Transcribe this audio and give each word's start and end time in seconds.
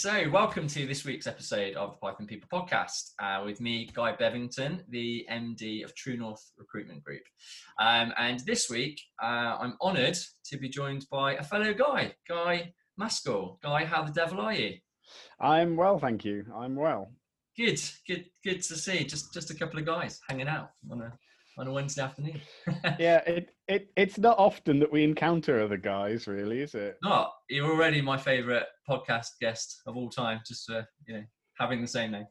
so 0.00 0.30
welcome 0.30 0.66
to 0.66 0.86
this 0.86 1.04
week's 1.04 1.26
episode 1.26 1.76
of 1.76 1.90
the 1.90 1.96
Python 1.98 2.26
People 2.26 2.48
podcast 2.50 3.10
uh, 3.18 3.42
with 3.44 3.60
me, 3.60 3.86
Guy 3.92 4.16
Bevington, 4.16 4.80
the 4.88 5.26
MD 5.30 5.84
of 5.84 5.94
True 5.94 6.16
North 6.16 6.42
Recruitment 6.56 7.04
Group. 7.04 7.20
Um, 7.78 8.14
and 8.16 8.40
this 8.46 8.70
week, 8.70 8.98
uh, 9.22 9.58
I'm 9.60 9.76
honoured 9.82 10.16
to 10.46 10.56
be 10.56 10.70
joined 10.70 11.04
by 11.10 11.34
a 11.34 11.42
fellow 11.42 11.74
Guy, 11.74 12.14
Guy 12.26 12.72
Maskell. 12.98 13.58
Guy, 13.62 13.84
how 13.84 14.02
the 14.02 14.10
devil 14.10 14.40
are 14.40 14.54
you? 14.54 14.78
I'm 15.38 15.76
well, 15.76 15.98
thank 15.98 16.24
you. 16.24 16.46
I'm 16.56 16.76
well. 16.76 17.12
Good, 17.54 17.82
good, 18.08 18.24
good 18.42 18.62
to 18.62 18.76
see. 18.76 19.04
Just, 19.04 19.34
just 19.34 19.50
a 19.50 19.54
couple 19.54 19.80
of 19.80 19.84
guys 19.84 20.18
hanging 20.26 20.48
out 20.48 20.70
on 20.90 21.02
a 21.02 21.12
on 21.58 21.66
a 21.66 21.72
Wednesday 21.72 22.00
afternoon. 22.00 22.40
yeah, 22.98 23.18
it, 23.26 23.50
it 23.70 23.90
it's 23.96 24.18
not 24.18 24.36
often 24.38 24.80
that 24.80 24.92
we 24.92 25.04
encounter 25.04 25.62
other 25.62 25.76
guys, 25.76 26.26
really, 26.26 26.60
is 26.60 26.74
it? 26.74 26.98
Not. 27.02 27.32
You're 27.48 27.70
already 27.70 28.02
my 28.02 28.16
favourite 28.16 28.64
podcast 28.88 29.28
guest 29.40 29.80
of 29.86 29.96
all 29.96 30.10
time, 30.10 30.40
just 30.46 30.66
for 30.66 30.86
you 31.06 31.14
know 31.14 31.22
having 31.58 31.80
the 31.80 31.86
same 31.86 32.10
name. 32.10 32.26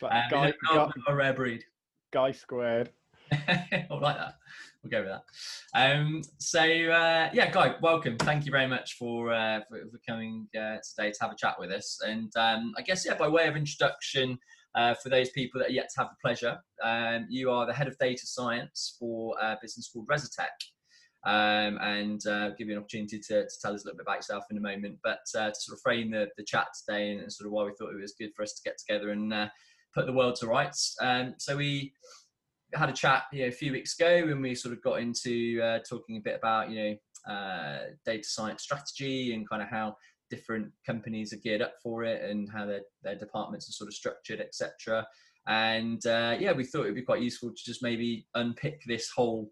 But 0.00 0.12
um, 0.12 0.22
guy, 0.30 0.52
guy, 0.72 0.90
a 1.08 1.14
rare 1.14 1.34
breed. 1.34 1.64
Guy 2.12 2.30
squared. 2.30 2.90
I 3.32 3.86
like 3.90 4.16
that. 4.16 4.34
We'll 4.82 4.90
go 4.90 5.00
with 5.00 5.10
that. 5.10 5.24
Um, 5.74 6.22
so 6.38 6.60
uh, 6.60 7.30
yeah, 7.32 7.50
Guy, 7.50 7.74
welcome. 7.82 8.16
Thank 8.18 8.46
you 8.46 8.52
very 8.52 8.68
much 8.68 8.94
for 8.96 9.32
uh, 9.32 9.60
for, 9.68 9.80
for, 9.90 9.98
coming 10.08 10.46
uh, 10.56 10.76
today 10.88 11.10
to 11.10 11.18
have 11.22 11.32
a 11.32 11.36
chat 11.36 11.56
with 11.58 11.72
us. 11.72 11.98
And 12.06 12.30
um, 12.36 12.72
I 12.78 12.82
guess 12.82 13.04
yeah, 13.04 13.14
by 13.14 13.26
way 13.26 13.48
of 13.48 13.56
introduction, 13.56 14.38
uh, 14.76 14.94
for 14.94 15.08
those 15.08 15.30
people 15.30 15.58
that 15.60 15.70
are 15.70 15.72
yet 15.72 15.88
to 15.94 16.02
have 16.02 16.10
the 16.10 16.16
pleasure, 16.22 16.58
um, 16.84 17.26
you 17.28 17.50
are 17.50 17.66
the 17.66 17.72
head 17.72 17.88
of 17.88 17.98
data 17.98 18.26
science 18.26 18.96
for 18.98 19.34
a 19.40 19.56
business 19.60 19.90
called 19.92 20.06
Rezatec. 20.06 20.46
Um, 21.26 21.78
and 21.80 22.26
uh, 22.26 22.50
give 22.50 22.68
you 22.68 22.74
an 22.74 22.80
opportunity 22.80 23.18
to, 23.18 23.44
to, 23.44 23.60
tell 23.62 23.72
us 23.72 23.82
a 23.82 23.86
little 23.86 23.96
bit 23.96 24.04
about 24.06 24.16
yourself 24.16 24.44
in 24.50 24.58
a 24.58 24.60
moment. 24.60 24.98
But 25.02 25.20
uh, 25.34 25.48
to 25.48 25.54
sort 25.54 25.78
of 25.78 25.82
frame 25.82 26.10
the, 26.10 26.28
the 26.36 26.44
chat 26.44 26.66
today 26.84 27.12
and, 27.12 27.20
and, 27.22 27.32
sort 27.32 27.46
of 27.46 27.52
why 27.52 27.64
we 27.64 27.72
thought 27.78 27.94
it 27.94 28.00
was 28.00 28.14
good 28.18 28.32
for 28.36 28.42
us 28.42 28.52
to 28.52 28.62
get 28.62 28.76
together 28.76 29.08
and 29.10 29.32
uh, 29.32 29.48
put 29.94 30.04
the 30.04 30.12
world 30.12 30.34
to 30.36 30.46
rights. 30.46 30.94
Um, 31.00 31.34
so 31.38 31.56
we 31.56 31.94
had 32.74 32.90
a 32.90 32.92
chat 32.92 33.24
you 33.32 33.42
know, 33.42 33.48
a 33.48 33.52
few 33.52 33.72
weeks 33.72 33.98
ago 33.98 34.26
when 34.26 34.42
we 34.42 34.54
sort 34.54 34.74
of 34.74 34.82
got 34.82 35.00
into 35.00 35.62
uh, 35.62 35.78
talking 35.88 36.16
a 36.16 36.20
bit 36.20 36.36
about 36.36 36.70
you 36.70 36.98
know 37.26 37.32
uh, 37.32 37.78
data 38.04 38.24
science 38.24 38.62
strategy 38.62 39.32
and 39.32 39.48
kind 39.48 39.62
of 39.62 39.68
how 39.68 39.96
different 40.30 40.70
companies 40.84 41.32
are 41.32 41.38
geared 41.38 41.62
up 41.62 41.74
for 41.82 42.04
it 42.04 42.28
and 42.28 42.48
how 42.50 42.66
their, 42.66 42.80
their 43.02 43.16
departments 43.16 43.68
are 43.68 43.72
sort 43.72 43.88
of 43.88 43.94
structured, 43.94 44.40
etc. 44.40 45.06
And 45.46 46.04
uh, 46.06 46.36
yeah, 46.38 46.52
we 46.52 46.64
thought 46.64 46.82
it 46.82 46.86
would 46.86 46.94
be 46.94 47.02
quite 47.02 47.22
useful 47.22 47.50
to 47.50 47.64
just 47.64 47.82
maybe 47.82 48.26
unpick 48.34 48.82
this 48.86 49.10
whole 49.10 49.50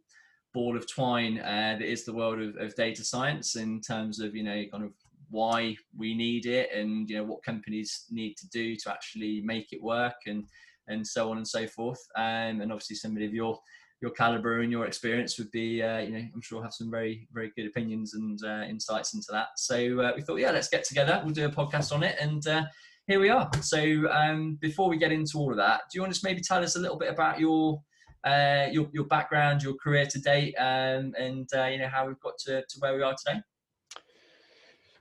ball 0.53 0.77
of 0.77 0.91
twine 0.91 1.39
uh, 1.39 1.77
that 1.78 1.89
is 1.89 2.05
the 2.05 2.12
world 2.12 2.41
of, 2.41 2.56
of, 2.56 2.75
data 2.75 3.03
science 3.05 3.56
in 3.56 3.81
terms 3.81 4.20
of 4.20 4.34
you 4.34 4.42
know 4.42 4.62
kind 4.70 4.84
of 4.84 4.92
why 5.31 5.75
we 5.97 6.14
need 6.14 6.45
it 6.45 6.69
and 6.75 7.08
you 7.08 7.17
know 7.17 7.25
what 7.25 7.42
companies 7.42 8.05
need 8.11 8.34
to 8.36 8.47
do 8.48 8.77
to 8.77 8.91
actually 8.91 9.41
make 9.42 9.73
it 9.73 9.83
work 9.83 10.17
and 10.27 10.45
and 10.89 11.06
so 11.06 11.30
on 11.30 11.36
and 11.39 11.47
so 11.47 11.67
forth. 11.67 12.00
Um, 12.17 12.61
and 12.61 12.73
obviously, 12.73 12.97
somebody 12.97 13.27
of 13.27 13.34
your 13.34 13.58
your 14.00 14.11
caliber 14.11 14.61
and 14.61 14.73
your 14.73 14.86
experience 14.86 15.39
would 15.39 15.50
be, 15.53 15.80
uh, 15.80 15.98
you 15.98 16.11
know, 16.11 16.25
I'm 16.34 16.41
sure 16.42 16.61
have 16.61 16.75
some 16.75 16.91
very, 16.91 17.28
very 17.33 17.53
good 17.55 17.67
opinions 17.67 18.14
and 18.14 18.36
uh, 18.45 18.64
insights 18.69 19.14
into 19.14 19.28
that. 19.30 19.50
So 19.56 19.77
uh, 20.00 20.12
we 20.17 20.23
thought, 20.23 20.41
yeah, 20.41 20.50
let's 20.50 20.69
get 20.69 20.83
together. 20.83 21.23
We'll 21.25 21.33
do 21.33 21.47
a 21.47 21.48
podcast 21.48 21.92
on 21.92 22.03
it, 22.03 22.17
and 22.20 22.45
uh, 22.48 22.64
here 23.06 23.20
we 23.20 23.28
are. 23.28 23.48
So 23.61 23.80
um, 24.11 24.58
before 24.61 24.89
we 24.89 24.97
get 24.98 25.12
into 25.12 25.39
all 25.39 25.53
of 25.53 25.56
that, 25.58 25.83
do 25.91 25.97
you 25.97 26.03
want 26.03 26.14
to 26.14 26.20
maybe 26.25 26.41
tell 26.41 26.62
us 26.64 26.77
a 26.77 26.80
little 26.80 26.98
bit 26.98 27.11
about 27.11 27.39
your 27.39 27.80
uh, 28.25 28.67
your, 28.70 28.89
your 28.92 29.05
background, 29.05 29.62
your 29.62 29.75
career 29.75 30.06
to 30.06 30.20
date, 30.20 30.55
um, 30.59 31.12
and 31.19 31.48
uh, 31.55 31.67
you 31.67 31.78
know 31.78 31.89
how 31.89 32.06
we've 32.06 32.20
got 32.20 32.39
to, 32.39 32.62
to 32.62 32.79
where 32.79 32.95
we 32.95 33.03
are 33.03 33.14
today? 33.14 33.41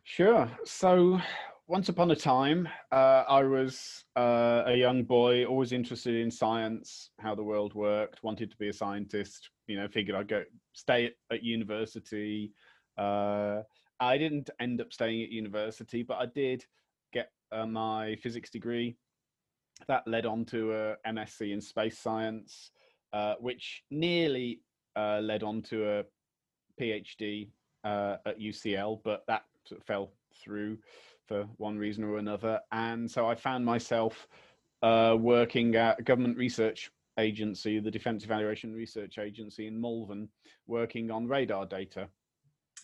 Sure. 0.03 0.49
So 0.65 1.21
once 1.71 1.87
upon 1.87 2.11
a 2.11 2.15
time, 2.15 2.67
uh, 2.91 3.23
I 3.29 3.43
was 3.43 4.03
uh, 4.17 4.63
a 4.65 4.75
young 4.75 5.03
boy, 5.03 5.45
always 5.45 5.71
interested 5.71 6.15
in 6.15 6.29
science, 6.29 7.11
how 7.19 7.33
the 7.33 7.43
world 7.43 7.73
worked, 7.75 8.21
wanted 8.21 8.51
to 8.51 8.57
be 8.57 8.67
a 8.67 8.73
scientist. 8.73 9.49
You 9.67 9.77
know, 9.77 9.87
figured 9.87 10.17
I'd 10.17 10.27
go 10.27 10.43
stay 10.73 11.11
at, 11.31 11.43
university. 11.43 12.51
Uh, 12.97 13.61
I 14.01 14.17
didn't 14.17 14.49
end 14.59 14.81
up 14.81 14.91
staying 14.91 15.23
at 15.23 15.29
university, 15.29 16.03
but 16.03 16.17
I 16.17 16.25
did 16.25 16.65
get 17.13 17.31
uh, 17.53 17.65
my 17.65 18.17
physics 18.17 18.49
degree. 18.49 18.97
That 19.87 20.05
led 20.05 20.25
on 20.25 20.43
to 20.47 20.73
a 20.73 20.95
MSc 21.07 21.53
in 21.53 21.61
space 21.61 21.97
science, 21.97 22.71
uh, 23.13 23.35
which 23.39 23.83
nearly 23.89 24.61
uh, 24.95 25.19
led 25.21 25.43
on 25.43 25.61
to 25.63 25.99
a 25.99 26.03
PhD 26.79 27.49
at 27.83 28.39
UCL, 28.39 29.01
but 29.03 29.23
that 29.27 29.43
sort 29.65 29.81
of 29.81 29.87
fell 29.87 30.11
through 30.43 30.77
for 31.27 31.45
one 31.57 31.77
reason 31.77 32.03
or 32.03 32.17
another. 32.17 32.59
And 32.71 33.09
so 33.09 33.27
I 33.27 33.35
found 33.35 33.65
myself 33.65 34.27
uh, 34.81 35.15
working 35.19 35.75
at 35.75 35.99
a 35.99 36.03
government 36.03 36.37
research 36.37 36.91
agency, 37.17 37.79
the 37.79 37.91
Defence 37.91 38.23
Evaluation 38.23 38.73
Research 38.73 39.17
Agency 39.17 39.67
in 39.67 39.79
Malvern, 39.79 40.29
working 40.67 41.11
on 41.11 41.27
radar 41.27 41.65
data. 41.65 42.07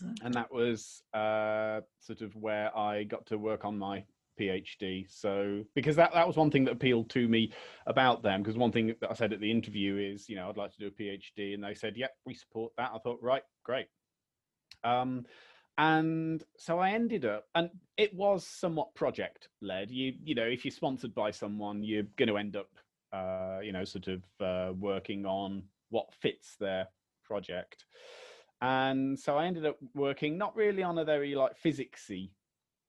Okay. 0.04 0.14
And 0.24 0.34
that 0.34 0.52
was 0.52 1.02
uh, 1.14 1.82
sort 2.00 2.22
of 2.22 2.36
where 2.36 2.76
I 2.78 3.04
got 3.04 3.26
to 3.28 3.38
work 3.38 3.66
on 3.66 3.78
my 3.78 4.04
PhD. 4.40 5.06
So, 5.10 5.64
because 5.76 5.96
that, 5.96 6.14
that 6.14 6.28
was 6.28 6.38
one 6.38 6.52
thing 6.52 6.66
that 6.66 6.72
appealed 6.72 7.10
to 7.12 7.28
me 7.28 7.52
about 7.86 8.24
them. 8.24 8.42
Because 8.42 8.58
one 8.58 8.72
thing 8.72 8.96
that 9.02 9.12
I 9.12 9.14
said 9.14 9.34
at 9.34 9.40
the 9.40 9.52
interview 9.52 9.98
is, 9.98 10.30
you 10.30 10.36
know, 10.36 10.50
I'd 10.50 10.58
like 10.58 10.72
to 10.74 10.80
do 10.80 10.88
a 10.88 10.92
PhD. 10.92 11.54
And 11.54 11.64
they 11.64 11.74
said, 11.74 11.98
yep, 11.98 12.12
we 12.26 12.34
support 12.34 12.74
that. 12.78 12.92
I 12.94 13.00
thought, 13.00 13.20
right, 13.22 13.44
great. 13.64 13.88
Um, 14.84 15.26
and 15.78 16.44
so 16.58 16.80
i 16.80 16.92
ended 16.92 17.24
up 17.26 17.46
and 17.56 17.70
it 17.98 18.14
was 18.14 18.46
somewhat 18.46 18.94
project 18.96 19.50
led 19.62 19.92
you 19.92 20.14
you 20.24 20.34
know 20.34 20.44
if 20.44 20.66
you're 20.66 20.72
sponsored 20.72 21.14
by 21.14 21.30
someone 21.30 21.84
you're 21.84 22.04
going 22.16 22.28
to 22.28 22.38
end 22.38 22.56
up 22.56 22.70
uh, 23.14 23.60
you 23.64 23.72
know 23.72 23.86
sort 23.86 24.08
of 24.08 24.22
uh, 24.42 24.74
working 24.74 25.26
on 25.26 25.64
what 25.90 26.14
fits 26.14 26.56
their 26.60 26.88
project 27.24 27.86
and 28.62 29.18
so 29.18 29.38
i 29.38 29.46
ended 29.46 29.66
up 29.66 29.78
working 29.94 30.38
not 30.38 30.56
really 30.56 30.82
on 30.82 30.98
a 30.98 31.06
very 31.06 31.36
like 31.36 31.54
physicsy 31.64 32.32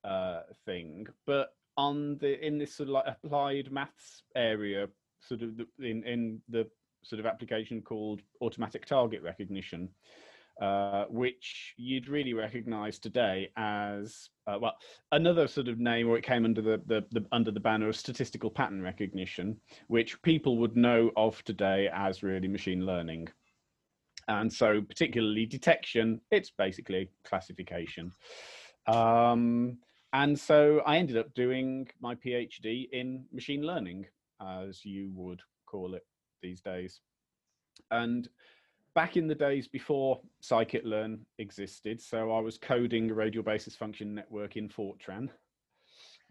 uh, 0.03 0.41
thing 0.65 1.05
but 1.25 1.49
on 1.77 2.17
the 2.19 2.45
in 2.45 2.57
this 2.57 2.75
sort 2.75 2.89
of 2.89 2.93
like 2.93 3.05
applied 3.07 3.71
maths 3.71 4.23
area 4.35 4.87
sort 5.19 5.41
of 5.41 5.57
the, 5.57 5.65
in 5.79 6.03
in 6.03 6.41
the 6.49 6.67
sort 7.03 7.19
of 7.19 7.25
application 7.25 7.81
called 7.81 8.21
automatic 8.41 8.85
target 8.85 9.21
recognition 9.23 9.89
uh, 10.61 11.05
which 11.09 11.73
you'd 11.77 12.09
really 12.09 12.33
recognize 12.33 12.99
today 12.99 13.49
as 13.55 14.29
uh, 14.47 14.57
well 14.59 14.75
another 15.13 15.47
sort 15.47 15.69
of 15.69 15.79
name 15.79 16.09
or 16.09 16.17
it 16.17 16.23
came 16.23 16.43
under 16.43 16.61
the, 16.61 16.81
the, 16.85 17.05
the, 17.11 17.25
under 17.31 17.49
the 17.49 17.59
banner 17.59 17.87
of 17.87 17.95
statistical 17.95 18.49
pattern 18.49 18.81
recognition 18.81 19.55
which 19.87 20.21
people 20.21 20.57
would 20.57 20.75
know 20.75 21.11
of 21.15 21.41
today 21.45 21.89
as 21.93 22.23
really 22.23 22.47
machine 22.47 22.85
learning. 22.85 23.27
And 24.27 24.51
so 24.51 24.81
particularly 24.81 25.45
detection 25.45 26.19
it's 26.29 26.51
basically 26.51 27.09
classification. 27.23 28.11
Um, 28.85 29.77
and 30.13 30.39
so 30.39 30.81
i 30.85 30.97
ended 30.97 31.17
up 31.17 31.33
doing 31.33 31.87
my 32.01 32.15
phd 32.15 32.89
in 32.91 33.25
machine 33.31 33.61
learning 33.61 34.05
as 34.41 34.85
you 34.85 35.11
would 35.13 35.41
call 35.65 35.93
it 35.93 36.05
these 36.41 36.61
days 36.61 37.01
and 37.91 38.29
back 38.95 39.17
in 39.17 39.27
the 39.27 39.35
days 39.35 39.67
before 39.67 40.19
scikit-learn 40.43 41.25
existed, 41.37 42.01
so 42.01 42.31
I 42.31 42.39
was 42.39 42.57
coding 42.57 43.09
a 43.09 43.13
radial 43.13 43.43
basis 43.43 43.75
function 43.75 44.13
network 44.13 44.57
in 44.57 44.69
Fortran. 44.69 45.29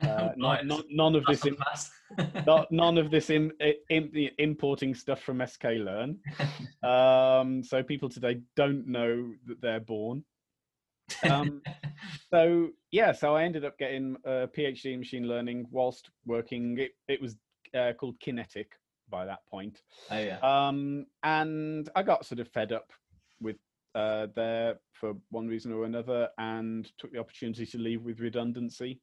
Uh, 0.01 0.31
not, 0.37 0.65
not, 0.65 0.85
none 0.91 1.17
of 1.17 1.25
this, 1.27 1.45
not, 2.47 2.71
none 2.71 2.99
of 2.99 3.11
this 3.11 3.31
in, 3.31 3.51
in, 3.91 4.31
importing 4.39 4.95
stuff 4.95 5.21
from 5.21 5.39
sklearn. 5.39 6.15
Um, 6.89 7.65
so 7.65 7.83
people 7.83 8.09
today 8.09 8.41
don't 8.55 8.87
know 8.87 9.33
that 9.47 9.61
they're 9.61 9.81
born. 9.81 10.25
Um, 11.29 11.63
so 12.31 12.69
yeah, 12.91 13.13
so 13.13 13.35
I 13.37 13.45
ended 13.45 13.65
up 13.65 13.79
getting 13.79 14.17
a 14.25 14.49
PhD 14.49 14.93
in 14.93 14.99
machine 14.99 15.27
learning 15.29 15.67
whilst 15.71 16.11
working. 16.27 16.79
It, 16.79 16.93
it 17.09 17.21
was 17.21 17.37
uh, 17.75 17.93
called 17.99 18.17
QinetiQ 18.21 18.67
by 19.11 19.25
that 19.25 19.41
point. 19.51 19.81
Oh 20.11 20.19
yeah. 20.19 20.39
Um, 20.43 21.07
and 21.23 21.89
I 21.95 22.03
got 22.03 22.27
sort 22.27 22.41
of 22.41 22.49
fed 22.49 22.73
up 22.73 22.93
with 23.41 23.57
uh, 23.95 24.27
there 24.35 24.81
for 24.93 25.15
one 25.31 25.47
reason 25.49 25.73
or 25.73 25.85
another, 25.85 26.29
and 26.39 26.91
took 26.99 27.13
the 27.13 27.19
opportunity 27.19 27.67
to 27.67 27.79
leave 27.79 28.03
with 28.03 28.21
redundancy. 28.21 29.01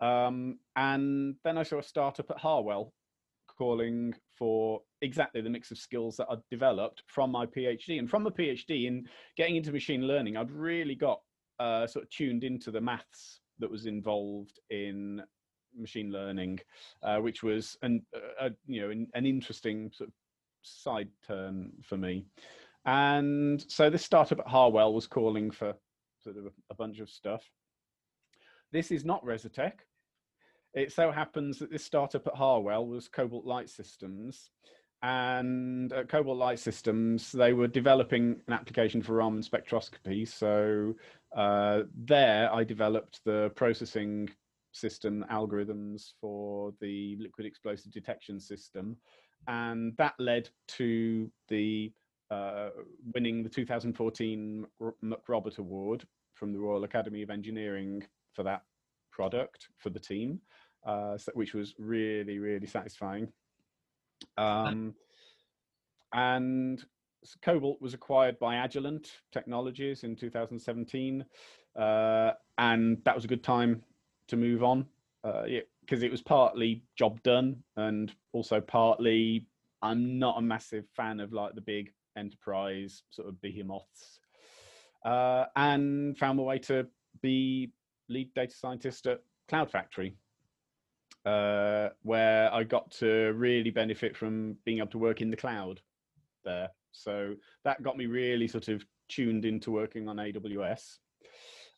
Um, 0.00 0.58
and 0.76 1.36
then 1.44 1.56
I 1.56 1.62
saw 1.62 1.78
a 1.78 1.82
startup 1.82 2.30
at 2.30 2.38
Harwell 2.38 2.92
calling 3.56 4.14
for 4.36 4.80
exactly 5.02 5.40
the 5.40 5.50
mix 5.50 5.70
of 5.70 5.78
skills 5.78 6.16
that 6.16 6.26
I'd 6.30 6.38
developed 6.50 7.02
from 7.06 7.30
my 7.30 7.46
PhD. 7.46 7.98
And 7.98 8.10
from 8.10 8.26
a 8.26 8.30
PhD 8.30 8.86
in 8.86 9.06
getting 9.36 9.56
into 9.56 9.72
machine 9.72 10.06
learning, 10.06 10.36
I'd 10.36 10.50
really 10.50 10.94
got 10.94 11.20
uh, 11.58 11.86
sort 11.86 12.04
of 12.04 12.10
tuned 12.10 12.44
into 12.44 12.70
the 12.70 12.80
maths 12.80 13.40
that 13.58 13.70
was 13.70 13.86
involved 13.86 14.60
in 14.70 15.22
machine 15.76 16.10
learning, 16.10 16.60
uh, 17.02 17.18
which 17.18 17.42
was 17.42 17.76
an 17.82 18.04
uh, 18.40 18.50
you 18.66 18.80
know 18.80 18.90
an, 18.90 19.06
an, 19.14 19.26
interesting 19.26 19.90
sort 19.92 20.08
of 20.08 20.14
side 20.62 21.08
turn 21.26 21.72
for 21.82 21.96
me. 21.96 22.24
And 22.86 23.64
so 23.68 23.88
this 23.88 24.04
startup 24.04 24.40
at 24.40 24.46
Harwell 24.46 24.92
was 24.92 25.06
calling 25.06 25.50
for 25.50 25.74
sort 26.22 26.36
of 26.36 26.46
a, 26.46 26.50
a 26.70 26.74
bunch 26.74 27.00
of 27.00 27.08
stuff. 27.08 27.42
This 28.72 28.90
is 28.90 29.04
not 29.04 29.24
Rezatec. 29.24 29.72
it 30.74 30.92
so 30.92 31.10
happens 31.10 31.58
that 31.58 31.70
this 31.70 31.84
startup 31.84 32.26
at 32.26 32.34
Harwell 32.34 32.86
was 32.86 33.08
Cobalt 33.08 33.46
Light 33.46 33.70
Systems. 33.70 34.50
And 35.04 35.92
at 35.92 36.08
Cobalt 36.08 36.38
Light 36.38 36.58
Systems, 36.58 37.30
they 37.30 37.52
were 37.52 37.68
developing 37.68 38.40
an 38.46 38.54
application 38.54 39.02
for 39.02 39.12
Raman 39.12 39.42
spectroscopy. 39.42 40.26
So 40.26 40.94
uh, 41.36 41.82
there, 41.94 42.50
I 42.50 42.64
developed 42.64 43.20
the 43.26 43.52
processing 43.54 44.30
system 44.72 45.22
algorithms 45.30 46.12
for 46.22 46.72
the 46.80 47.18
liquid 47.20 47.46
explosive 47.46 47.92
detection 47.92 48.40
system. 48.40 48.96
And 49.46 49.94
that 49.98 50.14
led 50.18 50.48
to 50.68 51.30
the 51.48 51.92
uh, 52.30 52.70
winning 53.12 53.42
the 53.42 53.50
2014 53.50 54.66
MacRobert 55.04 55.58
Award 55.58 56.06
from 56.32 56.54
the 56.54 56.58
Royal 56.58 56.84
Academy 56.84 57.20
of 57.20 57.28
Engineering 57.28 58.02
for 58.32 58.42
that 58.44 58.62
product 59.12 59.68
for 59.76 59.90
the 59.90 60.00
team, 60.00 60.40
uh, 60.86 61.18
which 61.34 61.52
was 61.52 61.74
really, 61.78 62.38
really 62.38 62.66
satisfying. 62.66 63.30
Um, 64.36 64.94
and 66.12 66.84
Cobalt 67.42 67.80
was 67.80 67.94
acquired 67.94 68.38
by 68.38 68.54
Agilent 68.54 69.10
Technologies 69.32 70.04
in 70.04 70.16
2017, 70.16 71.24
uh, 71.76 72.30
and 72.58 72.98
that 73.04 73.14
was 73.14 73.24
a 73.24 73.28
good 73.28 73.42
time 73.42 73.82
to 74.28 74.36
move 74.36 74.62
on 74.62 74.86
because 75.22 76.02
uh, 76.02 76.06
it 76.06 76.10
was 76.10 76.22
partly 76.22 76.82
job 76.96 77.22
done 77.22 77.56
and 77.76 78.14
also 78.32 78.60
partly 78.60 79.46
I'm 79.82 80.18
not 80.18 80.38
a 80.38 80.42
massive 80.42 80.86
fan 80.96 81.20
of 81.20 81.32
like 81.32 81.54
the 81.54 81.60
big 81.60 81.92
enterprise 82.16 83.02
sort 83.10 83.28
of 83.28 83.40
behemoths, 83.42 84.18
uh, 85.04 85.44
and 85.56 86.16
found 86.16 86.38
my 86.38 86.44
way 86.44 86.58
to 86.60 86.86
be 87.20 87.70
lead 88.08 88.32
data 88.34 88.54
scientist 88.54 89.06
at 89.06 89.20
Cloud 89.48 89.70
Factory, 89.70 90.16
uh, 91.24 91.88
where 92.02 92.52
I 92.52 92.64
got 92.64 92.90
to 92.92 93.32
really 93.34 93.70
benefit 93.70 94.16
from 94.16 94.56
being 94.64 94.78
able 94.78 94.88
to 94.88 94.98
work 94.98 95.20
in 95.20 95.30
the 95.30 95.36
cloud 95.36 95.80
there. 96.44 96.68
So 96.92 97.34
that 97.64 97.82
got 97.82 97.96
me 97.96 98.06
really 98.06 98.48
sort 98.48 98.68
of 98.68 98.84
tuned 99.08 99.44
into 99.44 99.70
working 99.70 100.08
on 100.08 100.16
AWS. 100.16 100.98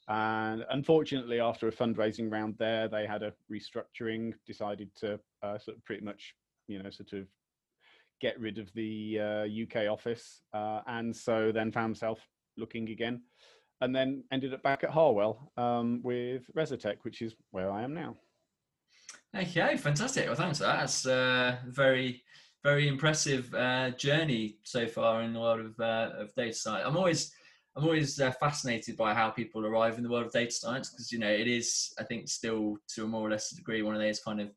And 0.09 0.65
unfortunately, 0.71 1.41
after 1.41 1.67
a 1.69 1.73
fundraising 1.73 2.31
round 2.31 2.55
there, 2.59 2.89
they 2.89 3.07
had 3.07 3.23
a 3.23 3.33
restructuring, 3.51 4.35
decided 4.47 4.91
to 4.97 5.19
uh, 5.43 5.59
sort 5.59 5.77
of 5.77 5.85
pretty 5.85 6.05
much, 6.05 6.35
you 6.69 6.81
know, 6.81 6.91
sort 6.91 7.13
of 7.13 7.27
get 8.21 8.39
rid 8.39 8.59
of 8.59 8.73
the 8.75 9.19
uh, 9.21 9.47
UK 9.63 9.91
office, 9.91 10.43
uh, 10.55 10.81
and 10.87 11.15
so 11.15 11.51
then 11.53 11.73
found 11.73 11.91
myself 11.91 12.21
looking 12.57 12.89
again, 12.91 13.21
and 13.81 13.95
then 13.95 14.23
ended 14.33 14.55
up 14.55 14.63
back 14.63 14.85
at 14.85 14.91
Harwell 14.91 15.51
um, 15.57 16.01
with 16.03 16.45
Rezatec, 16.57 16.99
which 17.03 17.21
is 17.21 17.35
where 17.51 17.71
I 17.71 17.83
am 17.83 17.93
now. 17.93 18.17
Okay, 19.35 19.77
fantastic. 19.77 20.27
Well, 20.27 20.35
thanks 20.35 20.59
for 20.59 20.65
that. 20.65 20.81
That's 20.81 21.07
uh, 21.07 21.57
very, 21.67 22.23
very 22.63 22.89
impressive 22.89 23.53
uh, 23.55 23.91
journey 23.91 24.59
so 24.63 24.87
far 24.87 25.23
in 25.23 25.33
the 25.33 25.41
world 25.41 25.61
of, 25.61 25.81
uh, 25.81 26.11
of 26.19 26.35
data 26.35 26.55
science. 26.55 26.85
I'm 26.87 26.97
always, 26.97 27.33
I'm 27.77 27.85
always 27.85 28.19
uh, 28.21 28.31
fascinated 28.33 28.97
by 28.97 29.13
how 29.13 29.31
people 29.31 29.67
arrive 29.67 29.99
in 29.99 30.03
the 30.03 30.09
world 30.09 30.27
of 30.27 30.33
data 30.33 30.51
science 30.51 30.91
because 30.91 31.13
you 31.13 31.19
know 31.19 31.31
it 31.31 31.47
is, 31.49 31.93
I 31.99 32.05
think, 32.05 32.29
still 32.29 32.77
to 32.95 33.05
a 33.05 33.07
more 33.07 33.27
or 33.27 33.31
less 33.31 33.51
degree 33.51 33.83
one 33.83 33.95
of 33.95 34.01
those 34.01 34.21
kind 34.21 34.41
of 34.41 34.49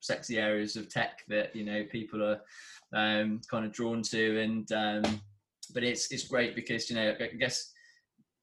sexy 0.00 0.38
areas 0.38 0.76
of 0.76 0.88
tech 0.88 1.20
that 1.28 1.54
you 1.56 1.64
know 1.64 1.84
people 1.90 2.22
are 2.22 2.40
um, 2.92 3.40
kind 3.50 3.64
of 3.64 3.72
drawn 3.72 4.02
to, 4.02 4.40
and 4.40 4.70
um, 4.72 5.20
but 5.74 5.82
it's 5.82 6.12
it's 6.12 6.28
great 6.28 6.54
because 6.54 6.88
you 6.88 6.96
know 6.96 7.14
I 7.18 7.26
guess 7.36 7.72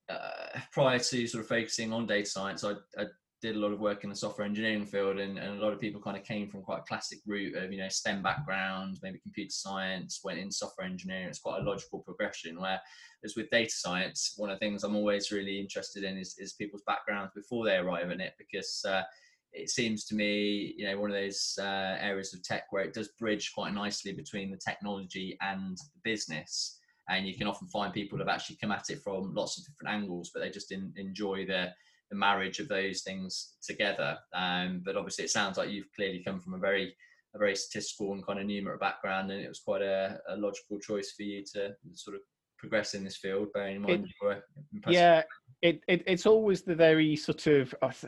uh, 0.09 0.59
prior 0.71 0.99
to 0.99 1.27
sort 1.27 1.43
of 1.43 1.47
focusing 1.47 1.93
on 1.93 2.07
data 2.07 2.29
science, 2.29 2.63
I, 2.63 2.71
I, 2.97 3.05
did 3.41 3.55
a 3.55 3.59
lot 3.59 3.71
of 3.71 3.79
work 3.79 4.03
in 4.03 4.09
the 4.09 4.15
software 4.15 4.45
engineering 4.45 4.85
field, 4.85 5.17
and, 5.17 5.37
and 5.37 5.57
a 5.57 5.63
lot 5.63 5.73
of 5.73 5.79
people 5.79 6.01
kind 6.01 6.17
of 6.17 6.23
came 6.23 6.49
from 6.49 6.61
quite 6.61 6.79
a 6.79 6.83
classic 6.83 7.19
route 7.25 7.55
of 7.55 7.71
you 7.71 7.79
know 7.79 7.89
STEM 7.89 8.21
background, 8.21 8.99
maybe 9.01 9.19
computer 9.19 9.51
science, 9.51 10.21
went 10.23 10.39
in 10.39 10.51
software 10.51 10.87
engineering. 10.87 11.27
It's 11.27 11.39
quite 11.39 11.61
a 11.61 11.63
logical 11.63 11.99
progression. 11.99 12.59
Where 12.59 12.79
as 13.23 13.35
with 13.35 13.49
data 13.49 13.71
science, 13.71 14.33
one 14.37 14.49
of 14.49 14.59
the 14.59 14.65
things 14.65 14.83
I'm 14.83 14.95
always 14.95 15.31
really 15.31 15.59
interested 15.59 16.03
in 16.03 16.17
is, 16.17 16.35
is 16.37 16.53
people's 16.53 16.83
backgrounds 16.87 17.33
before 17.35 17.65
they 17.65 17.75
arrive 17.75 18.11
in 18.11 18.21
it, 18.21 18.33
because 18.37 18.83
uh, 18.87 19.03
it 19.51 19.69
seems 19.69 20.05
to 20.05 20.15
me, 20.15 20.73
you 20.77 20.85
know, 20.85 20.99
one 20.99 21.09
of 21.09 21.15
those 21.15 21.57
uh, 21.59 21.97
areas 21.99 22.33
of 22.33 22.43
tech 22.43 22.63
where 22.71 22.83
it 22.83 22.93
does 22.93 23.09
bridge 23.19 23.51
quite 23.53 23.73
nicely 23.73 24.13
between 24.13 24.51
the 24.51 24.57
technology 24.57 25.37
and 25.41 25.77
the 25.77 25.99
business. 26.03 26.77
And 27.09 27.27
you 27.27 27.35
can 27.35 27.47
often 27.47 27.67
find 27.67 27.91
people 27.91 28.19
have 28.19 28.27
actually 28.27 28.57
come 28.61 28.71
at 28.71 28.89
it 28.89 29.01
from 29.01 29.33
lots 29.33 29.57
of 29.57 29.65
different 29.65 29.93
angles, 29.93 30.29
but 30.33 30.41
they 30.41 30.49
just 30.51 30.71
in, 30.71 30.93
enjoy 30.95 31.45
the, 31.45 31.69
the 32.09 32.17
marriage 32.17 32.59
of 32.59 32.67
those 32.67 33.01
things 33.01 33.55
together. 33.61 34.17
Um, 34.33 34.81
but 34.83 34.95
obviously, 34.95 35.25
it 35.25 35.31
sounds 35.31 35.57
like 35.57 35.69
you've 35.69 35.91
clearly 35.95 36.23
come 36.25 36.39
from 36.39 36.53
a 36.53 36.59
very 36.59 36.95
a 37.35 37.37
very 37.37 37.55
statistical 37.55 38.13
and 38.13 38.25
kind 38.25 38.39
of 38.39 38.45
numeric 38.45 38.79
background, 38.79 39.31
and 39.31 39.41
it 39.41 39.47
was 39.47 39.59
quite 39.59 39.81
a, 39.81 40.19
a 40.29 40.35
logical 40.35 40.79
choice 40.79 41.13
for 41.15 41.23
you 41.23 41.43
to 41.53 41.75
sort 41.93 42.15
of 42.15 42.21
progress 42.57 42.93
in 42.93 43.03
this 43.03 43.17
field. 43.17 43.49
Bearing 43.53 43.77
in 43.77 43.81
mind 43.81 44.05
it, 44.05 44.09
you 44.21 44.27
were 44.27 44.43
yeah, 44.87 45.23
it, 45.61 45.81
it, 45.87 46.03
it's 46.07 46.25
always 46.25 46.61
the 46.61 46.75
very 46.75 47.15
sort 47.15 47.47
of. 47.47 47.73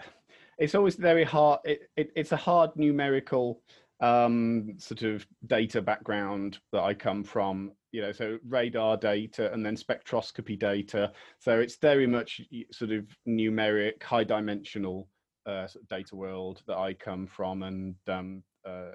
It's 0.57 0.75
always 0.75 0.95
very 0.95 1.24
hard. 1.24 1.62
It, 1.63 1.89
it, 1.97 2.12
it's 2.15 2.33
a 2.33 2.38
hard 2.38 2.69
numerical 2.75 3.63
um, 4.00 4.75
sort 4.77 5.01
of 5.01 5.25
data 5.47 5.81
background 5.81 6.59
that 6.71 6.83
I 6.83 6.94
come 6.94 7.24
from. 7.24 7.71
You 7.92 8.02
know, 8.02 8.12
so 8.12 8.38
radar 8.48 8.98
data 8.98 9.52
and 9.52 9.66
then 9.66 9.76
spectroscopy 9.76 10.58
data. 10.58 11.12
So 11.40 11.60
it's 11.60 11.76
very 11.76 12.08
much 12.08 12.42
sort 12.72 12.92
of 12.92 13.06
numeric, 13.28 14.02
high 14.02 14.24
dimensional 14.24 15.10
uh, 15.46 15.68
sort 15.68 15.84
of 15.84 15.90
data 15.90 16.16
world 16.16 16.62
that 16.68 16.78
I 16.78 16.94
come 16.94 17.28
from, 17.28 17.64
and 17.64 17.96
um, 18.08 18.44
uh, 18.66 18.92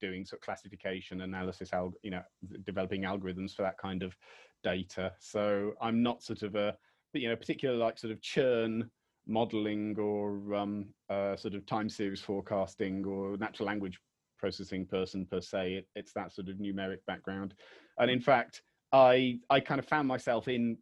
doing 0.00 0.24
sort 0.24 0.40
of 0.40 0.44
classification 0.44 1.22
analysis, 1.22 1.70
you 2.02 2.10
know, 2.10 2.22
developing 2.64 3.02
algorithms 3.02 3.54
for 3.54 3.62
that 3.62 3.78
kind 3.78 4.02
of 4.02 4.16
data. 4.62 5.12
So 5.18 5.72
I'm 5.80 6.02
not 6.02 6.22
sort 6.22 6.42
of 6.42 6.54
a, 6.54 6.76
you 7.12 7.28
know, 7.28 7.36
particular 7.36 7.76
like 7.76 7.98
sort 7.98 8.12
of 8.12 8.20
churn 8.22 8.90
modeling 9.26 9.98
or 9.98 10.54
um, 10.54 10.86
uh, 11.10 11.36
sort 11.36 11.54
of 11.54 11.66
time 11.66 11.88
series 11.88 12.20
forecasting 12.20 13.04
or 13.04 13.36
natural 13.36 13.66
language 13.66 13.98
processing 14.38 14.86
person 14.86 15.26
per 15.26 15.40
se. 15.40 15.74
It, 15.74 15.88
it's 15.94 16.12
that 16.14 16.32
sort 16.32 16.48
of 16.48 16.56
numeric 16.56 16.98
background. 17.06 17.54
And 17.98 18.10
in 18.10 18.20
fact, 18.20 18.62
I, 18.92 19.38
I 19.50 19.60
kind 19.60 19.78
of 19.78 19.86
found 19.86 20.08
myself 20.08 20.48
in 20.48 20.78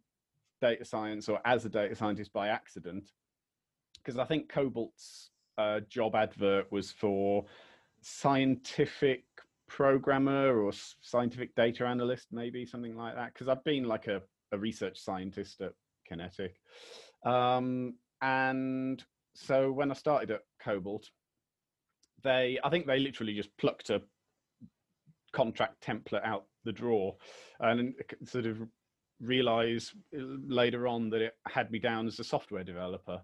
data 0.61 0.85
science 0.85 1.29
or 1.29 1.39
as 1.45 1.65
a 1.65 1.69
data 1.69 1.95
scientist 1.95 2.33
by 2.33 2.47
accident 2.47 3.11
because 3.97 4.17
I 4.17 4.25
think 4.25 4.49
Cobalt's 4.49 5.31
uh, 5.57 5.81
job 5.89 6.15
advert 6.15 6.71
was 6.71 6.91
for 6.91 7.45
scientific 8.01 9.25
programmer 9.67 10.57
or 10.61 10.71
scientific 11.01 11.53
data 11.55 11.85
analyst, 11.85 12.27
maybe 12.31 12.65
something 12.65 12.95
like 12.95 13.15
that. 13.15 13.33
Because 13.33 13.49
I've 13.49 13.63
been 13.63 13.83
like 13.83 14.07
a, 14.07 14.21
a 14.53 14.57
research 14.57 14.97
scientist 14.97 15.61
at 15.61 15.73
QinetiQ, 16.09 16.49
Um, 17.29 17.95
and 18.21 19.03
so 19.35 19.71
when 19.71 19.91
I 19.91 19.93
started 19.93 20.31
at 20.31 20.41
Cobalt, 20.63 21.09
they 22.23 22.57
I 22.63 22.69
think 22.69 22.87
they 22.87 22.99
literally 22.99 23.33
just 23.33 23.55
plucked 23.57 23.89
a 23.89 24.01
contract 25.33 25.85
template 25.85 26.25
out 26.25 26.45
the 26.67 26.73
draw, 26.73 27.15
and 27.59 27.95
sort 28.23 28.45
of 28.45 28.61
realize 29.19 29.93
later 30.13 30.87
on 30.87 31.09
that 31.09 31.21
it 31.21 31.33
had 31.47 31.71
me 31.71 31.79
down 31.79 32.05
as 32.05 32.19
a 32.19 32.23
software 32.23 32.63
developer. 32.63 33.19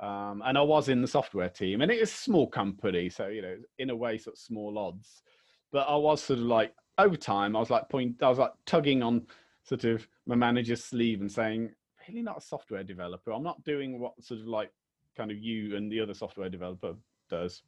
Um, 0.00 0.42
and 0.44 0.58
I 0.58 0.62
was 0.62 0.88
in 0.88 1.00
the 1.00 1.06
software 1.06 1.48
team, 1.48 1.80
and 1.80 1.92
it 1.92 2.00
is 2.00 2.10
a 2.10 2.16
small 2.16 2.48
company, 2.48 3.08
so 3.08 3.28
you 3.28 3.42
know, 3.42 3.56
in 3.78 3.90
a 3.90 3.96
way, 3.96 4.18
sort 4.18 4.34
of 4.34 4.40
small 4.40 4.78
odds. 4.78 5.22
But 5.70 5.86
I 5.88 5.96
was 5.96 6.22
sort 6.22 6.40
of 6.40 6.46
like 6.46 6.74
over 6.98 7.16
time, 7.16 7.54
I 7.54 7.60
was 7.60 7.70
like 7.70 7.88
point, 7.88 8.22
I 8.22 8.28
was 8.28 8.38
like 8.38 8.52
tugging 8.66 9.02
on 9.02 9.26
sort 9.62 9.84
of 9.84 10.06
my 10.26 10.34
manager's 10.34 10.84
sleeve 10.84 11.20
and 11.20 11.30
saying, 11.30 11.70
really 12.08 12.22
not 12.22 12.38
a 12.38 12.40
software 12.40 12.82
developer. 12.82 13.32
I'm 13.32 13.42
not 13.42 13.62
doing 13.64 14.00
what 14.00 14.12
sort 14.22 14.40
of 14.40 14.46
like 14.46 14.70
kind 15.16 15.30
of 15.30 15.38
you 15.38 15.76
and 15.76 15.90
the 15.90 16.00
other 16.00 16.14
software 16.14 16.48
developer 16.48 16.94
does. 17.30 17.62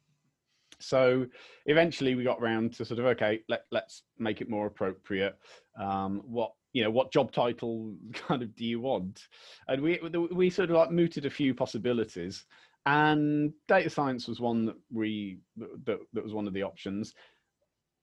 So 0.79 1.25
eventually 1.65 2.15
we 2.15 2.23
got 2.23 2.41
around 2.41 2.73
to 2.75 2.85
sort 2.85 2.99
of 2.99 3.05
okay, 3.07 3.41
let 3.49 3.65
let's 3.71 4.03
make 4.17 4.41
it 4.41 4.49
more 4.49 4.67
appropriate. 4.67 5.37
Um, 5.79 6.21
what 6.25 6.51
you 6.73 6.83
know, 6.83 6.91
what 6.91 7.11
job 7.11 7.31
title 7.31 7.95
kind 8.13 8.41
of 8.41 8.55
do 8.55 8.65
you 8.65 8.81
want? 8.81 9.27
And 9.67 9.81
we 9.81 9.99
we 10.31 10.49
sort 10.49 10.69
of 10.69 10.75
like 10.75 10.91
mooted 10.91 11.25
a 11.25 11.29
few 11.29 11.53
possibilities, 11.53 12.45
and 12.85 13.53
data 13.67 13.89
science 13.89 14.27
was 14.27 14.39
one 14.39 14.65
that 14.65 14.75
we 14.91 15.39
that, 15.57 15.99
that 16.13 16.23
was 16.23 16.33
one 16.33 16.47
of 16.47 16.53
the 16.53 16.63
options. 16.63 17.13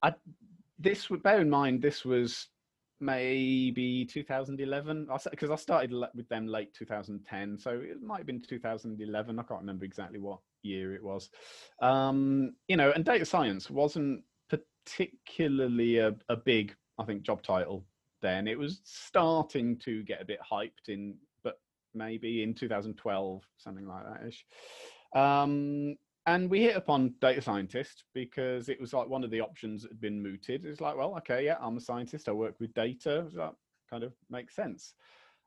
I 0.03 0.15
this 0.79 1.07
bear 1.23 1.41
in 1.41 1.51
mind 1.51 1.81
this 1.81 2.05
was 2.05 2.49
maybe 3.01 4.05
2011 4.05 5.09
because 5.31 5.51
I 5.51 5.57
started 5.57 5.93
with 6.15 6.29
them 6.29 6.47
late 6.47 6.73
2010 6.73 7.59
so 7.59 7.71
it 7.71 8.01
might 8.01 8.19
have 8.19 8.27
been 8.27 8.41
2011 8.41 9.39
I 9.39 9.43
can't 9.43 9.61
remember 9.61 9.85
exactly 9.85 10.21
what 10.21 10.39
year 10.63 10.95
it 10.95 11.03
was 11.03 11.31
um, 11.81 12.55
you 12.69 12.77
know 12.77 12.93
and 12.93 13.05
data 13.05 13.25
science 13.25 13.71
wasn't 13.71 14.23
particularly 14.49 15.99
a, 15.99 16.15
a 16.29 16.37
big 16.37 16.75
I 16.99 17.05
think 17.05 17.23
job 17.23 17.43
title 17.43 17.85
then 18.21 18.47
it 18.47 18.59
was 18.59 18.81
starting 18.85 19.79
to 19.81 20.03
get 20.05 20.23
a 20.23 20.25
bit 20.25 20.39
hyped 20.51 20.89
in 20.89 21.17
but 21.43 21.61
maybe 21.95 22.43
in 22.43 22.55
2012 22.55 23.43
something 23.59 23.87
like 23.87 24.05
that 24.05 24.27
ish 24.27 24.45
um, 25.15 25.97
and 26.27 26.49
we 26.49 26.63
hit 26.63 26.77
upon 26.77 27.15
data 27.21 27.43
scientist 27.43 28.05
because 28.15 28.69
it 28.69 28.81
was 28.81 28.93
like 28.93 29.09
one 29.09 29.25
of 29.25 29.31
the 29.31 29.41
options 29.41 29.83
that 29.83 29.91
had 29.91 30.01
been 30.01 30.23
mooted. 30.23 30.65
It's 30.65 30.81
like, 30.81 30.97
well, 30.97 31.17
okay, 31.19 31.45
yeah, 31.45 31.57
I'm 31.61 31.77
a 31.77 31.81
scientist. 31.81 32.29
I 32.29 32.33
work 32.33 32.55
with 32.61 32.73
data. 32.75 33.27
So 33.29 33.37
That 33.37 33.55
kind 33.91 34.05
of 34.05 34.13
makes 34.31 34.55
sense. 34.55 34.95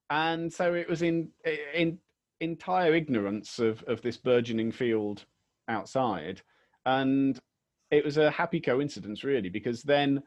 And 0.09 0.51
so 0.51 0.73
it 0.73 0.89
was 0.89 1.01
in 1.01 1.29
in 1.73 1.97
entire 2.41 2.93
ignorance 2.93 3.59
of 3.59 3.83
of 3.83 4.01
this 4.01 4.17
burgeoning 4.17 4.71
field 4.71 5.25
outside, 5.67 6.41
and 6.85 7.39
it 7.91 8.03
was 8.03 8.17
a 8.17 8.31
happy 8.31 8.59
coincidence, 8.59 9.23
really, 9.23 9.49
because 9.49 9.83
then 9.83 10.21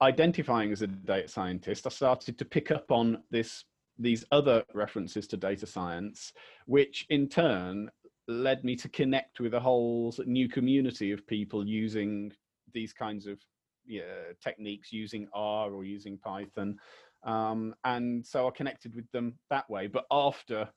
identifying 0.00 0.72
as 0.72 0.82
a 0.82 0.86
data 0.86 1.28
scientist, 1.28 1.86
I 1.86 1.90
started 1.90 2.38
to 2.38 2.44
pick 2.44 2.70
up 2.70 2.90
on 2.90 3.22
this 3.30 3.64
these 3.98 4.24
other 4.32 4.64
references 4.74 5.26
to 5.28 5.36
data 5.36 5.66
science, 5.66 6.32
which 6.66 7.06
in 7.10 7.28
turn 7.28 7.90
led 8.28 8.64
me 8.64 8.74
to 8.76 8.88
connect 8.88 9.40
with 9.40 9.54
a 9.54 9.60
whole 9.60 10.14
new 10.26 10.48
community 10.48 11.12
of 11.12 11.26
people 11.26 11.66
using 11.66 12.32
these 12.72 12.92
kinds 12.92 13.26
of 13.26 13.38
yeah, 13.84 14.32
techniques, 14.42 14.92
using 14.92 15.28
R 15.34 15.72
or 15.72 15.84
using 15.84 16.18
Python. 16.18 16.78
Um, 17.24 17.74
and 17.84 18.26
so 18.26 18.48
I 18.48 18.50
connected 18.50 18.94
with 18.94 19.10
them 19.12 19.34
that 19.50 19.68
way. 19.68 19.86
But 19.86 20.06
after 20.10 20.68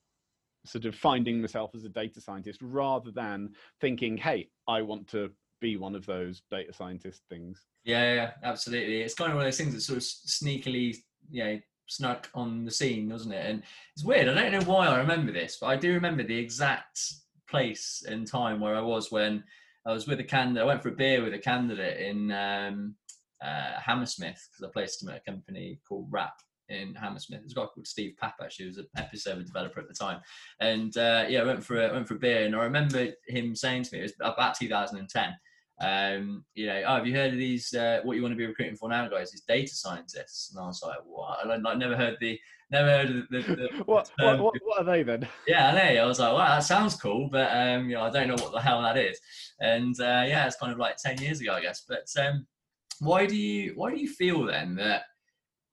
sort 0.66 0.86
of 0.86 0.96
finding 0.96 1.42
myself 1.42 1.72
as 1.76 1.86
a 1.86 1.90
data 1.90 2.22
scientist 2.22 2.60
rather 2.62 3.12
than 3.12 3.52
thinking, 3.82 4.18
hey, 4.18 4.50
I 4.68 4.82
want 4.82 5.08
to 5.10 5.32
be 5.62 5.78
one 5.78 5.96
of 5.96 6.06
those 6.06 6.42
data 6.52 6.74
scientist 6.74 7.22
things. 7.30 7.64
Yeah, 7.84 8.14
yeah, 8.14 8.32
absolutely. 8.44 9.02
It's 9.02 9.14
kind 9.14 9.32
of 9.32 9.36
one 9.36 9.46
of 9.46 9.48
those 9.48 9.58
things 9.58 9.74
that 9.74 9.82
sort 9.82 9.98
of 9.98 10.04
sneakily, 10.04 10.98
you 11.30 11.44
know, 11.44 11.60
snuck 11.88 12.30
on 12.34 12.66
the 12.66 12.72
scene, 12.72 13.10
wasn't 13.10 13.36
it? 13.36 13.46
And 13.46 13.64
it's 13.96 14.04
weird. 14.04 14.28
I 14.28 14.34
don't 14.34 14.52
know 14.52 14.72
why 14.72 14.88
I 14.88 14.98
remember 14.98 15.32
this, 15.32 15.58
but 15.62 15.68
I 15.68 15.76
do 15.76 15.94
remember 15.94 16.24
the 16.24 16.38
exact 16.38 17.00
place 17.50 18.04
and 18.08 18.28
time 18.28 18.60
where 18.60 18.76
I 18.76 18.82
was 18.82 19.12
when 19.12 19.44
I 19.86 19.94
was 19.94 20.08
with 20.08 20.20
a 20.20 20.24
candidate. 20.24 20.64
I 20.64 20.66
went 20.66 20.82
for 20.82 20.90
a 20.90 20.96
beer 20.96 21.24
with 21.24 21.34
a 21.34 21.40
candidate 21.40 22.02
in 22.02 22.32
um, 22.32 22.96
uh, 23.44 23.80
Hammersmith 23.80 24.48
because 24.52 24.68
I 24.68 24.72
placed 24.74 25.04
him 25.04 25.10
at 25.10 25.22
a 25.26 25.32
company 25.32 25.80
called 25.88 26.08
Wrap 26.10 26.34
in 26.70 26.96
Hammersmith. 26.96 27.42
There's 27.42 27.54
a 27.54 27.56
guy 27.56 27.66
called 27.66 27.88
Steve 27.88 28.16
actually, 28.22 28.66
who 28.66 28.70
was 28.70 28.78
an 28.78 28.88
episode 28.98 29.46
developer 29.46 29.80
at 29.80 29.88
the 29.88 29.94
time. 29.94 30.22
And 30.60 30.96
uh, 30.98 31.26
yeah, 31.28 31.42
I 31.42 31.46
went 31.46 31.64
for 31.64 31.82
a, 31.82 31.94
went 31.94 32.08
for 32.08 32.16
a 32.16 32.20
beer, 32.20 32.46
and 32.46 32.56
I 32.56 32.64
remember 32.64 33.08
him 33.28 33.56
saying 33.56 33.84
to 33.84 33.90
me, 33.94 34.00
it 34.00 34.04
was 34.04 34.14
about 34.22 34.56
2010 34.56 35.36
um, 35.82 36.46
you 36.54 36.68
know, 36.68 36.84
oh, 36.88 36.96
have 36.96 37.08
you 37.08 37.14
heard 37.14 37.34
of 37.34 37.40
these? 37.40 37.74
Uh, 37.74 38.00
what 38.04 38.16
you 38.16 38.22
want 38.22 38.32
to 38.32 38.38
be 38.38 38.46
recruiting 38.46 38.78
for 38.78 38.88
now, 38.90 39.08
guys? 39.10 39.34
Is 39.34 39.42
data 39.42 39.74
scientists. 39.74 40.52
And 40.52 40.64
I 40.64 40.68
was 40.68 40.82
like, 40.82 41.00
what? 41.06 41.40
I 41.44 41.56
like 41.58 41.78
never 41.78 41.98
heard 41.98 42.16
the, 42.22 42.40
never 42.72 42.90
heard 42.90 43.10
of 43.10 43.16
the. 43.30 43.42
the, 43.42 43.56
the 43.56 43.84
what, 43.86 44.10
what, 44.18 44.40
what, 44.40 44.54
what, 44.64 44.80
are 44.80 44.84
they 44.86 45.04
then? 45.04 45.28
Yeah, 45.48 45.70
I 45.70 45.94
know. 45.94 46.04
I 46.04 46.06
was 46.06 46.20
like, 46.20 46.34
wow, 46.34 46.48
that 46.48 46.64
sounds 46.64 46.96
cool, 46.96 47.30
but 47.30 47.52
um, 47.52 47.90
you 47.90 47.96
know, 47.96 48.04
I 48.04 48.10
don't 48.10 48.30
know 48.30 48.42
what 48.42 48.54
the 48.54 48.62
hell 48.62 48.82
that 48.84 48.98
is. 48.98 49.20
And 49.60 50.00
uh, 50.00 50.24
yeah, 50.26 50.46
it's 50.46 50.56
kind 50.56 50.72
of 50.72 50.80
like 50.80 50.96
ten 50.96 51.22
years 51.22 51.42
ago, 51.42 51.54
I 51.54 51.62
guess. 51.62 51.84
But 51.88 52.08
um, 52.18 52.48
why 53.00 53.26
do 53.26 53.36
you, 53.36 53.74
why 53.76 53.92
do 53.92 54.00
you 54.00 54.08
feel 54.08 54.46
then 54.46 54.76
that, 54.76 55.04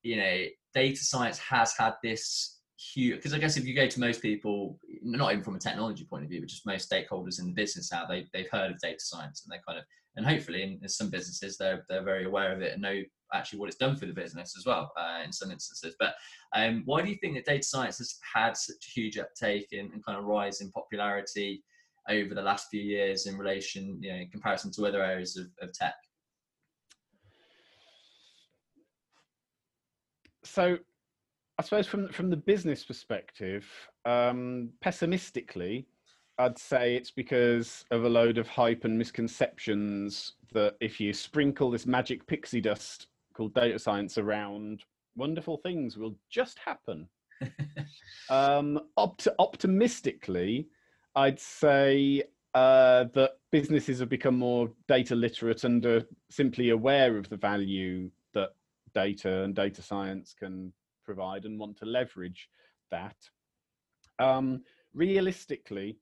you 0.03 0.17
know, 0.17 0.39
data 0.75 1.05
science 1.05 1.39
has 1.39 1.75
had 1.77 1.95
this 2.03 2.61
huge 2.77 3.17
because 3.17 3.33
I 3.33 3.39
guess 3.39 3.57
if 3.57 3.65
you 3.65 3.75
go 3.75 3.87
to 3.87 4.01
most 4.01 4.23
people, 4.23 4.79
not 5.03 5.33
even 5.33 5.45
from 5.45 5.57
a 5.57 5.61
technology 5.61 6.05
point 6.05 6.25
of 6.25 6.31
view, 6.31 6.41
but 6.41 6.49
just 6.49 6.67
most 6.67 6.91
stakeholders 6.91 7.41
in 7.41 7.47
the 7.47 7.53
business 7.53 7.93
now, 7.93 8.07
they 8.07 8.27
they've 8.33 8.51
heard 8.51 8.71
of 8.71 8.79
data 8.81 9.01
science 9.01 9.45
and 9.45 9.53
they 9.53 9.63
kind 9.67 9.79
of 9.79 9.85
and 10.17 10.27
hopefully 10.27 10.63
in, 10.63 10.79
in 10.83 10.89
some 10.89 11.11
businesses 11.11 11.57
they're 11.57 11.85
they're 11.89 12.03
very 12.03 12.25
aware 12.25 12.53
of 12.53 12.61
it 12.61 12.73
and 12.73 12.83
know 12.83 13.03
actually 13.33 13.59
what 13.59 13.69
it's 13.69 13.79
done 13.79 13.97
for 13.97 14.07
the 14.07 14.13
business 14.13 14.55
as 14.59 14.67
well 14.67 14.93
uh, 14.99 15.23
in 15.25 15.33
some 15.33 15.51
instances. 15.51 15.97
But 15.99 16.15
um, 16.55 16.83
why 16.85 17.03
do 17.03 17.09
you 17.09 17.17
think 17.17 17.35
that 17.35 17.47
data 17.47 17.63
science 17.63 17.99
has 17.99 18.19
had 18.35 18.57
such 18.57 18.77
a 18.77 19.01
huge 19.01 19.19
uptake 19.19 19.69
and, 19.73 19.91
and 19.93 20.05
kind 20.05 20.19
of 20.19 20.25
rise 20.25 20.61
in 20.61 20.71
popularity 20.71 21.65
over 22.09 22.35
the 22.35 22.43
last 22.43 22.69
few 22.71 22.83
years 22.83 23.27
in 23.27 23.39
relation, 23.39 23.99
you 24.03 24.13
know, 24.13 24.19
in 24.19 24.29
comparison 24.29 24.71
to 24.73 24.87
other 24.87 25.03
areas 25.03 25.37
of, 25.37 25.47
of 25.67 25.73
tech? 25.73 25.95
So 30.53 30.77
I 31.59 31.63
suppose 31.63 31.87
from 31.87 32.09
from 32.09 32.29
the 32.29 32.37
business 32.37 32.85
perspective, 32.85 33.67
um, 34.05 34.69
pessimistically, 34.83 35.87
I'd 36.37 36.59
say 36.59 36.95
it's 36.95 37.11
because 37.11 37.87
of 37.91 38.05
a 38.05 38.09
load 38.09 38.37
of 38.37 38.49
hype 38.49 38.85
and 38.85 38.99
misconceptions 38.99 40.35
that 40.53 40.77
if 40.81 41.01
you 41.01 41.15
sprinkle 41.15 41.71
this 41.71 41.87
magic 41.87 42.27
pixie 42.27 42.61
dust 42.61 43.07
called 43.33 43.55
data 43.55 43.79
science 43.79 44.19
around, 44.19 44.83
wonderful 45.17 45.57
things 45.57 45.97
will 45.97 46.15
just 46.29 46.59
happen. 46.59 47.09
um, 48.29 48.79
opt- 48.99 49.29
optimistically, 49.39 50.69
I'd 51.17 51.41
say 51.41 52.25
uh, 52.53 53.05
that 53.15 53.39
businesses 53.51 54.01
have 54.01 54.11
become 54.11 54.39
more 54.39 54.71
data 54.87 55.15
literate 55.15 55.65
and 55.65 55.87
are 55.87 56.05
simply 56.29 56.69
aware 56.69 57.17
of 57.17 57.31
the 57.31 57.39
value 57.39 58.11
data 58.95 59.43
and 59.43 59.55
data 59.55 59.83
science 59.83 60.35
can 60.39 60.73
provide 61.05 61.45
and 61.45 61.59
want 61.59 61.77
to 61.79 61.87
leverage 61.87 62.49
that. 62.91 63.17
Um, 64.19 64.63
realistically, 64.95 65.99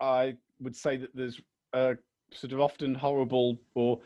I 0.00 0.36
would 0.60 0.76
say 0.76 0.96
that 0.96 1.14
there's 1.14 1.40
a 1.72 1.96
sort 2.32 2.52
of 2.52 2.60
often 2.60 2.94
horrible 2.94 3.58
or 3.74 4.00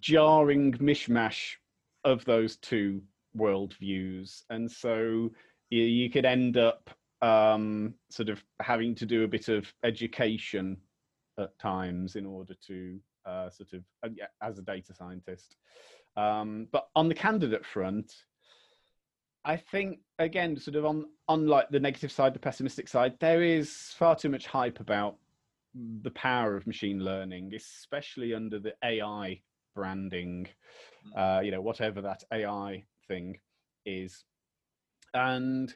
jarring 0.00 0.72
mishmash 0.74 1.54
of 2.04 2.24
those 2.24 2.56
two 2.56 3.02
worldviews, 3.36 4.42
and 4.50 4.70
so 4.70 5.30
you, 5.70 5.82
you 5.82 6.10
could 6.10 6.24
end 6.24 6.56
up 6.56 6.90
um, 7.22 7.94
sort 8.10 8.28
of 8.28 8.42
having 8.62 8.94
to 8.94 9.06
do 9.06 9.24
a 9.24 9.28
bit 9.28 9.48
of 9.48 9.72
education 9.84 10.76
at 11.38 11.58
times 11.58 12.16
in 12.16 12.26
order 12.26 12.54
to 12.66 12.98
uh, 13.26 13.50
sort 13.50 13.72
of 13.72 13.82
uh, 14.04 14.08
as 14.42 14.58
a 14.58 14.62
data 14.62 14.94
scientist. 14.94 15.56
Um, 16.16 16.68
but 16.72 16.88
on 16.94 17.08
the 17.08 17.14
candidate 17.14 17.64
front, 17.64 18.12
I 19.44 19.56
think 19.56 20.00
again, 20.18 20.56
sort 20.58 20.76
of 20.76 20.84
on 20.84 21.06
unlike 21.28 21.70
the 21.70 21.80
negative 21.80 22.12
side, 22.12 22.34
the 22.34 22.40
pessimistic 22.40 22.88
side, 22.88 23.14
there 23.20 23.42
is 23.42 23.94
far 23.98 24.16
too 24.16 24.28
much 24.28 24.46
hype 24.46 24.80
about 24.80 25.16
the 25.74 26.10
power 26.10 26.56
of 26.56 26.66
machine 26.66 27.00
learning, 27.00 27.54
especially 27.54 28.34
under 28.34 28.58
the 28.58 28.74
AI 28.84 29.40
branding, 29.74 30.46
hmm. 31.04 31.18
uh, 31.18 31.40
you 31.40 31.50
know, 31.50 31.60
whatever 31.60 32.00
that 32.02 32.22
AI 32.32 32.84
thing 33.08 33.38
is. 33.86 34.24
And 35.14 35.74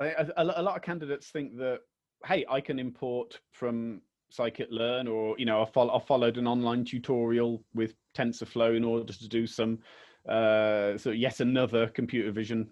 a, 0.00 0.30
a, 0.36 0.60
a 0.60 0.62
lot 0.62 0.76
of 0.76 0.82
candidates 0.82 1.28
think 1.28 1.56
that, 1.56 1.80
hey, 2.24 2.44
I 2.48 2.60
can 2.60 2.78
import 2.78 3.40
from 3.52 4.02
scikit-learn 4.32 5.08
or, 5.08 5.34
you 5.38 5.44
know, 5.44 5.62
I, 5.62 5.80
I 5.80 5.98
followed 6.00 6.36
an 6.36 6.46
online 6.46 6.84
tutorial 6.84 7.62
with 7.74 7.94
TensorFlow 8.16 8.76
in 8.76 8.84
order 8.84 9.12
to 9.12 9.28
do 9.28 9.46
some, 9.46 9.78
uh, 10.28 10.96
so 10.98 11.10
yet 11.10 11.40
another 11.40 11.88
computer 11.88 12.30
vision 12.30 12.70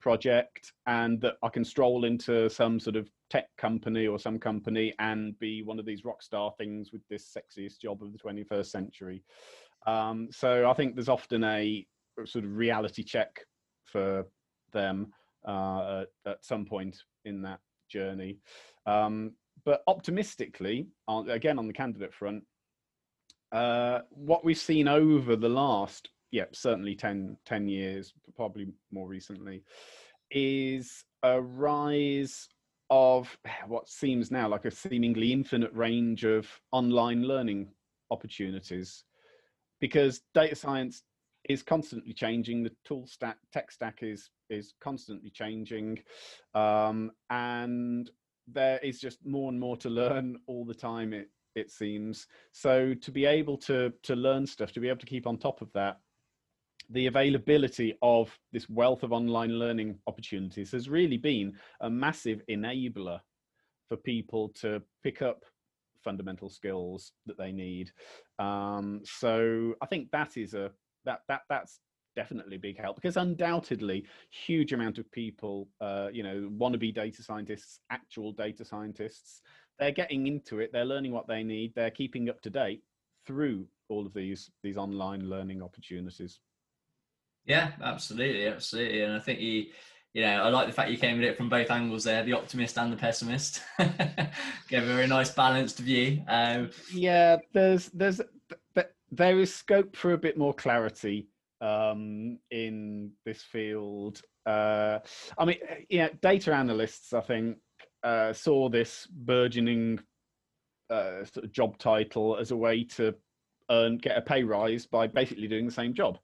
project 0.00 0.72
and 0.86 1.20
that 1.20 1.34
I 1.42 1.48
can 1.48 1.64
stroll 1.64 2.04
into 2.04 2.48
some 2.48 2.78
sort 2.78 2.96
of 2.96 3.10
tech 3.30 3.48
company 3.56 4.06
or 4.06 4.18
some 4.18 4.38
company 4.38 4.94
and 4.98 5.38
be 5.38 5.62
one 5.62 5.78
of 5.78 5.84
these 5.84 6.04
rock 6.04 6.22
star 6.22 6.52
things 6.56 6.92
with 6.92 7.02
this 7.08 7.36
sexiest 7.36 7.80
job 7.80 8.02
of 8.02 8.12
the 8.12 8.18
21st 8.18 8.66
century. 8.66 9.22
Um, 9.86 10.28
so 10.30 10.68
I 10.68 10.74
think 10.74 10.94
there's 10.94 11.08
often 11.08 11.44
a 11.44 11.86
sort 12.24 12.44
of 12.44 12.56
reality 12.56 13.02
check 13.02 13.40
for 13.84 14.26
them 14.72 15.12
uh, 15.46 16.04
at, 16.26 16.30
at, 16.32 16.44
some 16.44 16.64
point 16.64 16.96
in 17.24 17.42
that 17.42 17.60
journey. 17.88 18.38
Um, 18.86 19.32
but 19.64 19.82
optimistically, 19.86 20.88
again 21.28 21.58
on 21.58 21.66
the 21.66 21.72
candidate 21.72 22.14
front, 22.14 22.44
uh, 23.52 24.00
what 24.10 24.44
we've 24.44 24.58
seen 24.58 24.88
over 24.88 25.36
the 25.36 25.48
last 25.48 26.10
yeah, 26.30 26.44
certainly 26.52 26.94
10, 26.94 27.36
10 27.46 27.68
years, 27.68 28.12
probably 28.36 28.68
more 28.92 29.08
recently, 29.08 29.62
is 30.30 31.04
a 31.22 31.40
rise 31.40 32.48
of 32.90 33.36
what 33.66 33.88
seems 33.88 34.30
now 34.30 34.48
like 34.48 34.64
a 34.64 34.70
seemingly 34.70 35.32
infinite 35.32 35.72
range 35.74 36.24
of 36.24 36.48
online 36.72 37.22
learning 37.22 37.68
opportunities 38.10 39.04
because 39.80 40.22
data 40.34 40.54
science 40.54 41.02
is 41.48 41.62
constantly 41.62 42.12
changing 42.12 42.62
the 42.62 42.72
tool 42.86 43.06
stack 43.06 43.36
tech 43.52 43.70
stack 43.70 43.98
is 44.00 44.30
is 44.48 44.72
constantly 44.80 45.28
changing 45.28 45.98
um, 46.54 47.10
and 47.28 48.10
there 48.52 48.78
is 48.78 49.00
just 49.00 49.24
more 49.24 49.50
and 49.50 49.58
more 49.60 49.76
to 49.76 49.90
learn 49.90 50.36
all 50.46 50.64
the 50.64 50.74
time 50.74 51.12
it 51.12 51.30
it 51.54 51.70
seems 51.70 52.26
so 52.52 52.94
to 52.94 53.10
be 53.10 53.24
able 53.24 53.56
to 53.56 53.92
to 54.02 54.14
learn 54.14 54.46
stuff 54.46 54.72
to 54.72 54.80
be 54.80 54.88
able 54.88 55.00
to 55.00 55.06
keep 55.06 55.26
on 55.26 55.36
top 55.36 55.60
of 55.60 55.72
that 55.72 55.98
the 56.90 57.06
availability 57.06 57.96
of 58.02 58.36
this 58.52 58.68
wealth 58.68 59.02
of 59.02 59.12
online 59.12 59.58
learning 59.58 59.98
opportunities 60.06 60.72
has 60.72 60.88
really 60.88 61.18
been 61.18 61.52
a 61.80 61.90
massive 61.90 62.42
enabler 62.48 63.20
for 63.88 63.96
people 63.96 64.50
to 64.50 64.82
pick 65.02 65.20
up 65.22 65.44
fundamental 66.02 66.48
skills 66.48 67.12
that 67.26 67.36
they 67.36 67.52
need. 67.52 67.90
Um, 68.38 69.00
so 69.04 69.74
I 69.82 69.86
think 69.86 70.10
that 70.12 70.36
is 70.36 70.54
a 70.54 70.70
that 71.04 71.20
that 71.28 71.42
that's 71.48 71.80
definitely 72.20 72.56
a 72.56 72.58
big 72.58 72.78
help 72.78 72.96
because 72.96 73.16
undoubtedly 73.16 74.04
huge 74.30 74.72
amount 74.72 74.98
of 74.98 75.10
people 75.12 75.68
uh, 75.80 76.08
you 76.12 76.24
know 76.24 76.48
want 76.58 76.72
to 76.72 76.78
be 76.78 76.90
data 76.90 77.22
scientists 77.22 77.78
actual 77.90 78.32
data 78.32 78.64
scientists 78.64 79.42
they're 79.78 79.92
getting 79.92 80.26
into 80.26 80.60
it. 80.60 80.72
They're 80.72 80.84
learning 80.84 81.12
what 81.12 81.28
they 81.28 81.42
need. 81.42 81.72
They're 81.74 81.90
keeping 81.90 82.28
up 82.28 82.40
to 82.42 82.50
date 82.50 82.82
through 83.26 83.66
all 83.88 84.06
of 84.06 84.12
these 84.12 84.50
these 84.62 84.76
online 84.76 85.28
learning 85.28 85.62
opportunities. 85.62 86.40
Yeah, 87.44 87.72
absolutely, 87.82 88.46
absolutely, 88.46 89.02
and 89.02 89.14
I 89.14 89.20
think 89.20 89.40
you, 89.40 89.66
you 90.12 90.22
know, 90.22 90.42
I 90.42 90.48
like 90.48 90.66
the 90.66 90.72
fact 90.72 90.90
you 90.90 90.98
came 90.98 91.18
at 91.18 91.24
it 91.24 91.36
from 91.36 91.48
both 91.48 91.70
angles 91.70 92.04
there, 92.04 92.22
the 92.22 92.34
optimist 92.34 92.76
and 92.76 92.92
the 92.92 92.96
pessimist. 92.96 93.62
Gave 93.78 94.82
a 94.82 94.86
very 94.86 95.06
nice 95.06 95.30
balanced 95.30 95.78
view. 95.78 96.22
Um, 96.28 96.70
yeah, 96.92 97.36
there's 97.54 97.86
there's 97.90 98.20
there 99.10 99.38
is 99.40 99.54
scope 99.54 99.96
for 99.96 100.12
a 100.12 100.18
bit 100.18 100.36
more 100.36 100.52
clarity 100.52 101.28
um, 101.60 102.38
in 102.50 103.12
this 103.24 103.42
field. 103.42 104.20
Uh, 104.46 104.98
I 105.36 105.44
mean, 105.44 105.58
yeah, 105.88 106.08
data 106.22 106.54
analysts, 106.54 107.12
I 107.12 107.20
think, 107.20 107.58
uh, 108.02 108.32
saw 108.32 108.68
this 108.68 109.06
burgeoning 109.10 110.00
uh, 110.90 111.24
sort 111.24 111.44
of 111.44 111.52
job 111.52 111.78
title 111.78 112.36
as 112.36 112.50
a 112.50 112.56
way 112.56 112.84
to 112.84 113.14
earn 113.70 113.98
get 113.98 114.16
a 114.16 114.22
pay 114.22 114.42
rise 114.42 114.86
by 114.86 115.06
basically 115.06 115.48
doing 115.48 115.66
the 115.66 115.72
same 115.72 115.94
job. 115.94 116.18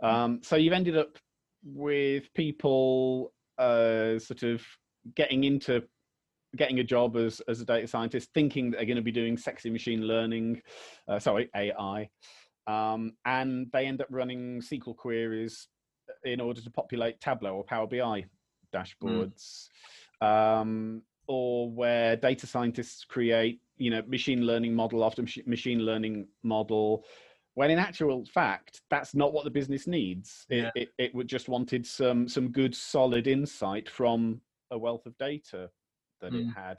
Hmm. 0.00 0.06
Um, 0.06 0.40
so 0.42 0.56
you've 0.56 0.72
ended 0.72 0.96
up 0.96 1.18
with 1.64 2.32
people 2.34 3.32
uh, 3.58 4.18
sort 4.18 4.42
of 4.42 4.62
getting 5.14 5.44
into 5.44 5.82
getting 6.56 6.80
a 6.80 6.84
job 6.84 7.16
as 7.16 7.40
as 7.48 7.60
a 7.60 7.64
data 7.64 7.86
scientist, 7.86 8.30
thinking 8.34 8.70
that 8.70 8.78
they're 8.78 8.86
going 8.86 8.96
to 8.96 9.02
be 9.02 9.12
doing 9.12 9.36
sexy 9.36 9.70
machine 9.70 10.02
learning, 10.02 10.60
uh, 11.08 11.18
sorry 11.18 11.48
AI, 11.56 12.08
um, 12.66 13.12
and 13.24 13.66
they 13.72 13.86
end 13.86 14.00
up 14.00 14.08
running 14.10 14.60
SQL 14.60 14.96
queries 14.96 15.68
in 16.24 16.40
order 16.40 16.60
to 16.60 16.70
populate 16.70 17.20
Tableau 17.20 17.56
or 17.56 17.64
Power 17.64 17.86
BI 17.86 18.24
dashboards. 18.74 19.68
Mm. 20.22 20.60
Um, 20.60 21.02
or 21.26 21.70
where 21.70 22.16
data 22.16 22.46
scientists 22.46 23.04
create 23.04 23.60
you 23.76 23.90
know 23.90 24.02
machine 24.06 24.42
learning 24.42 24.74
model 24.74 25.04
after 25.04 25.24
machine 25.46 25.80
learning 25.80 26.26
model 26.42 27.04
when 27.54 27.70
in 27.70 27.78
actual 27.78 28.24
fact 28.26 28.80
that's 28.90 29.14
not 29.14 29.32
what 29.32 29.44
the 29.44 29.50
business 29.50 29.86
needs 29.86 30.46
it, 30.48 30.56
yeah. 30.56 30.70
it, 30.74 30.88
it, 30.98 31.14
would 31.14 31.28
just 31.28 31.48
wanted 31.48 31.86
some 31.86 32.28
some 32.28 32.50
good 32.50 32.74
solid 32.74 33.26
insight 33.26 33.88
from 33.88 34.40
a 34.70 34.78
wealth 34.78 35.06
of 35.06 35.16
data 35.18 35.70
that 36.20 36.32
mm. 36.32 36.48
it 36.48 36.52
had 36.54 36.78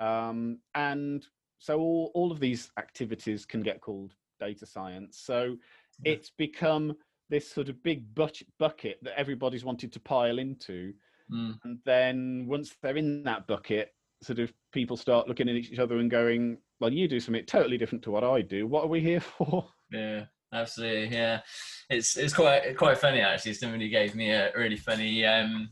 um, 0.00 0.58
and 0.74 1.26
so 1.58 1.78
all, 1.78 2.10
all 2.14 2.32
of 2.32 2.40
these 2.40 2.70
activities 2.78 3.46
can 3.46 3.62
get 3.62 3.80
called 3.80 4.14
data 4.38 4.66
science 4.66 5.20
so 5.24 5.56
yeah. 6.04 6.12
it's 6.12 6.30
become 6.30 6.94
this 7.30 7.50
sort 7.50 7.68
of 7.68 7.82
big 7.82 8.04
bucket 8.14 8.98
that 9.02 9.18
everybody's 9.18 9.64
wanted 9.64 9.92
to 9.92 10.00
pile 10.00 10.38
into 10.38 10.92
Mm. 11.32 11.58
And 11.64 11.78
then 11.84 12.46
once 12.48 12.74
they're 12.82 12.96
in 12.96 13.22
that 13.24 13.46
bucket, 13.46 13.94
sort 14.22 14.38
of 14.38 14.52
people 14.72 14.96
start 14.96 15.28
looking 15.28 15.48
at 15.48 15.54
each 15.54 15.78
other 15.78 15.98
and 15.98 16.10
going, 16.10 16.58
"Well, 16.80 16.92
you 16.92 17.08
do 17.08 17.20
something 17.20 17.44
totally 17.46 17.78
different 17.78 18.04
to 18.04 18.10
what 18.10 18.24
I 18.24 18.42
do. 18.42 18.66
What 18.66 18.84
are 18.84 18.88
we 18.88 19.00
here 19.00 19.20
for?" 19.38 19.68
Yeah, 19.90 20.24
absolutely. 20.52 21.14
Yeah, 21.16 21.40
it's 21.90 22.16
it's 22.16 22.34
quite 22.34 22.76
quite 22.76 22.98
funny 22.98 23.20
actually. 23.20 23.54
Somebody 23.54 23.88
gave 23.88 24.14
me 24.14 24.30
a 24.30 24.52
really 24.56 24.76
funny, 24.76 25.24
um, 25.24 25.70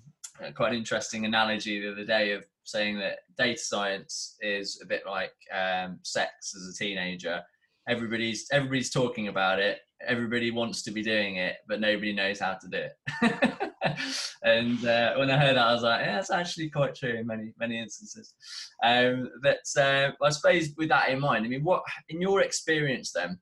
quite 0.54 0.72
an 0.72 0.78
interesting 0.78 1.24
analogy 1.24 1.80
the 1.80 1.92
other 1.92 2.04
day 2.04 2.32
of 2.32 2.44
saying 2.64 2.98
that 2.98 3.20
data 3.36 3.58
science 3.58 4.36
is 4.40 4.80
a 4.82 4.86
bit 4.86 5.02
like 5.04 5.34
um, 5.52 5.98
sex 6.02 6.54
as 6.54 6.74
a 6.74 6.78
teenager. 6.78 7.42
Everybody's 7.88 8.46
everybody's 8.52 8.90
talking 8.90 9.28
about 9.28 9.58
it. 9.58 9.78
Everybody 10.06 10.50
wants 10.50 10.82
to 10.82 10.90
be 10.90 11.02
doing 11.02 11.36
it, 11.36 11.56
but 11.68 11.80
nobody 11.80 12.12
knows 12.12 12.40
how 12.40 12.54
to 12.54 12.68
do 12.68 12.78
it. 12.78 13.62
and 14.44 14.84
uh, 14.84 15.14
when 15.16 15.30
I 15.30 15.38
heard 15.38 15.56
that, 15.56 15.66
I 15.66 15.72
was 15.72 15.82
like, 15.82 16.00
yeah, 16.00 16.16
that's 16.16 16.30
actually 16.30 16.70
quite 16.70 16.94
true 16.94 17.14
in 17.14 17.26
many 17.26 17.52
many 17.58 17.80
instances. 17.80 18.34
Um, 18.82 19.30
but 19.42 19.60
uh, 19.76 20.12
I 20.22 20.30
suppose 20.30 20.70
with 20.76 20.88
that 20.88 21.08
in 21.08 21.20
mind, 21.20 21.44
I 21.44 21.48
mean, 21.48 21.64
what 21.64 21.82
in 22.08 22.20
your 22.20 22.40
experience 22.40 23.12
then? 23.12 23.38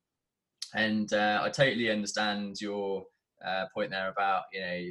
And 0.74 1.12
uh, 1.12 1.40
I 1.42 1.50
totally 1.50 1.90
understand 1.90 2.60
your 2.60 3.04
uh, 3.44 3.64
point 3.74 3.90
there 3.90 4.10
about 4.10 4.44
you 4.52 4.60
know 4.60 4.88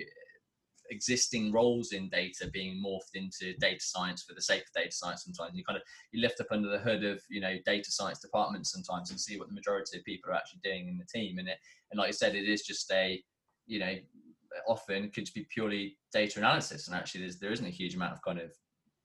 existing 0.90 1.52
roles 1.52 1.92
in 1.92 2.10
data 2.10 2.50
being 2.52 2.82
morphed 2.84 3.16
into 3.16 3.54
data 3.60 3.84
science 3.84 4.24
for 4.24 4.34
the 4.34 4.42
sake 4.42 4.62
of 4.62 4.74
data 4.74 4.92
science 4.92 5.24
sometimes. 5.24 5.56
You 5.56 5.64
kind 5.64 5.78
of 5.78 5.84
you 6.12 6.22
lift 6.22 6.42
up 6.42 6.48
under 6.52 6.70
the 6.70 6.80
hood 6.80 7.04
of 7.04 7.22
you 7.30 7.42
know 7.42 7.56
data 7.66 7.92
science 7.92 8.20
departments 8.20 8.72
sometimes 8.72 9.12
and 9.12 9.20
see 9.20 9.38
what 9.38 9.48
the 9.48 9.54
majority 9.54 9.98
of 9.98 10.04
people 10.06 10.32
are 10.32 10.36
actually 10.36 10.62
doing 10.64 10.88
in 10.88 10.98
the 10.98 11.06
team. 11.06 11.38
And 11.40 11.48
it 11.48 11.58
and 11.92 12.00
like 12.00 12.08
you 12.08 12.14
said 12.14 12.36
it 12.36 12.48
is 12.48 12.62
just 12.64 12.92
a 12.92 13.24
you 13.66 13.80
know 13.80 13.96
often 14.68 15.10
could 15.12 15.30
be 15.34 15.48
purely 15.54 15.98
data 16.12 16.40
analysis, 16.40 16.88
and 16.88 16.96
actually 16.96 17.22
there's, 17.22 17.40
there 17.40 17.52
isn't 17.52 17.66
a 17.66 17.70
huge 17.70 17.96
amount 17.96 18.14
of 18.14 18.22
kind 18.22 18.40
of 18.40 18.52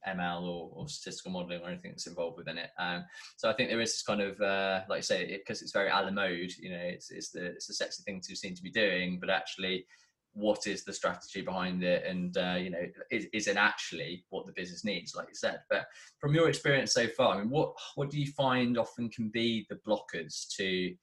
ML 0.07 0.43
or, 0.43 0.71
or, 0.75 0.89
statistical 0.89 1.33
modeling 1.33 1.63
or 1.63 1.69
anything 1.69 1.93
that's 1.93 2.07
involved 2.07 2.37
within 2.37 2.59
it. 2.59 2.71
Um, 2.79 3.05
so 3.37 3.49
I 3.49 3.55
think 3.55 3.71
there 3.71 3.81
is 3.81 3.93
this 3.93 4.03
kind 4.03 4.21
of, 4.21 4.39
uh, 4.41 4.83
like 4.89 4.99
I 4.99 5.01
say, 5.01 5.27
because 5.39 5.63
it, 5.63 5.65
it's 5.65 5.73
very 5.73 5.89
a 5.89 5.95
la 5.95 6.11
mode, 6.11 6.53
you 6.59 6.71
know, 6.71 6.77
it's, 6.77 7.11
it's 7.11 7.31
the 7.31 7.47
it's 7.47 7.71
a 7.71 7.75
sexy 7.75 8.03
thing 8.03 8.21
to 8.21 8.37
seem 8.37 8.55
to 8.55 8.63
be 8.63 8.71
doing, 8.71 9.19
but 9.19 9.31
actually, 9.31 9.87
what 10.35 10.67
is 10.67 10.85
the 10.85 10.93
strategy 10.93 11.41
behind 11.41 11.83
it, 11.83 12.05
and 12.05 12.37
uh, 12.37 12.57
you 12.59 12.71
know, 12.71 12.87
is, 13.11 13.27
is 13.33 13.47
it 13.47 13.57
actually 13.57 14.25
what 14.31 14.47
the 14.47 14.53
business 14.53 14.85
needs, 14.85 15.15
like 15.15 15.29
you 15.29 15.35
said? 15.35 15.61
But 15.71 15.87
from 16.21 16.35
your 16.35 16.49
experience 16.49 16.93
so 16.93 17.07
far, 17.07 17.37
I 17.37 17.39
mean, 17.39 17.51
what 17.51 17.73
what 17.95 18.11
do 18.11 18.21
you 18.21 18.31
find 18.33 18.77
often 18.77 19.09
can 19.09 19.29
be 19.29 19.67
the 19.71 19.81
blockers 19.87 20.49
to 20.57 20.95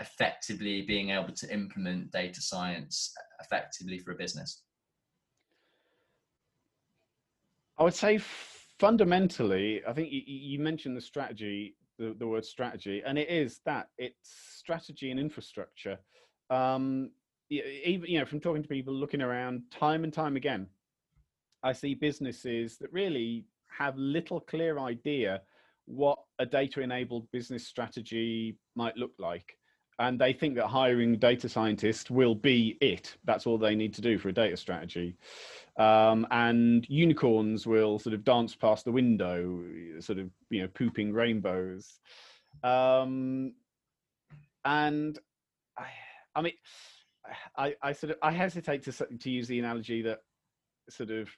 effectively 0.00 0.82
being 0.82 1.10
able 1.10 1.32
to 1.32 1.52
implement 1.52 2.10
data 2.10 2.40
science 2.40 3.12
effectively 3.40 3.98
for 3.98 4.12
a 4.12 4.16
business? 4.16 4.62
I 7.78 7.84
would 7.84 7.94
say 7.94 8.20
fundamentally, 8.78 9.82
I 9.86 9.92
think 9.94 10.08
you, 10.10 10.58
mentioned 10.58 10.96
the 10.96 11.00
strategy, 11.00 11.76
the, 11.98 12.14
the, 12.18 12.26
word 12.26 12.44
strategy, 12.44 13.02
and 13.06 13.18
it 13.18 13.30
is 13.30 13.60
that 13.64 13.88
it's 13.96 14.34
strategy 14.56 15.10
and 15.10 15.18
infrastructure. 15.18 15.98
Um, 16.50 17.10
even 17.50 18.08
you 18.08 18.18
know, 18.18 18.24
from 18.24 18.40
talking 18.40 18.62
to 18.62 18.68
people, 18.68 18.94
looking 18.94 19.22
around, 19.22 19.62
time 19.70 20.04
and 20.04 20.12
time 20.12 20.36
again, 20.36 20.66
I 21.62 21.72
see 21.72 21.94
businesses 21.94 22.78
that 22.78 22.92
really 22.92 23.44
have 23.68 23.96
little 23.96 24.40
clear 24.40 24.78
idea 24.78 25.42
what 25.86 26.18
a 26.38 26.46
data-enabled 26.46 27.30
business 27.32 27.66
strategy 27.66 28.56
might 28.76 28.96
look 28.96 29.12
like 29.18 29.56
and 30.00 30.18
they 30.18 30.32
think 30.32 30.54
that 30.54 30.66
hiring 30.66 31.18
data 31.18 31.46
scientists 31.46 32.10
will 32.10 32.34
be 32.34 32.78
it. 32.80 33.16
That's 33.24 33.46
all 33.46 33.58
they 33.58 33.74
need 33.74 33.92
to 33.94 34.00
do 34.00 34.16
for 34.16 34.30
a 34.30 34.32
data 34.32 34.56
strategy. 34.56 35.14
Um, 35.76 36.26
and 36.30 36.86
unicorns 36.88 37.66
will 37.66 37.98
sort 37.98 38.14
of 38.14 38.24
dance 38.24 38.54
past 38.56 38.86
the 38.86 38.92
window, 38.92 39.62
sort 40.00 40.18
of 40.18 40.30
you 40.48 40.62
know 40.62 40.68
pooping 40.68 41.12
rainbows. 41.12 42.00
Um, 42.64 43.52
and 44.64 45.18
I, 45.78 45.88
I 46.34 46.42
mean, 46.42 46.54
I, 47.56 47.74
I 47.82 47.92
sort 47.92 48.12
of 48.12 48.18
I 48.22 48.32
hesitate 48.32 48.82
to 48.84 48.92
to 48.92 49.30
use 49.30 49.48
the 49.48 49.58
analogy 49.58 50.02
that 50.02 50.20
sort 50.88 51.10
of 51.10 51.28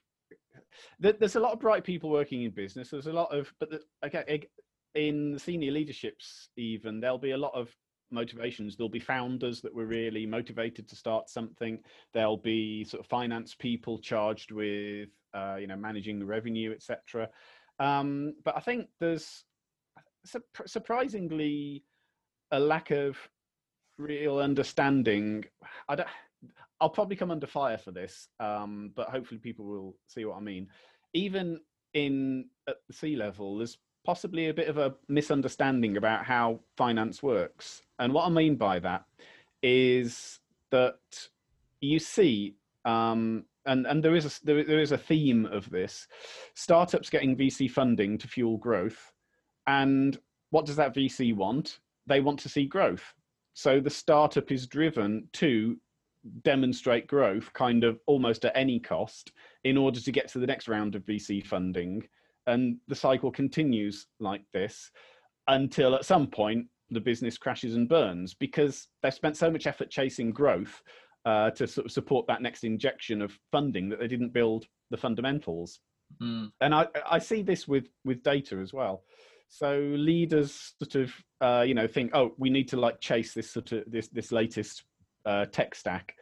there's 0.99 1.35
a 1.35 1.39
lot 1.39 1.53
of 1.53 1.59
bright 1.59 1.83
people 1.83 2.09
working 2.09 2.43
in 2.43 2.51
business. 2.51 2.89
There's 2.89 3.07
a 3.07 3.13
lot 3.13 3.35
of, 3.35 3.53
but 3.59 3.69
the, 3.69 3.81
okay, 4.05 4.47
in 4.95 5.37
senior 5.39 5.71
leaderships 5.71 6.49
even 6.55 6.99
there'll 6.99 7.17
be 7.17 7.31
a 7.31 7.37
lot 7.37 7.53
of 7.53 7.75
motivations. 8.11 8.75
There'll 8.75 8.89
be 8.89 8.99
founders 8.99 9.61
that 9.61 9.73
were 9.73 9.85
really 9.85 10.25
motivated 10.25 10.87
to 10.89 10.95
start 10.95 11.29
something. 11.29 11.79
There'll 12.13 12.37
be 12.37 12.83
sort 12.83 13.01
of 13.01 13.07
finance 13.07 13.55
people 13.55 13.97
charged 13.97 14.51
with, 14.51 15.09
uh, 15.33 15.57
you 15.59 15.67
know, 15.67 15.75
managing 15.75 16.19
the 16.19 16.25
revenue, 16.25 16.71
etc. 16.71 17.29
Um, 17.79 18.35
but 18.45 18.55
I 18.55 18.59
think 18.59 18.87
there's 18.99 19.43
su- 20.25 20.43
surprisingly 20.65 21.83
a 22.51 22.59
lack 22.59 22.91
of 22.91 23.17
real 23.97 24.39
understanding. 24.39 25.45
I 25.87 25.95
don't. 25.95 26.09
I'll 26.81 26.89
probably 26.89 27.15
come 27.15 27.31
under 27.31 27.47
fire 27.47 27.77
for 27.77 27.91
this, 27.91 28.27
um, 28.39 28.91
but 28.95 29.09
hopefully 29.09 29.39
people 29.39 29.65
will 29.65 29.95
see 30.07 30.25
what 30.25 30.37
I 30.37 30.41
mean. 30.41 30.67
Even 31.13 31.59
in 31.93 32.45
at 32.67 32.77
the 32.87 32.93
C 32.93 33.15
level, 33.15 33.57
there's 33.57 33.77
possibly 34.05 34.49
a 34.49 34.53
bit 34.53 34.67
of 34.67 34.77
a 34.77 34.93
misunderstanding 35.07 35.97
about 35.97 36.25
how 36.25 36.59
finance 36.75 37.23
works. 37.23 37.81
And 37.99 38.13
what 38.13 38.25
I 38.25 38.29
mean 38.29 38.55
by 38.55 38.79
that 38.79 39.05
is 39.61 40.39
that 40.71 40.99
you 41.79 41.99
see, 41.99 42.55
um, 42.85 43.45
and, 43.65 43.87
and 43.87 44.03
there, 44.03 44.15
is 44.15 44.25
a, 44.25 44.45
there, 44.45 44.63
there 44.63 44.81
is 44.81 44.91
a 44.91 44.97
theme 44.97 45.45
of 45.45 45.69
this 45.69 46.07
startups 46.53 47.09
getting 47.09 47.37
VC 47.37 47.69
funding 47.69 48.17
to 48.17 48.27
fuel 48.27 48.57
growth. 48.57 49.13
And 49.67 50.17
what 50.49 50.65
does 50.65 50.75
that 50.75 50.93
VC 50.93 51.33
want? 51.33 51.79
They 52.05 52.19
want 52.19 52.39
to 52.41 52.49
see 52.49 52.65
growth. 52.65 53.13
So 53.53 53.79
the 53.79 53.89
startup 53.89 54.51
is 54.51 54.67
driven 54.67 55.27
to 55.33 55.77
demonstrate 56.43 57.07
growth 57.07 57.51
kind 57.53 57.83
of 57.83 57.99
almost 58.07 58.45
at 58.45 58.55
any 58.55 58.79
cost 58.79 59.31
in 59.65 59.77
order 59.77 59.99
to 59.99 60.11
get 60.11 60.29
to 60.29 60.39
the 60.39 60.47
next 60.47 60.67
round 60.67 60.95
of 60.95 61.05
VC 61.05 61.45
funding 61.45 62.01
and 62.47 62.77
the 62.87 62.95
cycle 62.95 63.31
continues 63.31 64.07
like 64.19 64.43
this 64.53 64.91
until 65.47 65.95
at 65.95 66.05
some 66.05 66.27
point 66.27 66.65
the 66.89 66.99
business 66.99 67.37
crashes 67.37 67.75
and 67.75 67.89
burns 67.89 68.33
because 68.33 68.87
they've 69.01 69.13
spent 69.13 69.37
so 69.37 69.49
much 69.49 69.67
effort 69.67 69.89
chasing 69.89 70.31
growth 70.31 70.81
uh, 71.25 71.49
to 71.51 71.65
sort 71.65 71.85
of 71.85 71.91
support 71.91 72.27
that 72.27 72.41
next 72.41 72.63
injection 72.63 73.21
of 73.21 73.37
funding 73.51 73.89
that 73.89 73.99
they 73.99 74.07
didn't 74.07 74.33
build 74.33 74.65
the 74.91 74.97
fundamentals. 74.97 75.79
Mm. 76.21 76.51
And 76.61 76.75
I, 76.75 76.87
I 77.09 77.19
see 77.19 77.41
this 77.41 77.67
with 77.67 77.87
with 78.03 78.21
data 78.23 78.57
as 78.57 78.73
well. 78.73 79.03
So 79.55 79.77
leaders 79.77 80.73
sort 80.81 80.95
of, 80.95 81.13
uh, 81.39 81.61
you 81.61 81.75
know, 81.75 81.85
think, 81.85 82.09
oh, 82.15 82.33
we 82.39 82.49
need 82.49 82.67
to 82.69 82.77
like 82.77 82.99
chase 82.99 83.35
this 83.35 83.51
sort 83.51 83.71
of 83.71 83.83
this 83.85 84.07
this 84.07 84.31
latest 84.31 84.81
uh, 85.27 85.45
tech 85.45 85.75
stack, 85.75 86.15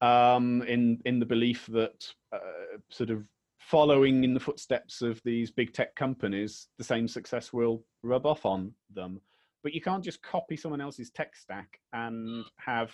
um, 0.00 0.62
in 0.62 1.00
in 1.04 1.18
the 1.18 1.26
belief 1.26 1.66
that 1.72 2.06
uh, 2.32 2.78
sort 2.88 3.10
of 3.10 3.24
following 3.58 4.22
in 4.22 4.32
the 4.32 4.38
footsteps 4.38 5.02
of 5.02 5.20
these 5.24 5.50
big 5.50 5.72
tech 5.72 5.96
companies, 5.96 6.68
the 6.78 6.84
same 6.84 7.08
success 7.08 7.52
will 7.52 7.82
rub 8.04 8.24
off 8.24 8.46
on 8.46 8.72
them. 8.94 9.20
But 9.64 9.74
you 9.74 9.80
can't 9.80 10.04
just 10.04 10.22
copy 10.22 10.56
someone 10.56 10.80
else's 10.80 11.10
tech 11.10 11.34
stack 11.34 11.80
and 11.92 12.44
have 12.64 12.92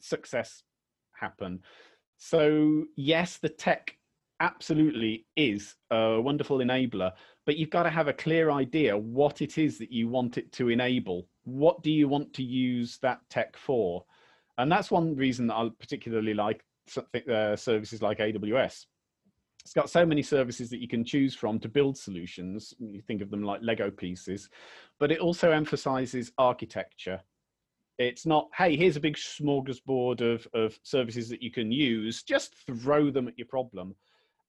success 0.00 0.64
happen. 1.12 1.60
So 2.18 2.86
yes, 2.96 3.38
the 3.38 3.50
tech 3.50 3.96
absolutely 4.40 5.26
is 5.36 5.74
a 5.90 6.20
wonderful 6.20 6.58
enabler, 6.58 7.12
but 7.44 7.56
you've 7.56 7.70
got 7.70 7.84
to 7.84 7.90
have 7.90 8.08
a 8.08 8.12
clear 8.12 8.50
idea 8.50 8.96
what 8.96 9.42
it 9.42 9.58
is 9.58 9.78
that 9.78 9.92
you 9.92 10.08
want 10.08 10.38
it 10.38 10.52
to 10.52 10.68
enable. 10.68 11.28
What 11.44 11.82
do 11.82 11.90
you 11.90 12.08
want 12.08 12.32
to 12.34 12.42
use 12.42 12.98
that 13.02 13.20
tech 13.30 13.56
for? 13.56 14.04
And 14.58 14.70
that's 14.70 14.90
one 14.90 15.14
reason 15.16 15.46
that 15.48 15.54
I 15.54 15.68
particularly 15.78 16.34
like 16.34 16.64
uh, 17.30 17.56
services 17.56 18.02
like 18.02 18.18
AWS. 18.18 18.86
It's 19.64 19.74
got 19.74 19.90
so 19.90 20.06
many 20.06 20.22
services 20.22 20.70
that 20.70 20.80
you 20.80 20.86
can 20.86 21.04
choose 21.04 21.34
from 21.34 21.58
to 21.58 21.68
build 21.68 21.98
solutions. 21.98 22.72
You 22.78 23.02
think 23.02 23.20
of 23.20 23.30
them 23.30 23.42
like 23.42 23.60
Lego 23.62 23.90
pieces, 23.90 24.48
but 25.00 25.10
it 25.10 25.18
also 25.18 25.50
emphasizes 25.50 26.30
architecture. 26.38 27.20
It's 27.98 28.26
not, 28.26 28.48
hey, 28.56 28.76
here's 28.76 28.96
a 28.96 29.00
big 29.00 29.16
smorgasbord 29.16 30.20
of, 30.20 30.46
of 30.54 30.78
services 30.82 31.28
that 31.30 31.42
you 31.42 31.50
can 31.50 31.72
use, 31.72 32.22
just 32.22 32.54
throw 32.66 33.10
them 33.10 33.26
at 33.26 33.38
your 33.38 33.48
problem. 33.48 33.96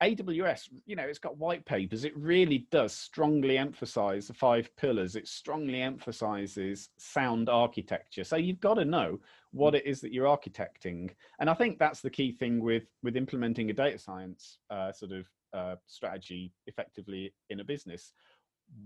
AWS, 0.01 0.69
you 0.85 0.95
know, 0.95 1.03
it's 1.03 1.19
got 1.19 1.37
white 1.37 1.65
papers. 1.65 2.03
It 2.03 2.15
really 2.15 2.67
does 2.71 2.93
strongly 2.93 3.57
emphasize 3.57 4.27
the 4.27 4.33
five 4.33 4.69
pillars. 4.77 5.15
It 5.15 5.27
strongly 5.27 5.81
emphasizes 5.81 6.89
sound 6.97 7.49
architecture. 7.49 8.23
So 8.23 8.35
you've 8.35 8.59
got 8.59 8.75
to 8.75 8.85
know 8.85 9.19
what 9.51 9.73
it 9.73 9.85
is 9.85 9.99
that 10.01 10.13
you're 10.13 10.27
architecting. 10.27 11.11
And 11.39 11.49
I 11.49 11.55
think 11.55 11.79
that's 11.79 12.01
the 12.01 12.09
key 12.09 12.31
thing 12.31 12.61
with 12.61 12.83
with 13.01 13.15
implementing 13.15 13.69
a 13.69 13.73
data 13.73 13.97
science 13.97 14.59
uh, 14.69 14.91
sort 14.91 15.13
of 15.13 15.27
uh, 15.53 15.75
strategy 15.87 16.53
effectively 16.67 17.33
in 17.49 17.59
a 17.59 17.63
business. 17.63 18.13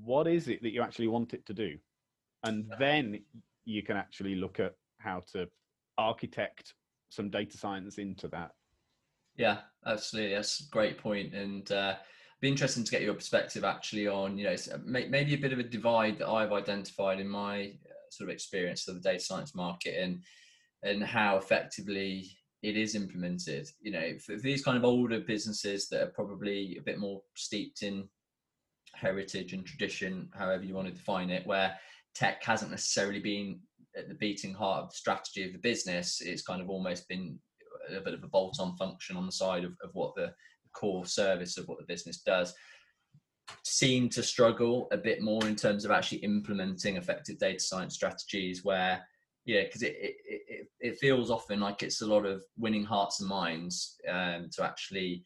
What 0.02 0.28
is 0.28 0.48
it 0.48 0.62
that 0.62 0.72
you 0.72 0.82
actually 0.82 1.08
want 1.08 1.34
it 1.34 1.46
to 1.48 1.54
do? 1.54 1.78
And 2.44 2.72
then 2.80 3.22
you 3.66 3.84
can 3.84 3.98
actually 3.98 4.36
look 4.36 4.60
at 4.60 4.76
how 4.98 5.24
to 5.34 5.48
architect 5.98 6.74
some 7.10 7.30
data 7.30 7.58
science 7.58 7.98
into 7.98 8.28
that. 8.30 8.52
Yeah, 9.38 9.60
absolutely. 9.86 10.36
That's 10.36 10.62
a 10.62 10.70
great 10.72 10.98
point, 10.98 11.34
and 11.34 11.70
uh, 11.72 11.96
be 12.42 12.50
interesting 12.50 12.84
to 12.84 12.92
get 12.92 13.02
your 13.02 13.14
perspective 13.14 13.64
actually 13.64 14.08
on 14.08 14.38
you 14.38 14.46
know 14.46 14.56
maybe 14.84 15.34
a 15.34 15.38
bit 15.38 15.54
of 15.54 15.60
a 15.60 15.64
divide 15.64 16.18
that 16.18 16.28
I've 16.28 16.52
identified 16.52 17.20
in 17.20 17.28
my 17.30 17.66
uh, 17.66 17.94
sort 18.10 18.30
of 18.30 18.34
experience 18.34 18.88
of 18.88 18.96
the 18.96 19.02
data 19.02 19.24
science 19.24 19.56
market 19.56 19.96
and 20.02 20.24
and 20.84 21.04
how 21.04 21.38
effectively 21.38 22.38
it 22.64 22.76
is 22.78 22.96
implemented. 22.96 23.68
You 23.82 23.92
know, 23.92 24.18
for 24.26 24.38
these 24.38 24.64
kind 24.64 24.78
of 24.78 24.84
older 24.84 25.20
businesses 25.20 25.88
that 25.90 26.02
are 26.02 26.12
probably 26.12 26.78
a 26.80 26.82
bit 26.84 27.00
more 27.00 27.22
steeped 27.36 27.84
in 27.84 28.08
heritage 28.94 29.54
and 29.54 29.66
tradition, 29.66 30.30
however 30.34 30.64
you 30.64 30.76
want 30.76 30.88
to 30.88 30.94
define 30.94 31.30
it, 31.30 31.46
where 31.48 31.76
tech 32.16 32.44
hasn't 32.44 32.72
necessarily 32.72 33.20
been 33.20 33.60
at 33.98 34.08
the 34.10 34.16
beating 34.16 34.54
heart 34.54 34.84
of 34.84 34.90
the 34.90 34.96
strategy 34.96 35.46
of 35.46 35.54
the 35.54 35.60
business. 35.60 36.22
It's 36.22 36.42
kind 36.42 36.62
of 36.62 36.70
almost 36.70 37.08
been 37.08 37.40
a 37.96 38.02
bit 38.02 38.14
of 38.14 38.24
a 38.24 38.28
bolt-on 38.28 38.76
function 38.76 39.18
on 39.18 39.26
the 39.26 39.32
side 39.32 39.64
of, 39.64 39.74
of 39.84 39.90
what 39.94 40.16
the 40.16 40.34
core 40.74 41.06
service 41.06 41.58
of 41.58 41.68
what 41.68 41.78
the 41.80 41.86
business 41.86 42.22
does. 42.22 42.54
Seem 43.64 44.10
to 44.10 44.24
struggle 44.24 44.88
a 44.92 44.98
bit 44.98 45.22
more 45.22 45.46
in 45.46 45.56
terms 45.56 45.84
of 45.84 45.92
actually 45.92 46.20
implementing 46.20 46.98
effective 46.98 47.38
data 47.38 47.60
science 47.60 47.96
strategies 47.96 48.64
where 48.64 49.06
yeah 49.46 49.64
because 49.64 49.82
it, 49.82 49.96
it, 50.00 50.16
it, 50.48 50.68
it 50.80 50.98
feels 51.00 51.32
often 51.32 51.60
like 51.60 51.84
it's 51.84 52.02
a 52.02 52.06
lot 52.06 52.26
of 52.26 52.44
winning 52.58 52.84
hearts 52.84 53.20
and 53.20 53.30
minds 53.30 53.98
um, 54.08 54.50
to 54.54 54.64
actually 54.64 55.24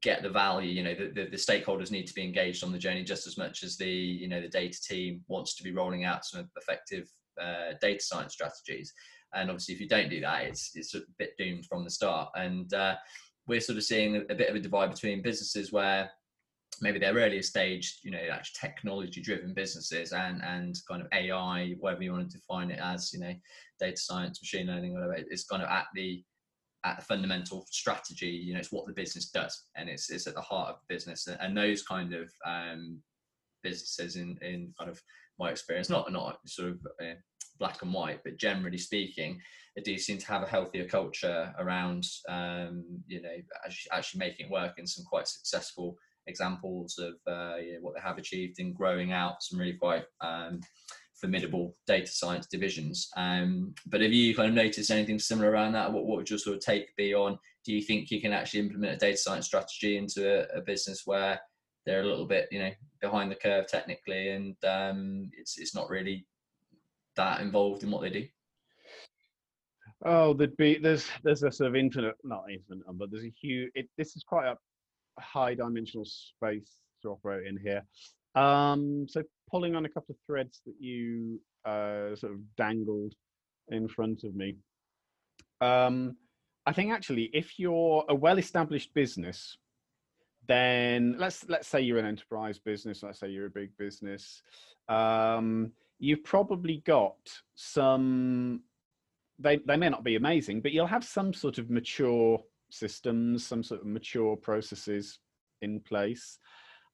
get 0.00 0.22
the 0.22 0.30
value 0.30 0.70
you 0.70 0.82
know 0.82 0.94
the, 0.94 1.06
the, 1.08 1.30
the, 1.30 1.36
stakeholders 1.36 1.90
need 1.90 2.06
to 2.06 2.14
be 2.14 2.22
engaged 2.22 2.62
on 2.62 2.70
the 2.70 2.78
journey 2.78 3.02
just 3.02 3.26
as 3.26 3.36
much 3.38 3.62
as 3.62 3.76
the 3.76 3.88
you 3.88 4.28
know 4.28 4.40
the 4.40 4.48
data 4.48 4.78
team 4.80 5.22
wants 5.28 5.56
to 5.56 5.64
be 5.64 5.72
rolling 5.72 6.04
out 6.04 6.24
some 6.24 6.48
effective 6.56 7.08
uh, 7.40 7.72
data 7.80 8.02
science 8.02 8.32
strategies 8.32 8.92
and 9.34 9.50
obviously, 9.50 9.74
if 9.74 9.80
you 9.80 9.88
don't 9.88 10.10
do 10.10 10.20
that, 10.20 10.44
it's 10.44 10.72
it's 10.74 10.94
a 10.94 11.02
bit 11.18 11.36
doomed 11.38 11.66
from 11.66 11.84
the 11.84 11.90
start. 11.90 12.30
And 12.36 12.72
uh, 12.74 12.96
we're 13.46 13.60
sort 13.60 13.78
of 13.78 13.84
seeing 13.84 14.16
a, 14.16 14.34
bit 14.34 14.48
of 14.48 14.56
a 14.56 14.60
divide 14.60 14.90
between 14.90 15.22
businesses 15.22 15.72
where 15.72 16.10
maybe 16.80 16.98
they're 16.98 17.14
earlier 17.14 17.42
stage, 17.42 18.00
you 18.02 18.10
know, 18.10 18.18
actually 18.32 18.68
technology 18.68 19.20
driven 19.20 19.54
businesses 19.54 20.12
and 20.12 20.42
and 20.42 20.76
kind 20.88 21.02
of 21.02 21.08
AI, 21.12 21.74
whatever 21.78 22.02
you 22.02 22.12
want 22.12 22.30
to 22.30 22.38
define 22.38 22.70
it 22.70 22.80
as, 22.80 23.12
you 23.12 23.20
know, 23.20 23.34
data 23.78 23.96
science, 23.96 24.40
machine 24.42 24.66
learning, 24.66 24.94
whatever. 24.94 25.14
It's 25.14 25.44
kind 25.44 25.62
of 25.62 25.68
at 25.68 25.86
the 25.94 26.24
at 26.84 26.98
the 26.98 27.04
fundamental 27.04 27.66
strategy. 27.70 28.28
You 28.28 28.54
know, 28.54 28.60
it's 28.60 28.72
what 28.72 28.86
the 28.86 28.92
business 28.92 29.30
does, 29.30 29.64
and 29.76 29.88
it's 29.88 30.10
it's 30.10 30.26
at 30.26 30.34
the 30.34 30.40
heart 30.40 30.70
of 30.70 30.76
the 30.76 30.94
business. 30.94 31.26
And 31.26 31.56
those 31.56 31.82
kind 31.82 32.14
of 32.14 32.30
um, 32.46 33.00
businesses, 33.62 34.16
in 34.16 34.38
in 34.42 34.72
kind 34.78 34.90
of 34.90 35.00
my 35.38 35.50
experience, 35.50 35.90
not 35.90 36.10
not 36.12 36.38
sort 36.46 36.70
of 36.70 36.86
uh, 37.00 37.14
black 37.58 37.82
and 37.82 37.92
white, 37.92 38.20
but 38.24 38.38
generally 38.38 38.78
speaking, 38.78 39.40
they 39.76 39.82
do 39.82 39.98
seem 39.98 40.18
to 40.18 40.26
have 40.26 40.42
a 40.42 40.48
healthier 40.48 40.86
culture 40.86 41.52
around, 41.58 42.04
um, 42.28 42.84
you 43.06 43.20
know, 43.20 43.34
actually 43.92 44.18
making 44.18 44.46
it 44.46 44.52
work 44.52 44.78
in 44.78 44.86
some 44.86 45.04
quite 45.04 45.26
successful 45.26 45.96
examples 46.26 46.98
of 46.98 47.14
uh, 47.26 47.56
you 47.56 47.74
know, 47.74 47.78
what 47.80 47.94
they 47.94 48.00
have 48.00 48.18
achieved 48.18 48.58
in 48.58 48.72
growing 48.72 49.12
out 49.12 49.42
some 49.42 49.58
really 49.58 49.74
quite 49.74 50.04
um, 50.20 50.60
formidable 51.20 51.76
data 51.86 52.10
science 52.10 52.46
divisions. 52.46 53.08
Um, 53.16 53.74
but 53.86 54.00
have 54.00 54.12
you 54.12 54.34
kind 54.34 54.48
of 54.48 54.54
noticed 54.54 54.90
anything 54.90 55.18
similar 55.18 55.50
around 55.50 55.72
that? 55.72 55.92
What, 55.92 56.06
what 56.06 56.18
would 56.18 56.30
your 56.30 56.38
sort 56.38 56.56
of 56.56 56.62
take 56.62 56.94
be 56.96 57.14
on? 57.14 57.38
Do 57.64 57.72
you 57.72 57.82
think 57.82 58.10
you 58.10 58.20
can 58.20 58.32
actually 58.32 58.60
implement 58.60 58.94
a 58.94 58.98
data 58.98 59.16
science 59.16 59.46
strategy 59.46 59.96
into 59.96 60.28
a, 60.28 60.58
a 60.58 60.60
business 60.60 61.02
where 61.04 61.40
they're 61.86 62.02
a 62.02 62.06
little 62.06 62.26
bit, 62.26 62.48
you 62.50 62.58
know, 62.58 62.70
behind 63.00 63.30
the 63.30 63.36
curve 63.36 63.66
technically, 63.66 64.30
and 64.30 64.56
um, 64.66 65.30
it's 65.38 65.58
it's 65.58 65.74
not 65.74 65.90
really 65.90 66.26
that 67.16 67.40
involved 67.40 67.82
in 67.82 67.90
what 67.90 68.02
they 68.02 68.10
do? 68.10 68.26
Oh, 70.04 70.34
there'd 70.34 70.56
be 70.56 70.78
there's 70.78 71.08
there's 71.22 71.42
a 71.42 71.50
sort 71.50 71.68
of 71.68 71.76
infinite, 71.76 72.16
not 72.24 72.44
infinite 72.52 72.84
but 72.94 73.10
there's 73.10 73.24
a 73.24 73.32
huge. 73.40 73.70
It, 73.74 73.88
this 73.96 74.16
is 74.16 74.22
quite 74.22 74.46
a 74.46 74.56
high 75.20 75.54
dimensional 75.54 76.04
space 76.04 76.70
to 77.02 77.10
operate 77.10 77.46
in 77.46 77.56
here. 77.56 77.82
Um, 78.34 79.06
so 79.08 79.22
pulling 79.50 79.74
on 79.76 79.84
a 79.84 79.88
couple 79.88 80.14
of 80.14 80.18
threads 80.26 80.60
that 80.66 80.74
you 80.78 81.40
uh, 81.64 82.16
sort 82.16 82.32
of 82.32 82.40
dangled 82.56 83.14
in 83.68 83.88
front 83.88 84.24
of 84.24 84.34
me. 84.34 84.56
Um, 85.60 86.16
I 86.66 86.72
think 86.72 86.92
actually, 86.92 87.30
if 87.32 87.58
you're 87.58 88.04
a 88.08 88.14
well-established 88.14 88.92
business, 88.94 89.56
then 90.46 91.16
let's 91.18 91.48
let's 91.48 91.68
say 91.68 91.80
you're 91.80 91.98
an 91.98 92.06
enterprise 92.06 92.58
business. 92.58 93.02
Let's 93.02 93.20
say 93.20 93.28
you're 93.28 93.46
a 93.46 93.50
big 93.50 93.70
business. 93.78 94.42
Um, 94.88 95.72
you've 95.98 96.24
probably 96.24 96.82
got 96.84 97.16
some 97.54 98.62
they, 99.38 99.56
they 99.66 99.76
may 99.76 99.88
not 99.88 100.04
be 100.04 100.16
amazing 100.16 100.60
but 100.60 100.72
you'll 100.72 100.86
have 100.86 101.04
some 101.04 101.32
sort 101.32 101.58
of 101.58 101.70
mature 101.70 102.38
systems 102.70 103.46
some 103.46 103.62
sort 103.62 103.80
of 103.80 103.86
mature 103.86 104.36
processes 104.36 105.18
in 105.62 105.80
place. 105.80 106.38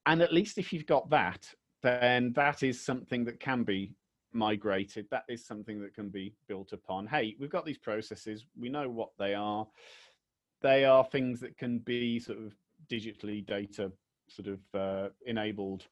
And 0.07 0.23
at 0.23 0.33
least 0.33 0.59
if 0.59 0.73
you've 0.73 0.87
got 0.87 1.11
that 1.11 1.47
then 1.83 2.33
that 2.35 2.63
is 2.63 2.85
something 2.85 3.25
that 3.25 3.41
can 3.41 3.65
be 3.65 3.95
migrated. 4.33 5.07
That 5.11 5.25
is 5.29 5.45
something 5.45 5.81
that 5.81 5.95
can 5.95 6.09
be 6.09 6.35
built 6.47 6.73
upon. 6.73 7.07
Hey 7.07 7.37
we've 7.39 7.51
got 7.51 7.65
these 7.65 7.79
processes. 7.79 8.47
We 8.59 8.69
know 8.69 8.89
what 8.89 9.11
they 9.19 9.35
are. 9.35 9.67
They 10.63 10.85
are 10.85 11.05
things 11.05 11.41
that 11.41 11.57
can 11.57 11.79
be 11.79 12.21
sort 12.21 12.39
of 12.39 12.55
digitally 12.91 13.45
data 13.47 13.91
sort 14.29 14.49
of 14.49 14.61
uh, 14.75 15.09
enabled 15.27 15.87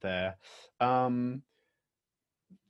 there. 0.00 0.36
Um, 0.80 1.42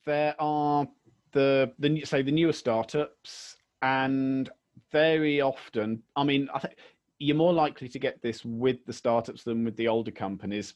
there 0.04 0.34
are 0.38 0.86
the 1.32 1.72
the 1.78 2.04
say 2.04 2.22
the 2.22 2.32
newer 2.32 2.52
startups, 2.52 3.56
and 3.82 4.50
very 4.90 5.40
often, 5.40 6.02
I 6.16 6.24
mean, 6.24 6.48
I 6.54 6.58
think 6.58 6.74
you're 7.18 7.36
more 7.36 7.52
likely 7.52 7.88
to 7.88 7.98
get 7.98 8.20
this 8.22 8.44
with 8.44 8.84
the 8.84 8.92
startups 8.92 9.44
than 9.44 9.64
with 9.64 9.76
the 9.76 9.88
older 9.88 10.10
companies, 10.10 10.74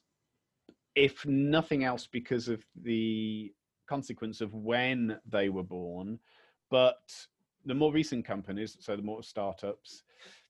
if 0.94 1.26
nothing 1.26 1.84
else, 1.84 2.06
because 2.06 2.48
of 2.48 2.64
the 2.82 3.52
consequence 3.86 4.40
of 4.40 4.54
when 4.54 5.18
they 5.28 5.48
were 5.48 5.62
born. 5.62 6.18
But 6.70 7.14
the 7.64 7.74
more 7.74 7.92
recent 7.92 8.24
companies, 8.24 8.76
so 8.80 8.96
the 8.96 9.02
more 9.02 9.22
startups, 9.22 10.02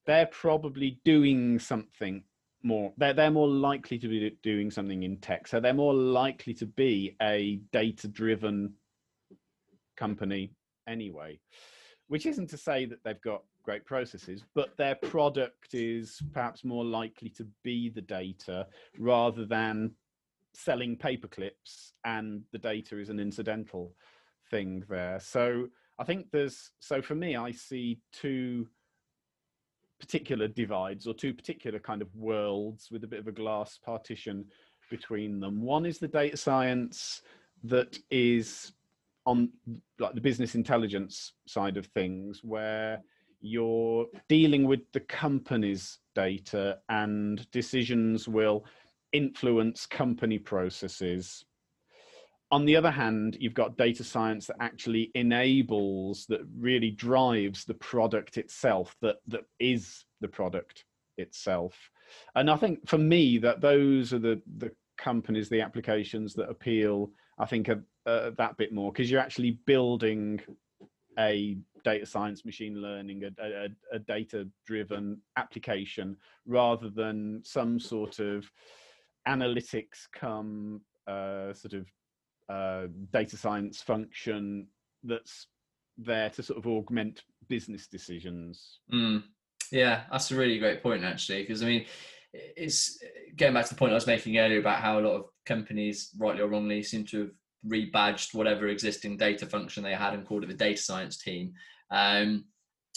they're 0.06 0.26
probably 0.26 1.00
doing 1.04 1.58
something 1.58 2.22
more 2.66 2.92
they're, 2.96 3.14
they're 3.14 3.30
more 3.30 3.48
likely 3.48 3.98
to 3.98 4.08
be 4.08 4.36
doing 4.42 4.70
something 4.70 5.02
in 5.02 5.16
tech 5.18 5.46
so 5.46 5.60
they're 5.60 5.72
more 5.72 5.94
likely 5.94 6.52
to 6.52 6.66
be 6.66 7.16
a 7.22 7.60
data 7.72 8.08
driven 8.08 8.72
company 9.96 10.52
anyway 10.88 11.38
which 12.08 12.26
isn't 12.26 12.48
to 12.48 12.56
say 12.56 12.84
that 12.84 13.02
they've 13.04 13.22
got 13.22 13.42
great 13.62 13.84
processes 13.84 14.44
but 14.54 14.76
their 14.76 14.94
product 14.94 15.74
is 15.74 16.20
perhaps 16.32 16.64
more 16.64 16.84
likely 16.84 17.28
to 17.28 17.46
be 17.64 17.88
the 17.88 18.02
data 18.02 18.66
rather 18.98 19.44
than 19.44 19.90
selling 20.56 20.96
paper 20.96 21.28
clips 21.28 21.92
and 22.04 22.42
the 22.52 22.58
data 22.58 22.98
is 22.98 23.10
an 23.10 23.20
incidental 23.20 23.94
thing 24.50 24.84
there. 24.88 25.20
So 25.20 25.68
I 25.98 26.04
think 26.04 26.26
there's 26.32 26.70
so 26.80 27.02
for 27.02 27.14
me, 27.14 27.36
I 27.36 27.52
see 27.52 28.00
two 28.12 28.66
particular 29.98 30.48
divides 30.48 31.06
or 31.06 31.14
two 31.14 31.32
particular 31.32 31.78
kind 31.78 32.02
of 32.02 32.14
worlds 32.14 32.88
with 32.90 33.04
a 33.04 33.06
bit 33.06 33.20
of 33.20 33.28
a 33.28 33.32
glass 33.32 33.78
partition 33.84 34.44
between 34.90 35.40
them. 35.40 35.62
One 35.62 35.86
is 35.86 35.98
the 35.98 36.08
data 36.08 36.36
science 36.36 37.22
that 37.64 37.98
is 38.10 38.72
on 39.24 39.50
like 39.98 40.14
the 40.14 40.20
business 40.20 40.54
intelligence 40.54 41.32
side 41.46 41.76
of 41.76 41.86
things 41.86 42.40
where 42.44 43.02
you're 43.40 44.06
dealing 44.28 44.66
with 44.66 44.80
the 44.92 45.00
company's 45.00 45.98
data 46.14 46.78
and 46.88 47.48
decisions 47.50 48.28
will 48.28 48.64
influence 49.12 49.86
company 49.86 50.38
processes 50.38 51.44
on 52.50 52.64
the 52.64 52.76
other 52.76 52.90
hand, 52.90 53.36
you've 53.40 53.54
got 53.54 53.76
data 53.76 54.04
science 54.04 54.46
that 54.46 54.56
actually 54.60 55.10
enables, 55.14 56.26
that 56.26 56.40
really 56.58 56.90
drives 56.90 57.64
the 57.64 57.74
product 57.74 58.38
itself, 58.38 58.94
that 59.02 59.16
that 59.26 59.44
is 59.58 60.04
the 60.20 60.28
product 60.28 60.84
itself. 61.18 61.74
And 62.34 62.50
I 62.50 62.56
think 62.56 62.88
for 62.88 62.98
me, 62.98 63.38
that 63.38 63.60
those 63.60 64.12
are 64.12 64.20
the 64.20 64.40
the 64.58 64.70
companies, 64.96 65.48
the 65.48 65.60
applications 65.60 66.34
that 66.34 66.48
appeal. 66.48 67.10
I 67.38 67.46
think 67.46 67.68
uh, 67.68 68.30
that 68.38 68.56
bit 68.56 68.72
more 68.72 68.92
because 68.92 69.10
you're 69.10 69.20
actually 69.20 69.58
building 69.66 70.40
a 71.18 71.58
data 71.84 72.06
science, 72.06 72.44
machine 72.44 72.80
learning, 72.80 73.24
a, 73.24 73.42
a, 73.42 73.68
a 73.92 73.98
data-driven 73.98 75.20
application 75.36 76.16
rather 76.46 76.90
than 76.90 77.40
some 77.44 77.78
sort 77.78 78.18
of 78.18 78.50
analytics 79.28 80.08
come 80.12 80.80
uh, 81.06 81.52
sort 81.52 81.74
of 81.74 81.86
uh, 82.48 82.86
data 83.12 83.36
science 83.36 83.82
function 83.82 84.68
that's 85.02 85.46
there 85.98 86.30
to 86.30 86.42
sort 86.42 86.58
of 86.58 86.66
augment 86.66 87.22
business 87.48 87.86
decisions. 87.86 88.80
Mm. 88.92 89.22
Yeah, 89.72 90.02
that's 90.10 90.30
a 90.30 90.36
really 90.36 90.58
great 90.58 90.82
point 90.82 91.04
actually, 91.04 91.42
because 91.42 91.62
I 91.62 91.66
mean, 91.66 91.86
it's 92.32 92.98
getting 93.36 93.54
back 93.54 93.64
to 93.66 93.74
the 93.74 93.78
point 93.78 93.92
I 93.92 93.96
was 93.96 94.06
making 94.06 94.38
earlier 94.38 94.60
about 94.60 94.82
how 94.82 94.98
a 94.98 95.00
lot 95.00 95.16
of 95.16 95.24
companies, 95.46 96.10
rightly 96.18 96.42
or 96.42 96.48
wrongly, 96.48 96.82
seem 96.82 97.04
to 97.06 97.20
have 97.20 97.30
rebadged 97.66 98.34
whatever 98.34 98.68
existing 98.68 99.16
data 99.16 99.46
function 99.46 99.82
they 99.82 99.94
had 99.94 100.14
and 100.14 100.26
called 100.26 100.44
it 100.44 100.48
the 100.48 100.54
data 100.54 100.80
science 100.80 101.16
team. 101.18 101.54
Um, 101.90 102.44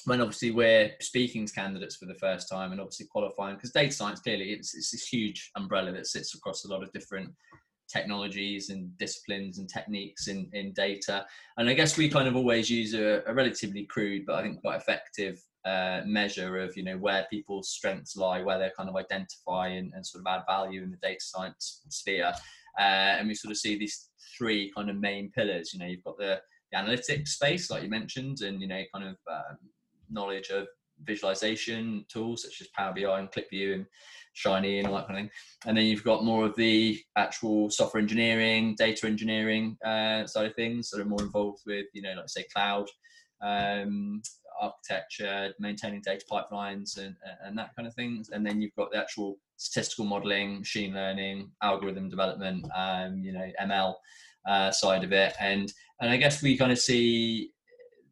when 0.05 0.21
obviously 0.21 0.51
we're 0.51 0.91
speaking 1.01 1.45
to 1.45 1.53
candidates 1.53 1.97
for 1.97 2.05
the 2.05 2.15
first 2.15 2.49
time 2.49 2.71
and 2.71 2.79
obviously 2.79 3.07
qualifying, 3.11 3.55
because 3.55 3.71
data 3.71 3.91
science 3.91 4.19
clearly 4.19 4.51
it's, 4.51 4.75
it's 4.75 4.91
this 4.91 5.07
huge 5.07 5.51
umbrella 5.55 5.91
that 5.91 6.07
sits 6.07 6.35
across 6.35 6.65
a 6.65 6.69
lot 6.69 6.83
of 6.83 6.91
different 6.91 7.29
technologies 7.89 8.69
and 8.69 8.97
disciplines 8.97 9.57
and 9.57 9.67
techniques 9.67 10.27
in, 10.27 10.49
in 10.53 10.71
data. 10.73 11.25
And 11.57 11.69
I 11.69 11.73
guess 11.73 11.97
we 11.97 12.09
kind 12.09 12.27
of 12.27 12.35
always 12.35 12.69
use 12.69 12.93
a, 12.93 13.23
a 13.25 13.33
relatively 13.33 13.85
crude, 13.85 14.25
but 14.25 14.35
I 14.35 14.43
think 14.43 14.61
quite 14.61 14.77
effective 14.77 15.41
uh, 15.65 16.01
measure 16.05 16.59
of, 16.59 16.77
you 16.77 16.83
know, 16.83 16.97
where 16.97 17.27
people's 17.29 17.69
strengths 17.69 18.15
lie, 18.15 18.41
where 18.41 18.59
they 18.59 18.71
kind 18.77 18.89
of 18.89 18.95
identify 18.95 19.67
and, 19.67 19.91
and 19.93 20.05
sort 20.05 20.23
of 20.23 20.27
add 20.31 20.43
value 20.47 20.83
in 20.83 20.91
the 20.91 20.97
data 20.97 21.19
science 21.21 21.81
sphere. 21.89 22.31
Uh, 22.79 23.17
and 23.17 23.27
we 23.27 23.33
sort 23.35 23.51
of 23.51 23.57
see 23.57 23.77
these 23.77 24.09
three 24.37 24.71
kind 24.75 24.89
of 24.89 24.95
main 24.95 25.31
pillars. 25.31 25.73
You 25.73 25.79
know, 25.79 25.85
you've 25.85 26.03
got 26.03 26.17
the, 26.17 26.39
the 26.71 26.77
analytics 26.77 27.29
space, 27.29 27.69
like 27.69 27.83
you 27.83 27.89
mentioned, 27.89 28.41
and, 28.41 28.61
you 28.61 28.67
know, 28.67 28.81
kind 28.93 29.07
of 29.07 29.17
um, 29.29 29.57
knowledge 30.09 30.49
of 30.49 30.67
visualization 31.03 32.05
tools 32.09 32.43
such 32.43 32.61
as 32.61 32.67
Power 32.67 32.93
BI 32.93 33.19
and 33.19 33.31
QlikView 33.31 33.73
and 33.73 33.85
Shiny 34.39 34.79
and 34.79 34.87
all 34.87 34.95
that 34.95 35.07
kind 35.07 35.19
of 35.19 35.23
thing. 35.23 35.31
And 35.65 35.77
then 35.77 35.85
you've 35.85 36.03
got 36.03 36.23
more 36.23 36.45
of 36.45 36.55
the 36.55 36.99
actual 37.17 37.69
software 37.69 38.01
engineering, 38.01 38.75
data 38.77 39.05
engineering 39.05 39.77
uh, 39.85 40.25
side 40.25 40.45
of 40.45 40.55
things 40.55 40.89
that 40.89 41.01
are 41.01 41.05
more 41.05 41.21
involved 41.21 41.63
with, 41.65 41.87
you 41.93 42.01
know, 42.01 42.13
like 42.15 42.29
say 42.29 42.45
cloud 42.53 42.87
um, 43.41 44.21
architecture, 44.61 45.53
maintaining 45.59 46.01
data 46.01 46.25
pipelines, 46.31 46.97
and, 46.97 47.15
and 47.43 47.57
that 47.57 47.75
kind 47.75 47.87
of 47.87 47.93
things. 47.93 48.29
And 48.29 48.45
then 48.45 48.61
you've 48.61 48.75
got 48.75 48.91
the 48.91 48.97
actual 48.97 49.37
statistical 49.57 50.05
modeling, 50.05 50.59
machine 50.59 50.93
learning, 50.93 51.51
algorithm 51.61 52.09
development, 52.09 52.65
um, 52.75 53.19
you 53.19 53.33
know, 53.33 53.51
ML 53.61 53.93
uh, 54.47 54.71
side 54.71 55.03
of 55.03 55.11
it. 55.11 55.33
And 55.39 55.71
and 56.01 56.09
I 56.09 56.17
guess 56.17 56.41
we 56.41 56.57
kind 56.57 56.71
of 56.71 56.79
see 56.79 57.51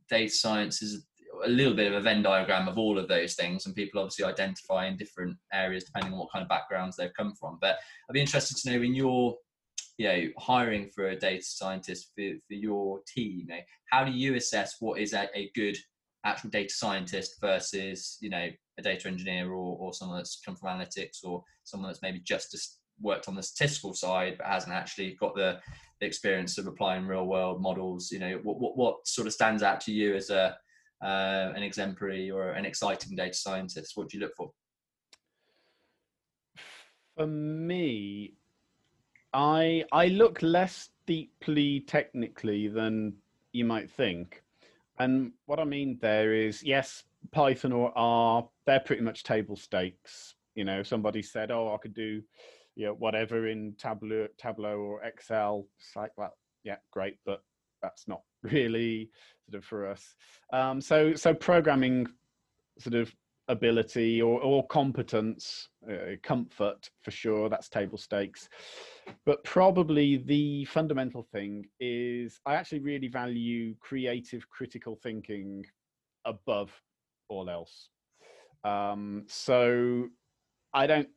data 0.10 0.32
science 0.32 0.84
as 0.84 1.06
a 1.46 1.50
little 1.50 1.74
bit 1.74 1.92
of 1.92 1.98
a 1.98 2.02
Venn 2.02 2.22
diagram 2.22 2.68
of 2.68 2.78
all 2.78 2.98
of 2.98 3.08
those 3.08 3.36
things, 3.36 3.66
and 3.66 3.76
people 3.76 4.00
obviously 4.00 4.26
identify 4.26 4.88
in 4.88 4.98
different 4.98 5.38
areas 5.54 5.84
depending 5.84 6.14
on 6.14 6.20
what 6.20 6.32
kind 6.32 6.44
of 6.44 6.50
backgrounds 6.50 6.96
they've 6.96 7.14
come 7.16 7.34
from. 7.34 7.58
But 7.62 7.78
I'd 8.10 8.14
be 8.14 8.22
interested 8.22 8.58
to 8.58 8.72
know 8.72 8.84
in 8.84 8.96
your, 8.96 9.36
you 9.98 10.08
know, 10.08 10.28
hiring 10.38 10.90
for 10.90 11.08
a 11.08 11.16
data 11.16 11.44
scientist 11.44 12.12
for, 12.16 12.30
for 12.48 12.54
your 12.54 13.00
team, 13.08 13.40
you 13.40 13.48
know, 13.48 13.60
how 13.92 14.04
do 14.04 14.12
you 14.12 14.36
assess 14.36 14.76
what 14.80 15.00
is 15.00 15.14
a, 15.14 15.28
a 15.36 15.52
good 15.56 15.78
actual 16.26 16.50
data 16.50 16.74
scientist 16.74 17.36
versus, 17.42 18.18
you 18.22 18.30
know, 18.30 18.50
a 18.78 18.82
data 18.82 19.08
engineer 19.08 19.52
or, 19.52 19.78
or 19.80 19.94
someone 19.94 20.18
that's 20.18 20.42
come 20.46 20.56
from 20.56 20.78
analytics 20.78 21.24
or 21.24 21.44
someone 21.64 21.90
that's 21.90 22.02
maybe 22.02 22.20
just 22.20 22.80
worked 23.02 23.28
on 23.28 23.36
the 23.36 23.44
statistical 23.44 23.94
side 23.94 24.36
but 24.38 24.48
hasn't 24.48 24.74
actually 24.74 25.16
got 25.20 25.36
the, 25.36 25.60
the 26.00 26.06
experience 26.06 26.58
of 26.58 26.68
applying 26.68 27.06
real 27.06 27.26
world 27.26 27.62
models 27.62 28.12
you 28.12 28.20
know 28.20 28.40
what, 28.44 28.60
what, 28.60 28.78
what 28.78 29.08
sort 29.08 29.28
of 29.28 29.34
stands 29.34 29.64
out 29.64 29.80
to 29.80 29.92
you 29.92 30.16
as 30.16 30.30
a 30.30 30.58
uh, 31.02 31.54
an 31.56 31.64
exemplary 31.64 32.32
or 32.32 32.52
an 32.52 32.66
exciting 32.66 33.16
data 33.16 33.34
scientist? 33.34 33.94
What 33.96 34.10
do 34.10 34.18
you 34.18 34.24
look 34.24 34.36
for? 34.36 34.52
For 37.16 37.28
me, 37.28 38.34
I 39.34 39.84
I 39.92 40.08
look 40.08 40.42
less 40.42 40.90
deeply 41.06 41.82
technically 41.82 42.68
than 42.68 43.14
you 43.54 43.66
might 43.66 43.90
think. 43.90 44.44
And 45.00 45.32
what 45.46 45.60
I 45.60 45.64
mean 45.64 46.00
there 46.02 46.34
is, 46.34 46.64
yes, 46.64 47.04
Python 47.32 47.72
or 47.72 47.96
R, 47.98 48.48
they're 48.66 48.80
pretty 48.80 49.04
much 49.04 49.24
table 49.24 49.56
stakes. 49.56 50.36
You 50.56 50.64
know, 50.64 50.84
somebody 50.84 51.22
said, 51.22 51.52
"Oh, 51.52 51.74
I 51.74 51.78
could 51.78 51.94
do, 51.94 52.22
you 52.76 52.86
know, 52.88 52.94
whatever 52.94 53.48
in 53.48 53.76
Tableau, 53.78 54.28
Tableau 54.38 54.80
or 54.80 55.04
Excel." 55.04 55.68
It's 55.80 55.96
like, 55.96 56.12
well, 56.18 56.36
yeah, 56.64 56.78
great, 56.92 57.18
but 57.26 57.44
that's 57.82 58.08
not 58.08 58.22
really 58.44 59.10
sort 59.50 59.62
of 59.62 59.66
for 59.66 59.88
us. 59.88 60.16
Um, 60.54 60.82
so 60.82 61.14
so 61.14 61.34
programming 61.34 62.08
sort 62.80 62.96
of 62.96 63.14
ability 63.48 64.22
or, 64.22 64.42
or 64.42 64.68
competence, 64.68 65.70
uh, 65.90 66.16
comfort 66.22 66.90
for 67.02 67.12
sure, 67.12 67.50
that's 67.50 67.70
table 67.70 67.98
stakes. 67.98 68.50
But 69.26 69.44
probably 69.44 70.18
the 70.18 70.66
fundamental 70.66 71.24
thing 71.32 71.66
is 71.80 72.40
I 72.46 72.56
actually 72.56 72.80
really 72.80 73.08
value 73.08 73.76
creative 73.80 74.50
critical 74.50 74.98
thinking 75.02 75.66
above 76.26 76.72
all 77.30 77.50
else. 77.50 77.90
Um, 78.64 79.24
so 79.28 80.08
I 80.74 80.88
don't 80.88 81.08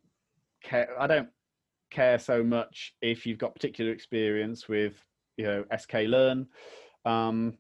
care. 0.63 0.95
I 0.99 1.07
don't 1.07 1.29
care 1.91 2.19
so 2.19 2.45
much 2.45 2.95
if 3.03 3.27
you've 3.27 3.39
got 3.39 3.55
particular 3.55 3.91
experience 3.91 4.69
with 4.69 5.05
you 5.37 5.45
know 5.45 5.65
sklearn 5.73 6.47
um, 7.05 7.55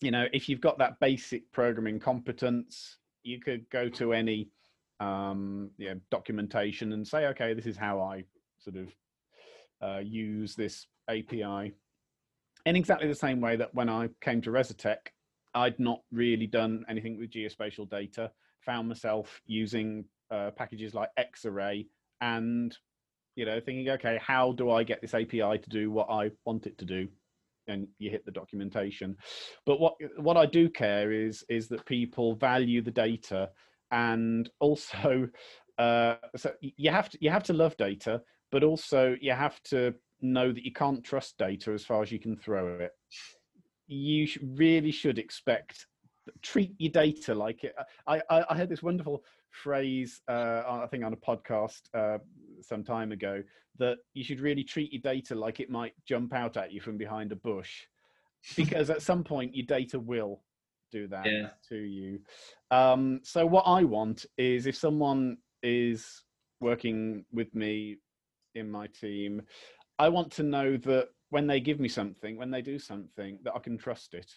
you 0.00 0.10
know 0.10 0.26
if 0.32 0.48
you've 0.48 0.60
got 0.60 0.78
that 0.78 0.98
basic 1.00 1.50
programming 1.52 1.98
competence 1.98 2.98
you 3.22 3.40
could 3.40 3.68
go 3.70 3.88
to 3.88 4.12
any 4.12 4.48
um, 5.00 5.70
you 5.78 5.88
know, 5.88 6.00
documentation 6.10 6.92
and 6.92 7.06
say 7.06 7.26
okay 7.26 7.54
this 7.54 7.66
is 7.66 7.76
how 7.76 8.00
i 8.00 8.24
sort 8.58 8.76
of 8.76 8.88
uh, 9.82 10.00
use 10.00 10.54
this 10.54 10.86
api 11.08 11.72
in 12.64 12.76
exactly 12.76 13.08
the 13.08 13.14
same 13.14 13.40
way 13.40 13.56
that 13.56 13.74
when 13.74 13.88
i 13.88 14.08
came 14.20 14.40
to 14.40 14.50
rezatec 14.50 14.98
i'd 15.54 15.78
not 15.78 16.00
really 16.12 16.46
done 16.46 16.84
anything 16.88 17.18
with 17.18 17.30
geospatial 17.30 17.88
data 17.88 18.30
found 18.60 18.88
myself 18.88 19.40
using 19.46 20.04
uh, 20.30 20.50
packages 20.52 20.94
like 20.94 21.10
xarray 21.36 21.86
and 22.20 22.78
you 23.34 23.44
know 23.44 23.60
thinking 23.60 23.88
okay 23.88 24.18
how 24.22 24.52
do 24.52 24.70
i 24.70 24.82
get 24.84 25.00
this 25.00 25.14
api 25.14 25.58
to 25.58 25.68
do 25.68 25.90
what 25.90 26.08
i 26.08 26.30
want 26.44 26.66
it 26.66 26.78
to 26.78 26.84
do 26.84 27.08
and 27.68 27.86
you 27.98 28.10
hit 28.10 28.24
the 28.24 28.32
documentation. 28.32 29.16
But 29.66 29.80
what 29.80 29.94
what 30.16 30.36
i 30.36 30.46
do 30.46 30.68
care 30.68 31.12
is 31.12 31.44
is 31.48 31.68
that 31.68 31.86
people 31.86 32.34
value 32.34 32.82
the 32.82 32.90
data 32.90 33.50
and 33.90 34.48
also 34.60 35.28
uh, 35.78 36.16
so 36.36 36.52
you 36.60 36.90
have 36.90 37.08
to 37.10 37.18
you 37.20 37.30
have 37.30 37.42
to 37.44 37.52
love 37.52 37.76
data 37.76 38.20
but 38.50 38.62
also 38.62 39.16
you 39.20 39.32
have 39.32 39.60
to 39.62 39.94
know 40.20 40.52
that 40.52 40.64
you 40.64 40.72
can't 40.72 41.02
trust 41.02 41.38
data 41.38 41.72
as 41.72 41.84
far 41.84 42.02
as 42.02 42.12
you 42.12 42.20
can 42.20 42.36
throw 42.36 42.78
it. 42.78 42.92
You 43.88 44.28
really 44.54 44.92
should 44.92 45.18
expect 45.18 45.86
treat 46.40 46.72
your 46.78 46.92
data 46.92 47.34
like 47.34 47.64
it. 47.64 47.74
I 48.06 48.22
i, 48.30 48.44
I 48.50 48.56
heard 48.56 48.68
this 48.68 48.82
wonderful 48.82 49.24
phrase 49.50 50.20
uh, 50.28 50.62
i 50.66 50.86
think 50.90 51.04
on 51.04 51.12
a 51.12 51.16
podcast 51.16 51.82
uh, 51.94 52.18
some 52.64 52.84
time 52.84 53.12
ago 53.12 53.42
that 53.78 53.98
you 54.14 54.22
should 54.24 54.40
really 54.40 54.64
treat 54.64 54.92
your 54.92 55.02
data 55.02 55.34
like 55.34 55.60
it 55.60 55.70
might 55.70 55.92
jump 56.06 56.34
out 56.34 56.56
at 56.56 56.72
you 56.72 56.80
from 56.80 56.96
behind 56.96 57.32
a 57.32 57.36
bush 57.36 57.86
because 58.56 58.90
at 58.90 59.02
some 59.02 59.22
point 59.24 59.54
your 59.54 59.66
data 59.66 59.98
will 59.98 60.42
do 60.90 61.08
that 61.08 61.24
yeah. 61.24 61.48
to 61.66 61.76
you 61.76 62.20
um, 62.70 63.20
so 63.22 63.46
what 63.46 63.62
i 63.62 63.82
want 63.82 64.26
is 64.36 64.66
if 64.66 64.76
someone 64.76 65.36
is 65.62 66.22
working 66.60 67.24
with 67.32 67.54
me 67.54 67.96
in 68.54 68.70
my 68.70 68.86
team 68.88 69.42
I 70.02 70.08
want 70.08 70.32
to 70.32 70.42
know 70.42 70.76
that 70.78 71.10
when 71.30 71.46
they 71.46 71.60
give 71.60 71.78
me 71.78 71.88
something, 71.88 72.36
when 72.36 72.50
they 72.50 72.60
do 72.60 72.78
something, 72.78 73.38
that 73.44 73.54
I 73.54 73.60
can 73.60 73.78
trust 73.78 74.14
it. 74.14 74.32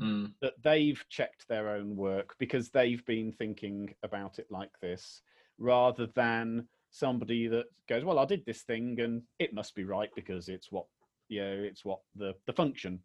Mm. 0.00 0.32
That 0.40 0.54
they've 0.62 1.04
checked 1.10 1.46
their 1.46 1.68
own 1.68 1.94
work 1.94 2.34
because 2.38 2.70
they've 2.70 3.04
been 3.04 3.30
thinking 3.30 3.94
about 4.02 4.38
it 4.38 4.46
like 4.50 4.72
this, 4.80 5.20
rather 5.58 6.06
than 6.14 6.66
somebody 6.94 7.48
that 7.48 7.66
goes, 7.88 8.04
"Well, 8.04 8.18
I 8.18 8.24
did 8.24 8.44
this 8.46 8.62
thing 8.62 9.00
and 9.00 9.22
it 9.38 9.52
must 9.52 9.74
be 9.74 9.84
right 9.84 10.10
because 10.14 10.48
it's 10.48 10.70
what 10.70 10.86
you 11.28 11.42
know, 11.42 11.62
it's 11.62 11.84
what 11.84 12.00
the 12.14 12.34
the 12.46 12.52
function 12.52 13.00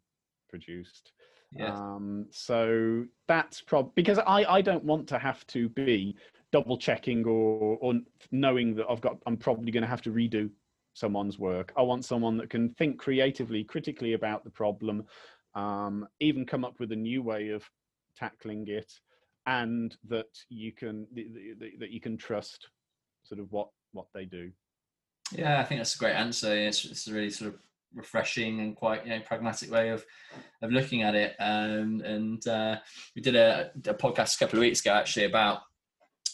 produced." 0.48 1.12
Yeah. 1.52 1.74
Um, 1.74 2.26
so 2.30 3.04
that's 3.26 3.60
prob 3.60 3.92
because 3.94 4.18
I 4.18 4.44
I 4.44 4.60
don't 4.60 4.84
want 4.84 5.08
to 5.08 5.18
have 5.18 5.44
to 5.48 5.68
be 5.70 6.16
double 6.52 6.78
checking 6.78 7.24
or 7.26 7.76
or 7.80 7.94
knowing 8.30 8.74
that 8.76 8.86
I've 8.88 9.00
got 9.00 9.18
I'm 9.26 9.36
probably 9.36 9.72
going 9.72 9.82
to 9.82 9.88
have 9.88 10.02
to 10.02 10.12
redo 10.12 10.48
someone's 10.94 11.38
work. 11.38 11.72
I 11.76 11.82
want 11.82 12.04
someone 12.04 12.36
that 12.38 12.50
can 12.50 12.74
think 12.74 12.98
creatively, 12.98 13.64
critically 13.64 14.12
about 14.12 14.44
the 14.44 14.50
problem, 14.50 15.04
um, 15.54 16.06
even 16.20 16.46
come 16.46 16.64
up 16.64 16.78
with 16.78 16.92
a 16.92 16.96
new 16.96 17.22
way 17.22 17.48
of 17.48 17.68
tackling 18.16 18.66
it, 18.68 18.92
and 19.46 19.96
that 20.08 20.38
you 20.48 20.72
can 20.72 21.06
that, 21.14 21.70
that 21.80 21.90
you 21.90 22.00
can 22.00 22.16
trust 22.16 22.68
sort 23.24 23.40
of 23.40 23.50
what 23.50 23.68
what 23.92 24.06
they 24.14 24.24
do. 24.24 24.50
Yeah, 25.32 25.60
I 25.60 25.64
think 25.64 25.80
that's 25.80 25.94
a 25.94 25.98
great 25.98 26.14
answer. 26.14 26.54
It's, 26.54 26.84
it's 26.84 27.06
a 27.06 27.14
really 27.14 27.30
sort 27.30 27.54
of 27.54 27.60
refreshing 27.94 28.60
and 28.60 28.76
quite 28.76 29.04
you 29.04 29.10
know 29.10 29.20
pragmatic 29.26 29.70
way 29.70 29.90
of 29.90 30.04
of 30.62 30.70
looking 30.70 31.02
at 31.02 31.14
it. 31.14 31.34
Um, 31.40 32.02
and 32.04 32.46
uh, 32.46 32.76
we 33.14 33.22
did 33.22 33.36
a, 33.36 33.70
a 33.86 33.94
podcast 33.94 34.36
a 34.36 34.38
couple 34.38 34.58
of 34.58 34.62
weeks 34.62 34.80
ago 34.80 34.92
actually 34.92 35.26
about 35.26 35.60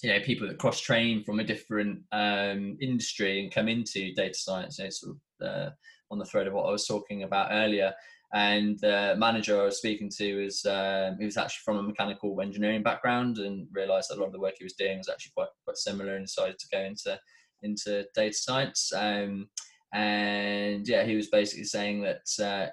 you 0.03 0.13
know 0.13 0.21
people 0.21 0.47
that 0.49 0.59
cross 0.59 0.81
train 0.81 1.25
from 1.25 1.41
a 1.41 1.45
different 1.45 2.01
um, 2.13 2.77
industry 2.81 3.41
and 3.41 3.53
come 3.53 3.69
into 3.69 4.13
data 4.15 4.35
science. 4.35 4.79
You 4.79 4.85
know, 4.85 4.91
sort 4.91 5.17
of 5.41 5.47
uh, 5.47 5.71
on 6.11 6.19
the 6.19 6.25
thread 6.25 6.47
of 6.47 6.55
what 6.55 6.67
I 6.67 6.73
was 6.73 6.87
talking 6.87 7.23
about 7.23 7.49
earlier. 7.51 7.93
And 8.35 8.79
the 8.81 9.15
manager 9.17 9.61
I 9.61 9.65
was 9.65 9.79
speaking 9.79 10.11
to 10.19 10.45
is 10.47 10.65
um, 10.67 11.17
he 11.19 11.25
was 11.25 11.37
actually 11.37 11.63
from 11.65 11.79
a 11.79 11.83
mechanical 11.83 12.39
engineering 12.41 12.83
background 12.83 13.39
and 13.39 13.69
realised 13.73 14.11
that 14.11 14.19
a 14.19 14.21
lot 14.21 14.27
of 14.27 14.33
the 14.33 14.41
work 14.41 14.55
he 14.59 14.65
was 14.65 14.75
doing 14.75 14.99
was 14.99 15.09
actually 15.09 15.33
quite 15.37 15.49
quite 15.65 15.77
similar 15.77 16.17
and 16.17 16.27
decided 16.27 16.59
to 16.59 16.67
go 16.73 16.81
into 16.81 17.19
into 17.67 18.07
data 18.15 18.35
science. 18.35 18.93
Um, 18.95 19.49
and 19.93 20.87
yeah, 20.89 21.05
he 21.05 21.17
was 21.17 21.29
basically 21.29 21.65
saying 21.65 22.03
that 22.03 22.27
uh, 22.43 22.71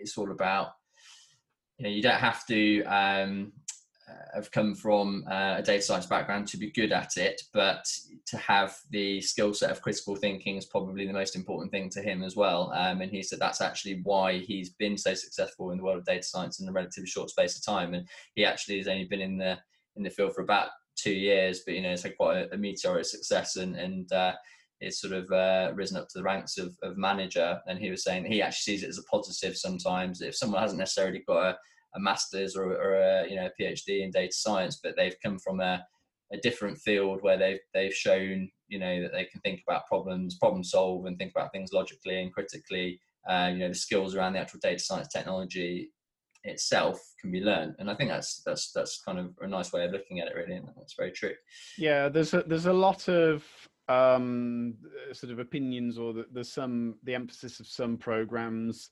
it's 0.00 0.18
all 0.18 0.30
about 0.30 0.68
you 1.78 1.84
know 1.84 1.90
you 1.90 2.02
don't 2.02 2.14
have 2.14 2.46
to 2.46 2.82
um, 2.84 3.52
uh, 4.08 4.36
have 4.36 4.50
come 4.52 4.74
from 4.74 5.24
uh, 5.28 5.56
a 5.58 5.62
data 5.62 5.82
science 5.82 6.06
background 6.06 6.46
to 6.46 6.56
be 6.56 6.70
good 6.70 6.92
at 6.92 7.16
it, 7.16 7.42
but 7.52 7.84
to 8.24 8.36
have 8.36 8.76
the 8.90 9.20
skill 9.20 9.52
set 9.52 9.70
of 9.70 9.82
critical 9.82 10.14
thinking 10.14 10.56
is 10.56 10.64
probably 10.66 11.06
the 11.06 11.12
most 11.12 11.34
important 11.34 11.72
thing 11.72 11.90
to 11.90 12.00
him 12.00 12.22
as 12.22 12.36
well. 12.36 12.72
Um, 12.72 13.00
and 13.00 13.10
he 13.10 13.22
said 13.22 13.40
that's 13.40 13.60
actually 13.60 14.00
why 14.04 14.38
he's 14.38 14.70
been 14.70 14.96
so 14.96 15.14
successful 15.14 15.70
in 15.70 15.78
the 15.78 15.84
world 15.84 15.98
of 15.98 16.04
data 16.04 16.22
science 16.22 16.60
in 16.60 16.68
a 16.68 16.72
relatively 16.72 17.08
short 17.08 17.30
space 17.30 17.56
of 17.56 17.64
time. 17.64 17.94
And 17.94 18.06
he 18.34 18.44
actually 18.44 18.78
has 18.78 18.86
only 18.88 19.06
been 19.06 19.20
in 19.20 19.38
the 19.38 19.58
in 19.96 20.02
the 20.02 20.10
field 20.10 20.34
for 20.34 20.42
about 20.42 20.68
two 20.96 21.12
years, 21.12 21.62
but 21.64 21.74
you 21.74 21.82
know, 21.82 21.90
it's 21.90 22.02
had 22.02 22.16
quite 22.16 22.38
a, 22.38 22.54
a 22.54 22.58
meteoric 22.58 23.04
success 23.04 23.56
and 23.56 23.76
and 23.76 24.12
uh, 24.12 24.32
it's 24.80 25.00
sort 25.00 25.14
of 25.14 25.30
uh, 25.30 25.72
risen 25.74 25.96
up 25.96 26.08
to 26.08 26.18
the 26.18 26.24
ranks 26.24 26.58
of, 26.58 26.76
of 26.82 26.98
manager. 26.98 27.58
And 27.66 27.78
he 27.78 27.90
was 27.90 28.04
saying 28.04 28.26
he 28.26 28.42
actually 28.42 28.74
sees 28.74 28.82
it 28.82 28.88
as 28.88 28.98
a 28.98 29.02
positive 29.04 29.56
sometimes 29.56 30.20
if 30.20 30.36
someone 30.36 30.60
hasn't 30.60 30.78
necessarily 30.78 31.22
got 31.26 31.42
a, 31.42 31.58
a 31.94 32.00
master's 32.00 32.56
or, 32.56 32.72
or 32.72 32.94
a 32.94 33.28
you 33.28 33.36
know 33.36 33.46
a 33.46 33.62
PhD 33.62 34.02
in 34.02 34.10
data 34.10 34.32
science, 34.32 34.80
but 34.82 34.94
they've 34.96 35.16
come 35.24 35.38
from 35.38 35.60
a, 35.60 35.84
a 36.32 36.36
different 36.38 36.78
field 36.78 37.20
where 37.22 37.38
they've 37.38 37.60
they've 37.72 37.94
shown 37.94 38.50
you 38.68 38.78
know 38.78 39.02
that 39.02 39.12
they 39.12 39.24
can 39.24 39.40
think 39.40 39.62
about 39.66 39.86
problems, 39.86 40.38
problem 40.38 40.62
solve, 40.62 41.06
and 41.06 41.18
think 41.18 41.32
about 41.34 41.52
things 41.52 41.72
logically 41.72 42.20
and 42.20 42.32
critically. 42.32 43.00
Uh, 43.28 43.50
you 43.52 43.58
know 43.58 43.68
the 43.68 43.74
skills 43.74 44.14
around 44.14 44.34
the 44.34 44.38
actual 44.38 44.60
data 44.62 44.78
science 44.78 45.08
technology 45.08 45.90
itself 46.46 47.00
can 47.20 47.30
be 47.30 47.40
learned. 47.40 47.74
And 47.78 47.90
i 47.90 47.94
think 47.94 48.10
that's 48.10 48.42
that's 48.44 48.72
that's 48.72 49.00
kind 49.02 49.18
of 49.18 49.30
a 49.40 49.46
nice 49.46 49.72
way 49.72 49.84
of 49.84 49.92
looking 49.92 50.20
at 50.20 50.28
it 50.28 50.34
really 50.34 50.54
and 50.54 50.68
that's 50.76 50.94
very 50.94 51.12
true. 51.12 51.34
Yeah 51.78 52.08
there's 52.08 52.34
a 52.34 52.42
there's 52.42 52.66
a 52.66 52.72
lot 52.72 53.08
of 53.08 53.44
um 53.88 54.74
sort 55.12 55.32
of 55.32 55.38
opinions 55.38 55.98
or 55.98 56.12
the, 56.12 56.26
there's 56.32 56.52
some 56.52 56.96
the 57.04 57.14
emphasis 57.14 57.60
of 57.60 57.66
some 57.66 57.96
programs 57.96 58.90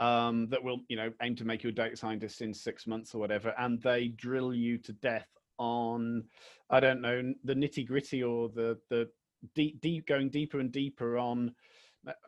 um 0.00 0.48
that 0.50 0.62
will 0.62 0.80
you 0.88 0.96
know 0.96 1.10
aim 1.22 1.34
to 1.36 1.44
make 1.44 1.62
you 1.62 1.70
a 1.70 1.72
data 1.72 1.96
scientist 1.96 2.42
in 2.42 2.52
six 2.52 2.86
months 2.86 3.14
or 3.14 3.18
whatever 3.18 3.54
and 3.58 3.80
they 3.82 4.08
drill 4.08 4.52
you 4.52 4.76
to 4.76 4.92
death 4.94 5.28
on 5.58 6.22
i 6.70 6.80
don't 6.80 7.00
know 7.00 7.32
the 7.44 7.54
nitty 7.54 7.86
gritty 7.86 8.22
or 8.22 8.48
the 8.50 8.76
the 8.90 9.08
deep 9.54 9.80
deep 9.80 10.06
going 10.06 10.28
deeper 10.28 10.58
and 10.58 10.72
deeper 10.72 11.16
on 11.16 11.54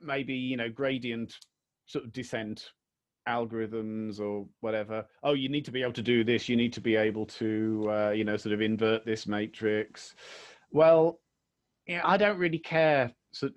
maybe 0.01 0.35
you 0.35 0.57
know 0.57 0.69
gradient 0.69 1.35
sort 1.87 2.05
of 2.05 2.13
descent 2.13 2.71
algorithms 3.29 4.21
or 4.21 4.47
whatever 4.61 5.05
oh 5.23 5.33
you 5.33 5.49
need 5.49 5.65
to 5.65 5.71
be 5.71 5.83
able 5.83 5.93
to 5.93 6.03
do 6.03 6.23
this 6.23 6.49
you 6.49 6.57
need 6.57 6.73
to 6.73 6.81
be 6.81 6.97
able 6.97 7.27
to 7.27 7.87
uh, 7.91 8.11
you 8.11 8.25
know 8.25 8.37
sort 8.37 8.53
of 8.53 8.61
invert 8.61 9.05
this 9.05 9.27
matrix. 9.27 10.15
Well 10.71 11.21
yeah 11.87 12.03
i 12.05 12.17
don't 12.17 12.39
really 12.39 12.59
care 12.59 13.13
so, 13.33 13.49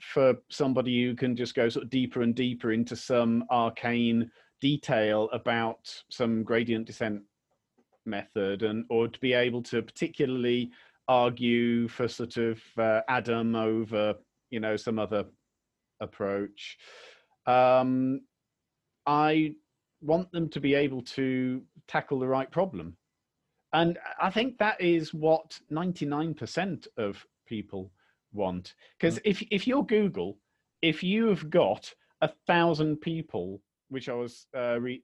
for 0.00 0.34
somebody 0.50 1.04
who 1.04 1.14
can 1.14 1.34
just 1.34 1.54
go 1.54 1.68
sort 1.68 1.84
of 1.84 1.90
deeper 1.90 2.22
and 2.22 2.34
deeper 2.34 2.72
into 2.72 2.94
some 2.94 3.44
arcane 3.50 4.30
detail 4.60 5.28
about 5.32 5.78
some 6.10 6.42
gradient 6.42 6.86
descent 6.86 7.22
method 8.04 8.62
and 8.62 8.84
or 8.88 9.08
to 9.08 9.18
be 9.20 9.32
able 9.32 9.62
to 9.62 9.82
particularly 9.82 10.70
argue 11.08 11.88
for 11.88 12.08
sort 12.08 12.36
of 12.36 12.60
uh, 12.78 13.00
adam 13.08 13.54
over 13.54 14.14
you 14.50 14.60
know 14.60 14.76
some 14.76 14.98
other 14.98 15.24
approach. 16.00 16.78
Um, 17.46 18.20
I 19.06 19.54
want 20.00 20.30
them 20.32 20.48
to 20.50 20.60
be 20.60 20.74
able 20.74 21.02
to 21.02 21.62
tackle 21.88 22.18
the 22.18 22.26
right 22.26 22.50
problem. 22.50 22.96
And 23.72 23.98
I 24.20 24.30
think 24.30 24.58
that 24.58 24.80
is 24.80 25.12
what 25.12 25.58
99% 25.70 26.86
of 26.96 27.24
people 27.46 27.92
want. 28.32 28.74
Because 28.98 29.16
mm. 29.16 29.22
if, 29.24 29.42
if 29.50 29.66
you're 29.66 29.84
Google, 29.84 30.38
if 30.82 31.02
you 31.02 31.28
have 31.28 31.50
got 31.50 31.92
a 32.20 32.30
thousand 32.46 33.00
people, 33.00 33.60
which 33.88 34.08
I 34.08 34.14
was 34.14 34.46
uh, 34.56 34.80
re- 34.80 35.02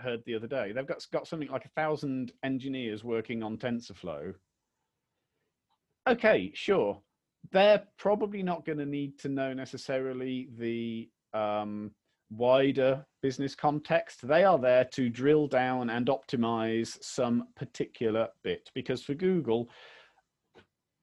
heard 0.00 0.22
the 0.24 0.34
other 0.34 0.46
day, 0.46 0.72
they've 0.72 0.86
got, 0.86 1.06
got 1.12 1.26
something 1.26 1.48
like 1.48 1.64
a 1.64 1.70
thousand 1.80 2.32
engineers 2.42 3.04
working 3.04 3.42
on 3.42 3.56
TensorFlow. 3.56 4.34
Okay, 6.06 6.52
sure. 6.54 7.00
They're 7.52 7.82
probably 7.98 8.42
not 8.42 8.64
going 8.64 8.78
to 8.78 8.86
need 8.86 9.18
to 9.20 9.28
know 9.28 9.52
necessarily 9.52 10.48
the 10.58 11.10
um, 11.38 11.90
wider 12.30 13.04
business 13.22 13.54
context. 13.54 14.26
They 14.26 14.44
are 14.44 14.58
there 14.58 14.84
to 14.92 15.08
drill 15.08 15.46
down 15.46 15.90
and 15.90 16.06
optimize 16.06 17.02
some 17.02 17.48
particular 17.56 18.28
bit 18.42 18.70
because 18.74 19.02
for 19.02 19.14
Google, 19.14 19.70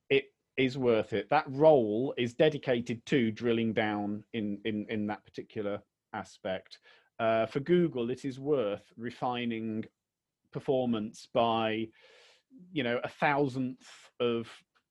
it 0.10 0.26
is 0.58 0.78
worth 0.78 1.14
it. 1.14 1.30
That 1.30 1.46
role 1.48 2.14
is 2.18 2.34
dedicated 2.34 3.06
to 3.08 3.32
drilling 3.32 3.74
down 3.74 4.24
in, 4.34 4.60
in, 4.66 4.86
in 4.90 5.08
that 5.08 5.26
particular 5.26 5.82
aspect. 6.14 6.80
Uh, 7.20 7.46
for 7.46 7.60
Google, 7.60 8.10
it 8.10 8.26
is 8.26 8.40
worth 8.40 8.92
refining 8.98 9.86
performance 10.52 11.28
by, 11.34 11.88
you 12.72 12.84
know, 12.84 13.00
a 13.04 13.10
thousandth 13.10 13.88
of 14.20 14.48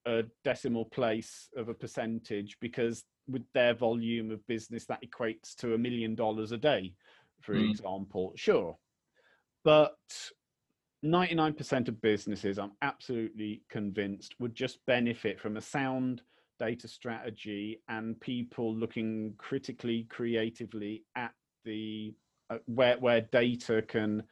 a 0.07 0.25
decimal 0.45 0.87
place 0.87 1.49
of 1.57 1.69
a 1.69 1.75
percentage 1.75 2.57
because 2.61 3.05
with 3.31 3.45
their 3.55 3.75
volume 3.75 4.31
of 4.31 4.47
business, 4.47 4.87
that 4.87 5.03
equates 5.03 5.55
to 5.57 5.75
a 5.75 5.79
million 5.79 6.15
dollars 6.15 6.53
a 6.53 6.57
day, 6.57 6.95
for 7.41 7.55
mm. 7.55 7.71
example. 7.71 8.33
Sure. 8.37 8.77
But 9.65 9.97
99% 11.05 11.89
of 11.89 12.01
businesses, 12.01 12.59
I'm 12.59 12.73
absolutely 12.83 13.63
convinced, 13.71 14.35
would 14.39 14.55
just 14.55 14.85
benefit 14.87 15.41
from 15.41 15.57
a 15.57 15.61
sound 15.61 16.23
data 16.59 16.87
strategy 16.87 17.81
and 17.89 18.21
people 18.21 18.75
looking 18.75 19.35
critically, 19.39 20.07
creatively 20.11 21.05
at 21.17 21.33
the 21.65 22.15
uh, 22.51 22.59
where 22.67 22.99
where 22.99 23.21
data 23.21 23.83
can 23.83 24.23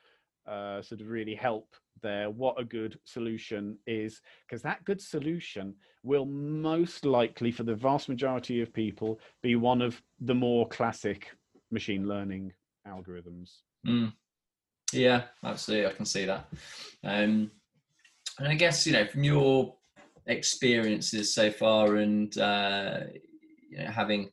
uh, 0.47 0.83
sort 0.83 1.01
of 1.01 1.09
really 1.09 1.35
help 1.35 1.75
there 2.03 2.31
what 2.31 2.61
a 2.61 2.65
good 2.65 2.99
solution 3.05 3.77
is 3.87 4.21
because 4.47 4.63
that 4.63 4.85
good 4.85 5.01
solution 5.01 5.75
will 6.03 6.25
most 6.25 7.05
likely 7.05 7.51
for 7.51 7.63
the 7.63 7.75
vast 7.75 8.09
majority 8.09 8.61
of 8.61 8.73
people 8.73 9.19
be 9.43 9.57
one 9.57 9.83
of 9.83 10.01
the 10.21 10.35
more 10.35 10.67
classic 10.69 11.31
machine 11.71 12.07
learning 12.09 12.53
algorithms 12.87 13.59
mm. 13.87 14.13
yeah 14.93 15.23
absolutely 15.45 15.87
i 15.87 15.93
can 15.93 16.07
see 16.07 16.25
that 16.25 16.47
um, 17.05 17.51
and 18.39 18.49
i 18.49 18.55
guess 18.55 18.87
you 18.87 18.93
know 18.93 19.07
from 19.07 19.25
your 19.25 19.75
experiences 20.27 21.35
so 21.35 21.51
far 21.51 21.97
and 21.97 22.39
uh, 22.39 23.01
you 23.71 23.79
know 23.79 23.91
having 23.91 24.31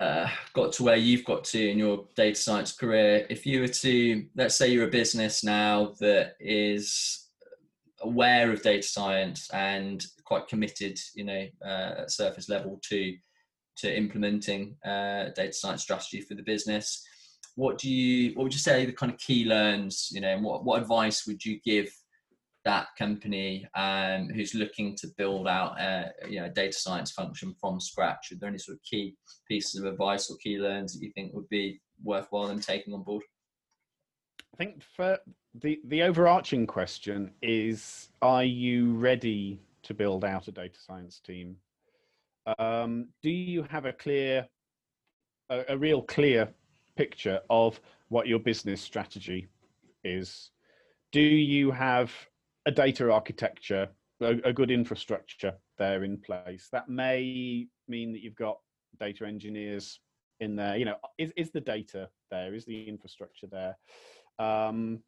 uh, 0.00 0.28
got 0.54 0.72
to 0.72 0.82
where 0.82 0.96
you've 0.96 1.24
got 1.26 1.44
to 1.44 1.70
in 1.70 1.78
your 1.78 2.06
data 2.16 2.34
science 2.34 2.72
career, 2.72 3.26
if 3.28 3.44
you 3.44 3.60
were 3.60 3.68
to, 3.68 4.24
let's 4.34 4.56
say 4.56 4.68
you're 4.68 4.88
a 4.88 4.90
business 4.90 5.44
now 5.44 5.94
that 6.00 6.36
is 6.40 7.28
aware 8.00 8.50
of 8.50 8.62
data 8.62 8.82
science 8.82 9.50
and 9.52 10.06
quite 10.24 10.48
committed, 10.48 10.98
you 11.14 11.24
know, 11.24 11.46
uh, 11.64 12.02
at 12.02 12.10
surface 12.10 12.48
level 12.48 12.80
to 12.88 13.14
to 13.76 13.96
implementing 13.96 14.76
uh, 14.84 15.26
data 15.34 15.52
science 15.52 15.82
strategy 15.82 16.20
for 16.20 16.34
the 16.34 16.42
business. 16.42 17.02
What 17.54 17.78
do 17.78 17.90
you 17.90 18.34
what 18.34 18.44
would 18.44 18.52
you 18.52 18.58
say 18.58 18.86
the 18.86 18.92
kind 18.92 19.12
of 19.12 19.18
key 19.18 19.44
learns? 19.44 20.08
You 20.12 20.22
know, 20.22 20.38
what 20.38 20.64
what 20.64 20.80
advice 20.80 21.26
would 21.26 21.44
you 21.44 21.60
give 21.64 21.92
that 22.70 22.86
company 22.96 23.66
um, 23.74 24.28
who's 24.28 24.54
looking 24.54 24.94
to 24.94 25.08
build 25.18 25.48
out 25.48 25.72
a 25.80 26.12
you 26.28 26.40
know 26.40 26.48
data 26.48 26.72
science 26.72 27.10
function 27.10 27.52
from 27.60 27.80
scratch? 27.80 28.30
Are 28.30 28.36
there 28.36 28.48
any 28.48 28.58
sort 28.58 28.76
of 28.76 28.82
key 28.84 29.16
pieces 29.48 29.80
of 29.80 29.86
advice 29.92 30.30
or 30.30 30.36
key 30.36 30.56
learns 30.58 30.92
that 30.92 31.04
you 31.04 31.10
think 31.12 31.34
would 31.34 31.48
be 31.48 31.80
worthwhile 32.04 32.46
them 32.46 32.60
taking 32.60 32.94
on 32.94 33.02
board? 33.02 33.24
I 34.54 34.56
think 34.56 34.84
for 34.96 35.18
the 35.60 35.80
the 35.84 36.02
overarching 36.02 36.64
question 36.64 37.32
is: 37.42 38.08
Are 38.22 38.44
you 38.44 38.94
ready 38.94 39.60
to 39.82 39.92
build 39.92 40.24
out 40.24 40.46
a 40.46 40.52
data 40.52 40.78
science 40.78 41.18
team? 41.18 41.56
Um, 42.58 43.08
do 43.20 43.30
you 43.30 43.64
have 43.64 43.84
a 43.84 43.92
clear, 43.92 44.46
a, 45.48 45.64
a 45.70 45.76
real 45.76 46.02
clear 46.02 46.48
picture 46.94 47.40
of 47.50 47.80
what 48.10 48.28
your 48.28 48.38
business 48.38 48.80
strategy 48.80 49.48
is? 50.04 50.52
Do 51.10 51.20
you 51.20 51.72
have 51.72 52.12
a 52.66 52.70
data 52.70 53.10
architecture, 53.10 53.88
a, 54.20 54.36
a, 54.44 54.52
good 54.52 54.70
infrastructure 54.70 55.54
there 55.78 56.04
in 56.04 56.18
place. 56.18 56.68
That 56.72 56.88
may 56.88 57.66
mean 57.88 58.12
that 58.12 58.22
you've 58.22 58.34
got 58.34 58.58
data 58.98 59.26
engineers 59.26 60.00
in 60.40 60.56
there. 60.56 60.76
You 60.76 60.84
know, 60.84 60.96
is, 61.18 61.32
is 61.36 61.50
the 61.50 61.60
data 61.60 62.08
there? 62.30 62.54
Is 62.54 62.64
the 62.64 62.88
infrastructure 62.88 63.46
there? 63.46 63.76
Um, 64.38 65.00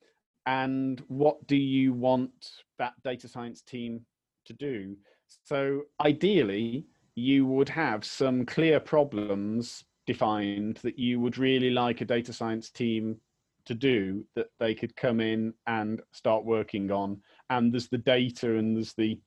and 0.46 1.02
what 1.08 1.46
do 1.46 1.56
you 1.56 1.92
want 1.92 2.32
that 2.78 2.94
data 3.04 3.28
science 3.28 3.62
team 3.62 4.04
to 4.46 4.52
do? 4.52 4.96
So 5.44 5.82
ideally, 6.00 6.86
you 7.14 7.46
would 7.46 7.68
have 7.68 8.04
some 8.04 8.44
clear 8.44 8.80
problems 8.80 9.84
defined 10.06 10.78
that 10.82 10.98
you 10.98 11.20
would 11.20 11.38
really 11.38 11.70
like 11.70 12.00
a 12.00 12.04
data 12.04 12.32
science 12.32 12.70
team 12.70 13.20
to 13.64 13.74
do 13.74 14.24
that 14.34 14.48
they 14.58 14.74
could 14.74 14.96
come 14.96 15.20
in 15.20 15.54
and 15.66 16.00
start 16.12 16.44
working 16.44 16.90
on 16.90 17.20
and 17.52 17.72
there's 17.72 17.88
the 17.88 17.98
data 17.98 18.56
and 18.56 18.76
there's 18.76 18.94
the 18.94 19.18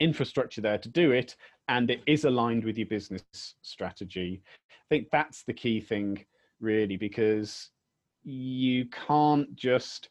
infrastructure 0.00 0.60
there 0.60 0.78
to 0.78 0.88
do 0.88 1.12
it 1.12 1.36
and 1.68 1.90
it 1.90 2.00
is 2.06 2.24
aligned 2.24 2.64
with 2.64 2.78
your 2.78 2.86
business 2.86 3.22
strategy. 3.62 4.42
I 4.70 4.86
think 4.88 5.08
that's 5.12 5.44
the 5.44 5.52
key 5.52 5.80
thing 5.80 6.24
really 6.60 6.96
because 6.96 7.70
you 8.22 8.86
can't 8.86 9.54
just 9.54 10.08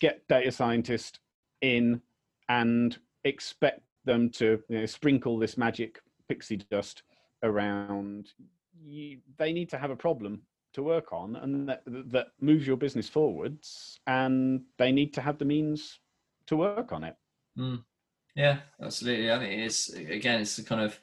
get 0.00 0.26
data 0.28 0.52
scientists 0.52 1.18
in 1.62 2.00
and 2.48 2.98
expect 3.24 3.80
them 4.04 4.30
to 4.30 4.62
you 4.68 4.80
know, 4.80 4.86
sprinkle 4.86 5.38
this 5.38 5.56
magic 5.56 6.00
pixie 6.28 6.58
dust 6.70 7.02
around. 7.42 8.28
You, 8.84 9.18
they 9.38 9.52
need 9.52 9.70
to 9.70 9.78
have 9.78 9.90
a 9.90 9.96
problem 9.96 10.42
to 10.74 10.82
work 10.82 11.12
on 11.12 11.36
and 11.36 11.68
that, 11.68 11.82
that 11.86 12.28
moves 12.40 12.66
your 12.66 12.76
business 12.76 13.08
forwards 13.08 13.98
and 14.06 14.62
they 14.78 14.92
need 14.92 15.12
to 15.14 15.20
have 15.20 15.38
the 15.38 15.44
means 15.44 15.98
to 16.50 16.56
work 16.56 16.92
on 16.92 17.04
it 17.04 17.14
mm. 17.56 17.80
yeah 18.34 18.58
absolutely 18.82 19.30
i 19.30 19.38
think 19.38 19.52
it's 19.60 19.88
again 19.94 20.40
it's 20.40 20.58
a 20.58 20.64
kind 20.64 20.80
of 20.80 20.98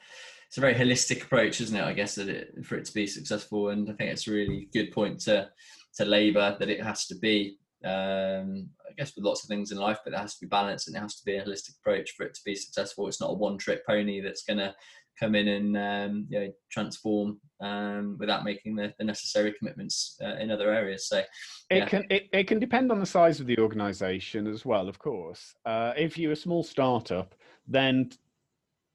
it's 0.46 0.58
a 0.58 0.60
very 0.60 0.74
holistic 0.74 1.22
approach 1.22 1.60
isn't 1.60 1.76
it 1.76 1.84
i 1.84 1.92
guess 1.92 2.14
that 2.14 2.28
it, 2.28 2.64
for 2.64 2.76
it 2.76 2.84
to 2.84 2.92
be 2.92 3.06
successful 3.06 3.70
and 3.70 3.88
i 3.88 3.92
think 3.94 4.10
it's 4.10 4.28
a 4.28 4.32
really 4.32 4.68
good 4.74 4.92
point 4.92 5.18
to 5.18 5.48
to 5.96 6.04
labor 6.04 6.54
that 6.60 6.68
it 6.68 6.82
has 6.82 7.06
to 7.06 7.16
be 7.16 7.58
um, 7.84 8.68
I 8.88 8.92
guess 8.96 9.14
with 9.14 9.24
lots 9.24 9.44
of 9.44 9.48
things 9.48 9.70
in 9.70 9.78
life, 9.78 10.00
but 10.04 10.12
it 10.12 10.18
has 10.18 10.34
to 10.34 10.40
be 10.40 10.48
balanced 10.48 10.88
and 10.88 10.96
it 10.96 11.00
has 11.00 11.14
to 11.14 11.24
be 11.24 11.36
a 11.36 11.44
holistic 11.44 11.78
approach 11.78 12.10
for 12.16 12.26
it 12.26 12.34
to 12.34 12.40
be 12.44 12.56
successful. 12.56 13.06
It's 13.06 13.20
not 13.20 13.30
a 13.30 13.34
one 13.34 13.56
trick 13.56 13.86
pony 13.86 14.20
that's 14.20 14.42
going 14.42 14.58
to 14.58 14.74
come 15.18 15.34
in 15.34 15.48
and 15.48 15.76
um, 15.76 16.26
you 16.28 16.40
know, 16.40 16.52
transform 16.70 17.40
um, 17.60 18.16
without 18.18 18.44
making 18.44 18.76
the, 18.76 18.92
the 18.98 19.04
necessary 19.04 19.52
commitments 19.58 20.16
uh, 20.22 20.36
in 20.36 20.50
other 20.50 20.72
areas. 20.72 21.08
So 21.08 21.22
yeah. 21.70 21.84
it 21.84 21.88
can 21.88 22.04
it, 22.10 22.28
it 22.32 22.44
can 22.44 22.58
depend 22.58 22.92
on 22.92 23.00
the 23.00 23.06
size 23.06 23.40
of 23.40 23.46
the 23.46 23.58
organisation 23.58 24.46
as 24.46 24.64
well. 24.64 24.88
Of 24.88 24.98
course, 24.98 25.54
uh, 25.66 25.92
if 25.96 26.16
you're 26.16 26.32
a 26.32 26.36
small 26.36 26.62
startup, 26.62 27.34
then 27.66 28.10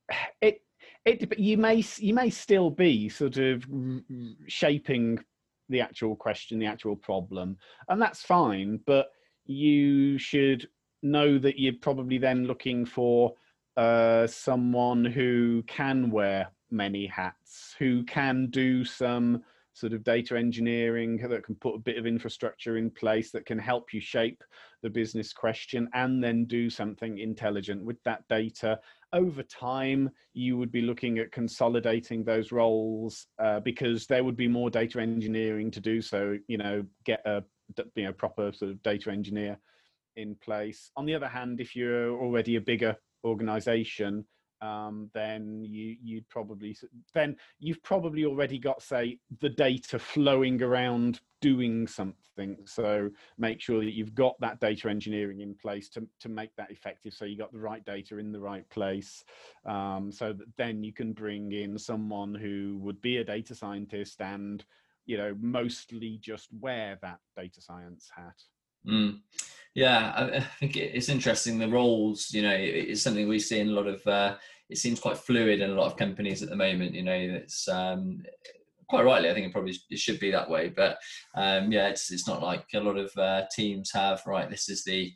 it 0.41 0.61
it 1.05 1.37
you 1.37 1.57
may 1.57 1.83
you 1.97 2.13
may 2.13 2.29
still 2.29 2.69
be 2.69 3.09
sort 3.09 3.37
of 3.37 3.65
shaping 4.47 5.19
the 5.69 5.81
actual 5.81 6.15
question, 6.15 6.59
the 6.59 6.65
actual 6.65 6.95
problem, 6.95 7.57
and 7.89 8.01
that's 8.01 8.21
fine. 8.21 8.79
But 8.85 9.07
you 9.45 10.17
should 10.17 10.67
know 11.01 11.37
that 11.37 11.59
you're 11.59 11.73
probably 11.81 12.17
then 12.17 12.45
looking 12.45 12.85
for 12.85 13.33
uh, 13.77 14.27
someone 14.27 15.05
who 15.05 15.63
can 15.67 16.11
wear 16.11 16.51
many 16.71 17.07
hats, 17.07 17.75
who 17.79 18.03
can 18.03 18.49
do 18.49 18.83
some 18.83 19.43
sort 19.73 19.93
of 19.93 20.03
data 20.03 20.37
engineering, 20.37 21.17
that 21.17 21.43
can 21.43 21.55
put 21.55 21.75
a 21.75 21.79
bit 21.79 21.97
of 21.97 22.05
infrastructure 22.05 22.77
in 22.77 22.91
place 22.91 23.31
that 23.31 23.45
can 23.45 23.57
help 23.57 23.93
you 23.93 23.99
shape 23.99 24.43
the 24.83 24.89
business 24.89 25.33
question 25.33 25.89
and 25.93 26.23
then 26.23 26.45
do 26.45 26.69
something 26.69 27.17
intelligent 27.17 27.83
with 27.83 27.97
that 28.03 28.23
data. 28.29 28.79
Over 29.13 29.41
time, 29.43 30.11
you 30.33 30.57
would 30.57 30.71
be 30.71 30.81
looking 30.81 31.17
at 31.17 31.31
consolidating 31.31 32.23
those 32.23 32.51
roles 32.51 33.27
uh, 33.39 33.59
because 33.61 34.05
there 34.05 34.23
would 34.23 34.37
be 34.37 34.47
more 34.47 34.69
data 34.69 34.99
engineering 34.99 35.71
to 35.71 35.79
do. 35.79 36.01
So, 36.01 36.37
you 36.47 36.57
know, 36.57 36.83
get 37.05 37.21
a 37.25 37.43
you 37.95 38.03
know 38.03 38.13
proper 38.13 38.51
sort 38.51 38.71
of 38.71 38.83
data 38.83 39.09
engineer 39.09 39.57
in 40.15 40.35
place. 40.35 40.91
On 40.95 41.05
the 41.05 41.15
other 41.15 41.27
hand, 41.27 41.59
if 41.59 41.75
you're 41.75 42.11
already 42.11 42.57
a 42.57 42.61
bigger 42.61 42.95
organization 43.23 44.25
um, 44.63 45.09
then 45.13 45.65
you 45.65 45.97
you'd 46.01 46.29
probably 46.29 46.75
then 47.13 47.35
you've 47.59 47.83
probably 47.83 48.23
already 48.23 48.57
got 48.57 48.81
say 48.81 49.19
the 49.41 49.49
data 49.49 49.99
flowing 49.99 50.61
around 50.61 51.19
doing 51.41 51.85
something. 51.85 52.57
So 52.63 53.09
make 53.37 53.59
sure 53.59 53.83
that 53.83 53.93
you've 53.93 54.15
got 54.15 54.39
that 54.39 54.61
data 54.61 54.89
engineering 54.89 55.41
in 55.41 55.53
place 55.55 55.89
to, 55.89 56.07
to 56.21 56.29
make 56.29 56.55
that 56.55 56.71
effective. 56.71 57.13
So 57.13 57.25
you 57.25 57.37
got 57.37 57.51
the 57.51 57.59
right 57.59 57.83
data 57.83 58.17
in 58.17 58.31
the 58.31 58.39
right 58.39 58.67
place 58.69 59.25
um, 59.65 60.09
so 60.11 60.31
that 60.31 60.47
then 60.57 60.81
you 60.83 60.93
can 60.93 61.11
bring 61.11 61.51
in 61.51 61.77
someone 61.77 62.33
who 62.33 62.79
would 62.81 63.01
be 63.01 63.17
a 63.17 63.23
data 63.25 63.53
scientist 63.53 64.21
and 64.21 64.63
you 65.05 65.17
know 65.17 65.35
mostly 65.41 66.17
just 66.21 66.47
wear 66.61 66.97
that 67.01 67.19
data 67.35 67.59
science 67.59 68.09
hat. 68.15 68.41
Mm. 68.87 69.19
Yeah, 69.75 70.13
I, 70.15 70.39
think 70.59 70.77
it's 70.77 71.09
interesting. 71.09 71.57
The 71.57 71.67
roles, 71.67 72.31
you 72.31 72.43
know, 72.43 72.55
it's 72.55 73.01
something 73.01 73.27
we 73.27 73.39
see 73.39 73.59
in 73.59 73.69
a 73.69 73.73
lot 73.73 73.87
of. 73.87 74.05
Uh, 74.05 74.35
it 74.69 74.77
seems 74.77 74.99
quite 74.99 75.17
fluid 75.17 75.61
in 75.61 75.71
a 75.71 75.73
lot 75.73 75.87
of 75.87 75.97
companies 75.97 76.43
at 76.43 76.49
the 76.49 76.55
moment. 76.55 76.93
You 76.93 77.03
know, 77.03 77.13
it's 77.13 77.67
um, 77.67 78.23
quite 78.87 79.03
rightly. 79.03 79.29
I 79.29 79.33
think 79.33 79.47
it 79.47 79.51
probably 79.51 79.75
it 79.89 79.99
should 79.99 80.19
be 80.19 80.29
that 80.31 80.49
way. 80.49 80.69
But 80.69 80.97
um, 81.35 81.71
yeah, 81.71 81.87
it's 81.87 82.11
it's 82.11 82.27
not 82.27 82.43
like 82.43 82.65
a 82.75 82.79
lot 82.79 82.97
of 82.97 83.11
uh, 83.17 83.45
teams 83.55 83.91
have. 83.93 84.21
Right, 84.27 84.49
this 84.49 84.69
is 84.69 84.83
the 84.83 85.11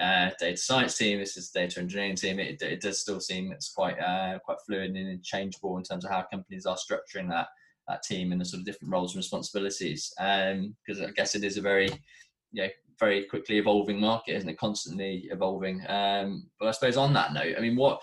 uh, 0.00 0.30
data 0.38 0.56
science 0.56 0.96
team. 0.96 1.18
This 1.18 1.36
is 1.36 1.50
the 1.50 1.60
data 1.60 1.80
engineering 1.80 2.16
team. 2.16 2.40
It, 2.40 2.62
it 2.62 2.80
does 2.80 3.00
still 3.00 3.20
seem 3.20 3.52
it's 3.52 3.72
quite 3.72 3.98
uh, 4.00 4.38
quite 4.38 4.58
fluid 4.66 4.90
and 4.90 4.96
interchangeable 4.96 5.76
in 5.76 5.82
terms 5.82 6.06
of 6.06 6.10
how 6.10 6.22
companies 6.22 6.64
are 6.64 6.76
structuring 6.76 7.28
that 7.28 7.48
that 7.86 8.02
team 8.02 8.32
and 8.32 8.40
the 8.40 8.46
sort 8.46 8.60
of 8.60 8.66
different 8.66 8.92
roles 8.92 9.12
and 9.12 9.18
responsibilities. 9.18 10.10
Because 10.16 11.00
um, 11.00 11.06
I 11.06 11.10
guess 11.14 11.34
it 11.34 11.44
is 11.44 11.58
a 11.58 11.62
very 11.62 11.90
you 12.52 12.62
know, 12.62 12.68
very 13.00 13.24
quickly 13.24 13.58
evolving 13.58 13.98
market, 13.98 14.36
isn't 14.36 14.48
it? 14.48 14.58
Constantly 14.58 15.28
evolving. 15.32 15.82
Um, 15.88 16.48
but 16.60 16.68
I 16.68 16.70
suppose 16.72 16.96
on 16.96 17.12
that 17.14 17.32
note, 17.32 17.54
I 17.56 17.60
mean, 17.60 17.76
what 17.76 18.00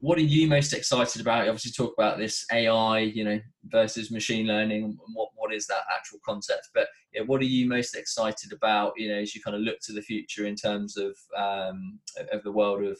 what 0.00 0.16
are 0.16 0.22
you 0.22 0.48
most 0.48 0.72
excited 0.72 1.20
about? 1.20 1.44
You 1.44 1.50
obviously, 1.50 1.72
talk 1.72 1.92
about 1.96 2.16
this 2.16 2.46
AI, 2.50 3.00
you 3.00 3.22
know, 3.22 3.38
versus 3.64 4.10
machine 4.10 4.46
learning. 4.46 4.96
What 5.14 5.28
what 5.36 5.52
is 5.52 5.66
that 5.66 5.82
actual 5.94 6.18
concept? 6.24 6.70
But 6.74 6.88
yeah, 7.12 7.22
what 7.22 7.40
are 7.42 7.44
you 7.44 7.68
most 7.68 7.94
excited 7.94 8.52
about? 8.52 8.94
You 8.96 9.10
know, 9.10 9.18
as 9.18 9.34
you 9.34 9.42
kind 9.42 9.54
of 9.54 9.62
look 9.62 9.78
to 9.82 9.92
the 9.92 10.02
future 10.02 10.46
in 10.46 10.56
terms 10.56 10.96
of 10.96 11.16
um, 11.36 12.00
of 12.32 12.42
the 12.42 12.52
world 12.52 12.82
of 12.84 12.98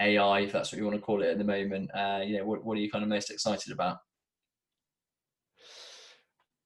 AI, 0.00 0.40
if 0.40 0.52
that's 0.52 0.72
what 0.72 0.78
you 0.78 0.84
want 0.84 0.96
to 0.96 1.02
call 1.02 1.22
it 1.22 1.30
at 1.30 1.38
the 1.38 1.44
moment. 1.44 1.90
Uh, 1.94 2.20
you 2.24 2.36
know, 2.36 2.44
what 2.44 2.64
what 2.64 2.76
are 2.76 2.80
you 2.80 2.90
kind 2.90 3.04
of 3.04 3.08
most 3.08 3.30
excited 3.30 3.72
about? 3.72 3.98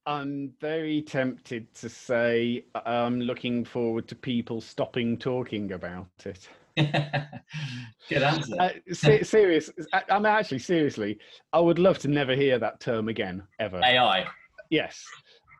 I'm 0.07 0.53
very 0.61 1.01
tempted 1.01 1.73
to 1.77 1.89
say 1.89 2.67
I'm 2.85 3.21
looking 3.21 3.65
forward 3.65 4.07
to 4.09 4.15
people 4.15 4.61
stopping 4.61 5.17
talking 5.17 5.73
about 5.73 6.09
it. 6.27 6.49
Good 6.77 8.23
answer. 8.23 8.57
Uh, 8.59 8.71
se- 8.93 9.23
serious. 9.23 9.71
I, 9.93 10.03
am 10.11 10.27
actually 10.27 10.59
seriously. 10.59 11.19
I 11.53 11.61
would 11.61 11.79
love 11.79 11.99
to 12.01 12.09
never 12.09 12.35
hear 12.35 12.59
that 12.59 12.81
term 12.81 13.09
again 13.09 13.45
ever. 13.59 13.81
AI. 13.83 14.27
Yes. 14.69 15.07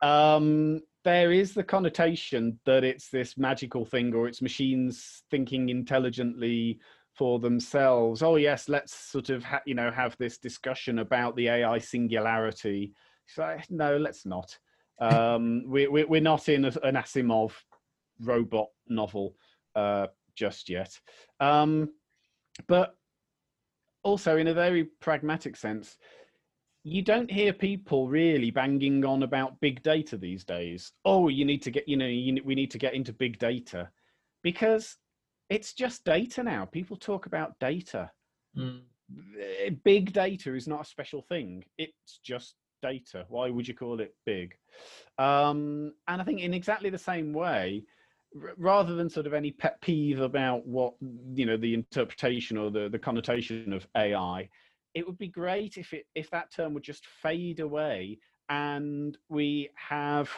Um, 0.03 0.81
there 1.03 1.31
is 1.31 1.53
the 1.53 1.63
connotation 1.63 2.59
that 2.65 2.83
it's 2.83 3.09
this 3.09 3.37
magical 3.37 3.85
thing, 3.85 4.13
or 4.13 4.27
it's 4.27 4.41
machines 4.41 5.23
thinking 5.31 5.69
intelligently 5.69 6.79
for 7.13 7.39
themselves. 7.39 8.21
Oh 8.21 8.35
yes, 8.35 8.69
let's 8.69 8.93
sort 8.93 9.29
of 9.29 9.43
ha- 9.43 9.61
you 9.65 9.73
know 9.73 9.89
have 9.89 10.15
this 10.19 10.37
discussion 10.37 10.99
about 10.99 11.35
the 11.35 11.47
AI 11.47 11.79
singularity 11.79 12.93
so 13.27 13.57
no, 13.69 13.97
let's 13.97 14.25
not. 14.25 14.57
Um, 14.99 15.63
we, 15.67 15.87
we, 15.87 16.03
we're 16.05 16.21
not 16.21 16.49
in 16.49 16.65
a, 16.65 16.71
an 16.83 16.95
Asimov 16.95 17.51
robot 18.21 18.67
novel 18.87 19.35
uh, 19.75 20.07
just 20.35 20.69
yet. 20.69 20.99
Um, 21.39 21.89
but 22.67 22.95
also, 24.03 24.37
in 24.37 24.47
a 24.47 24.53
very 24.53 24.85
pragmatic 25.01 25.55
sense, 25.55 25.97
you 26.83 27.01
don't 27.01 27.31
hear 27.31 27.51
people 27.51 28.07
really 28.07 28.51
banging 28.51 29.03
on 29.03 29.23
about 29.23 29.59
big 29.59 29.81
data 29.81 30.17
these 30.17 30.43
days. 30.43 30.91
Oh, 31.03 31.27
you 31.27 31.43
need 31.43 31.63
to 31.63 31.71
get, 31.71 31.89
you 31.89 31.97
know, 31.97 32.05
you, 32.05 32.39
we 32.45 32.53
need 32.53 32.69
to 32.71 32.77
get 32.77 32.93
into 32.93 33.11
big 33.11 33.39
data 33.39 33.89
because 34.43 34.97
it's 35.49 35.73
just 35.73 36.05
data 36.05 36.43
now. 36.43 36.65
People 36.65 36.97
talk 36.97 37.25
about 37.25 37.57
data. 37.59 38.11
Mm. 38.55 38.81
Big 39.83 40.13
data 40.13 40.53
is 40.53 40.67
not 40.67 40.81
a 40.81 40.85
special 40.85 41.23
thing. 41.23 41.63
It's 41.79 42.19
just 42.23 42.53
data. 42.81 43.25
Why 43.29 43.49
would 43.49 43.67
you 43.67 43.73
call 43.73 43.99
it 43.99 44.15
big? 44.25 44.55
Um, 45.17 45.93
and 46.07 46.21
I 46.21 46.23
think 46.23 46.41
in 46.41 46.53
exactly 46.53 46.89
the 46.89 46.97
same 46.97 47.33
way, 47.33 47.83
rather 48.57 48.95
than 48.95 49.09
sort 49.09 49.27
of 49.27 49.33
any 49.33 49.51
pet 49.51 49.79
peeve 49.81 50.19
about 50.19 50.67
what 50.67 50.93
you 51.33 51.45
know 51.45 51.57
the 51.57 51.73
interpretation 51.73 52.57
or 52.57 52.69
the 52.69 52.89
the 52.89 52.99
connotation 52.99 53.73
of 53.73 53.87
AI, 53.95 54.49
it 54.93 55.05
would 55.05 55.17
be 55.17 55.27
great 55.27 55.77
if 55.77 55.93
it 55.93 56.05
if 56.15 56.29
that 56.31 56.51
term 56.51 56.73
would 56.73 56.83
just 56.83 57.05
fade 57.05 57.59
away 57.59 58.17
and 58.49 59.17
we 59.29 59.69
have 59.75 60.29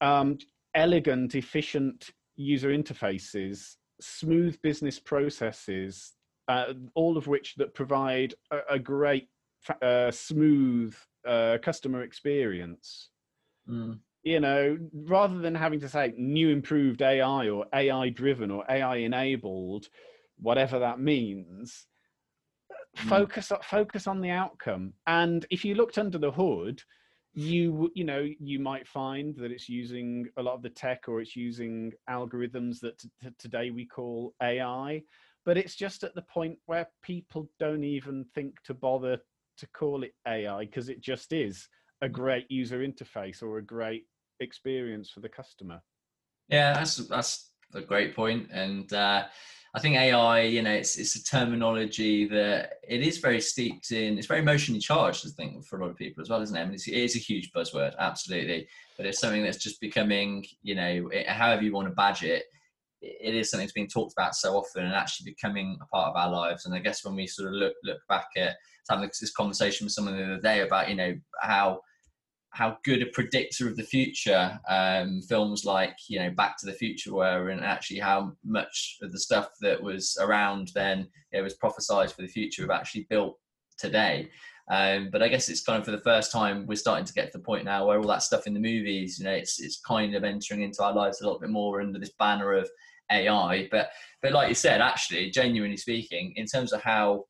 um, 0.00 0.38
elegant, 0.74 1.34
efficient 1.34 2.10
user 2.36 2.70
interfaces, 2.70 3.76
smooth 4.00 4.60
business 4.62 4.98
processes, 4.98 6.12
uh, 6.48 6.72
all 6.94 7.16
of 7.16 7.26
which 7.26 7.54
that 7.56 7.74
provide 7.74 8.34
a, 8.50 8.58
a 8.70 8.78
great, 8.78 9.28
uh, 9.80 10.10
smooth 10.10 10.94
uh, 11.26 11.58
customer 11.62 12.02
experience. 12.02 13.10
Mm. 13.68 13.98
You 14.22 14.40
know, 14.40 14.78
rather 14.92 15.38
than 15.38 15.54
having 15.54 15.80
to 15.80 15.88
say 15.88 16.12
new 16.16 16.50
improved 16.50 17.02
AI 17.02 17.48
or 17.48 17.66
AI 17.74 18.08
driven 18.10 18.50
or 18.50 18.64
AI 18.70 18.96
enabled, 18.96 19.88
whatever 20.38 20.78
that 20.78 21.00
means, 21.00 21.86
Mm. 22.98 23.08
focus 23.08 23.52
focus 23.62 24.06
on 24.06 24.20
the 24.20 24.28
outcome 24.28 24.92
and 25.06 25.46
if 25.48 25.64
you 25.64 25.74
looked 25.74 25.96
under 25.96 26.18
the 26.18 26.30
hood 26.30 26.82
you 27.32 27.90
you 27.94 28.04
know 28.04 28.28
you 28.38 28.58
might 28.58 28.86
find 28.86 29.34
that 29.36 29.50
it's 29.50 29.66
using 29.66 30.28
a 30.36 30.42
lot 30.42 30.54
of 30.54 30.62
the 30.62 30.68
tech 30.68 31.08
or 31.08 31.22
it's 31.22 31.34
using 31.34 31.90
algorithms 32.10 32.80
that 32.80 32.98
t- 32.98 33.08
today 33.38 33.70
we 33.70 33.86
call 33.86 34.34
ai 34.42 35.02
but 35.46 35.56
it's 35.56 35.74
just 35.74 36.04
at 36.04 36.14
the 36.14 36.20
point 36.22 36.58
where 36.66 36.86
people 37.02 37.48
don't 37.58 37.82
even 37.82 38.26
think 38.34 38.62
to 38.62 38.74
bother 38.74 39.16
to 39.58 39.66
call 39.68 40.02
it 40.02 40.12
ai 40.26 40.64
because 40.64 40.88
it 40.88 41.00
just 41.00 41.32
is 41.32 41.68
a 42.02 42.08
mm. 42.08 42.12
great 42.12 42.50
user 42.50 42.80
interface 42.80 43.42
or 43.42 43.58
a 43.58 43.64
great 43.64 44.04
experience 44.40 45.10
for 45.10 45.20
the 45.20 45.28
customer 45.28 45.80
yeah 46.48 46.72
that's 46.74 46.96
that's 47.08 47.52
a 47.74 47.80
great 47.80 48.14
point 48.14 48.48
and 48.52 48.92
uh 48.92 49.24
I 49.74 49.80
think 49.80 49.96
AI, 49.96 50.42
you 50.42 50.60
know, 50.60 50.70
it's 50.70 50.98
it's 50.98 51.16
a 51.16 51.24
terminology 51.24 52.26
that 52.28 52.74
it 52.86 53.00
is 53.00 53.18
very 53.18 53.40
steeped 53.40 53.90
in. 53.90 54.18
It's 54.18 54.26
very 54.26 54.40
emotionally 54.40 54.80
charged, 54.80 55.26
I 55.26 55.30
think, 55.30 55.64
for 55.64 55.78
a 55.78 55.82
lot 55.82 55.90
of 55.90 55.96
people 55.96 56.20
as 56.20 56.28
well, 56.28 56.42
isn't 56.42 56.54
it? 56.54 56.60
I 56.60 56.64
mean, 56.64 56.74
it's, 56.74 56.88
it 56.88 56.94
is 56.94 57.16
a 57.16 57.18
huge 57.18 57.52
buzzword, 57.52 57.94
absolutely. 57.98 58.68
But 58.98 59.06
it's 59.06 59.18
something 59.18 59.42
that's 59.42 59.56
just 59.56 59.80
becoming, 59.80 60.44
you 60.62 60.74
know, 60.74 61.08
it, 61.10 61.26
however 61.26 61.62
you 61.62 61.72
want 61.72 61.88
to 61.88 61.94
badge 61.94 62.22
it, 62.22 62.44
it 63.02 63.34
is 63.34 63.50
something 63.50 63.66
that's 63.66 63.72
been 63.72 63.88
talked 63.88 64.12
about 64.12 64.36
so 64.36 64.56
often 64.56 64.84
and 64.84 64.94
actually 64.94 65.30
becoming 65.30 65.76
a 65.82 65.86
part 65.86 66.10
of 66.10 66.16
our 66.16 66.30
lives. 66.30 66.64
And 66.64 66.74
I 66.74 66.78
guess 66.78 67.04
when 67.04 67.16
we 67.16 67.26
sort 67.26 67.48
of 67.48 67.54
look 67.54 67.74
look 67.84 67.98
back 68.08 68.28
at 68.36 68.56
having 68.88 69.08
this 69.08 69.32
conversation 69.32 69.84
with 69.84 69.92
someone 69.92 70.16
the 70.16 70.24
other 70.24 70.40
day 70.40 70.60
about, 70.60 70.88
you 70.88 70.94
know, 70.94 71.14
how 71.40 71.80
how 72.50 72.76
good 72.84 73.02
a 73.02 73.06
predictor 73.06 73.66
of 73.66 73.76
the 73.76 73.82
future 73.82 74.60
um, 74.68 75.22
films 75.22 75.64
like 75.64 75.96
you 76.08 76.18
know 76.18 76.30
Back 76.30 76.58
to 76.58 76.66
the 76.66 76.72
Future 76.72 77.14
were, 77.14 77.48
and 77.48 77.64
actually 77.64 77.98
how 77.98 78.32
much 78.44 78.98
of 79.02 79.10
the 79.10 79.18
stuff 79.18 79.48
that 79.60 79.82
was 79.82 80.16
around 80.20 80.70
then 80.74 81.08
it 81.32 81.40
was 81.40 81.56
prophesized 81.56 82.14
for 82.14 82.22
the 82.22 82.28
future 82.28 82.62
have 82.62 82.70
actually 82.70 83.06
built 83.10 83.38
today. 83.78 84.30
Um, 84.70 85.08
but 85.10 85.22
I 85.22 85.28
guess 85.28 85.48
it's 85.48 85.64
kind 85.64 85.80
of 85.80 85.84
for 85.84 85.90
the 85.90 85.98
first 85.98 86.30
time 86.30 86.66
we're 86.66 86.76
starting 86.76 87.04
to 87.04 87.12
get 87.12 87.32
to 87.32 87.38
the 87.38 87.44
point 87.44 87.64
now 87.64 87.86
where 87.86 87.98
all 87.98 88.06
that 88.06 88.22
stuff 88.22 88.46
in 88.46 88.54
the 88.54 88.60
movies, 88.60 89.18
you 89.18 89.24
know, 89.24 89.32
it's 89.32 89.60
it's 89.60 89.80
kind 89.80 90.14
of 90.14 90.22
entering 90.22 90.62
into 90.62 90.84
our 90.84 90.94
lives 90.94 91.20
a 91.20 91.24
little 91.24 91.40
bit 91.40 91.50
more 91.50 91.80
under 91.80 91.98
this 91.98 92.12
banner 92.18 92.52
of 92.52 92.70
AI. 93.12 93.68
But 93.70 93.90
but 94.22 94.32
like 94.32 94.48
you 94.48 94.54
said, 94.54 94.80
actually, 94.80 95.30
genuinely 95.30 95.76
speaking, 95.76 96.32
in 96.36 96.46
terms 96.46 96.72
of 96.72 96.82
how 96.82 97.26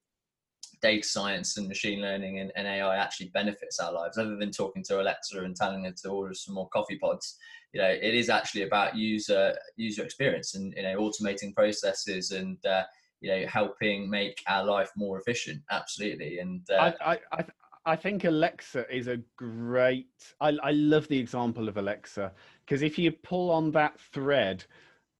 data 0.80 1.06
science 1.06 1.56
and 1.56 1.68
machine 1.68 2.00
learning 2.00 2.40
and, 2.40 2.50
and, 2.56 2.66
AI 2.66 2.96
actually 2.96 3.28
benefits 3.28 3.78
our 3.78 3.92
lives, 3.92 4.18
other 4.18 4.36
than 4.36 4.50
talking 4.50 4.82
to 4.82 5.00
Alexa 5.00 5.38
and 5.40 5.54
telling 5.54 5.84
her 5.84 5.92
to 6.02 6.08
order 6.08 6.34
some 6.34 6.54
more 6.54 6.68
coffee 6.70 6.98
pods. 6.98 7.38
You 7.72 7.80
know, 7.80 7.88
it 7.88 8.14
is 8.14 8.28
actually 8.28 8.62
about 8.62 8.96
user 8.96 9.56
user 9.76 10.02
experience 10.02 10.54
and 10.54 10.74
you 10.76 10.82
know 10.82 10.98
automating 10.98 11.54
processes 11.54 12.32
and 12.32 12.58
uh, 12.66 12.82
you 13.20 13.30
know 13.30 13.46
helping 13.46 14.10
make 14.10 14.42
our 14.48 14.64
life 14.64 14.90
more 14.96 15.18
efficient. 15.18 15.62
Absolutely, 15.70 16.40
and 16.40 16.62
uh, 16.70 16.92
I, 17.00 17.18
I, 17.32 17.44
I 17.84 17.96
think 17.96 18.24
Alexa 18.24 18.84
is 18.94 19.08
a 19.08 19.18
great. 19.36 20.34
I, 20.40 20.50
I 20.62 20.70
love 20.72 21.08
the 21.08 21.18
example 21.18 21.68
of 21.68 21.76
Alexa 21.76 22.32
because 22.64 22.82
if 22.82 22.98
you 22.98 23.10
pull 23.10 23.50
on 23.50 23.72
that 23.72 23.98
thread, 23.98 24.64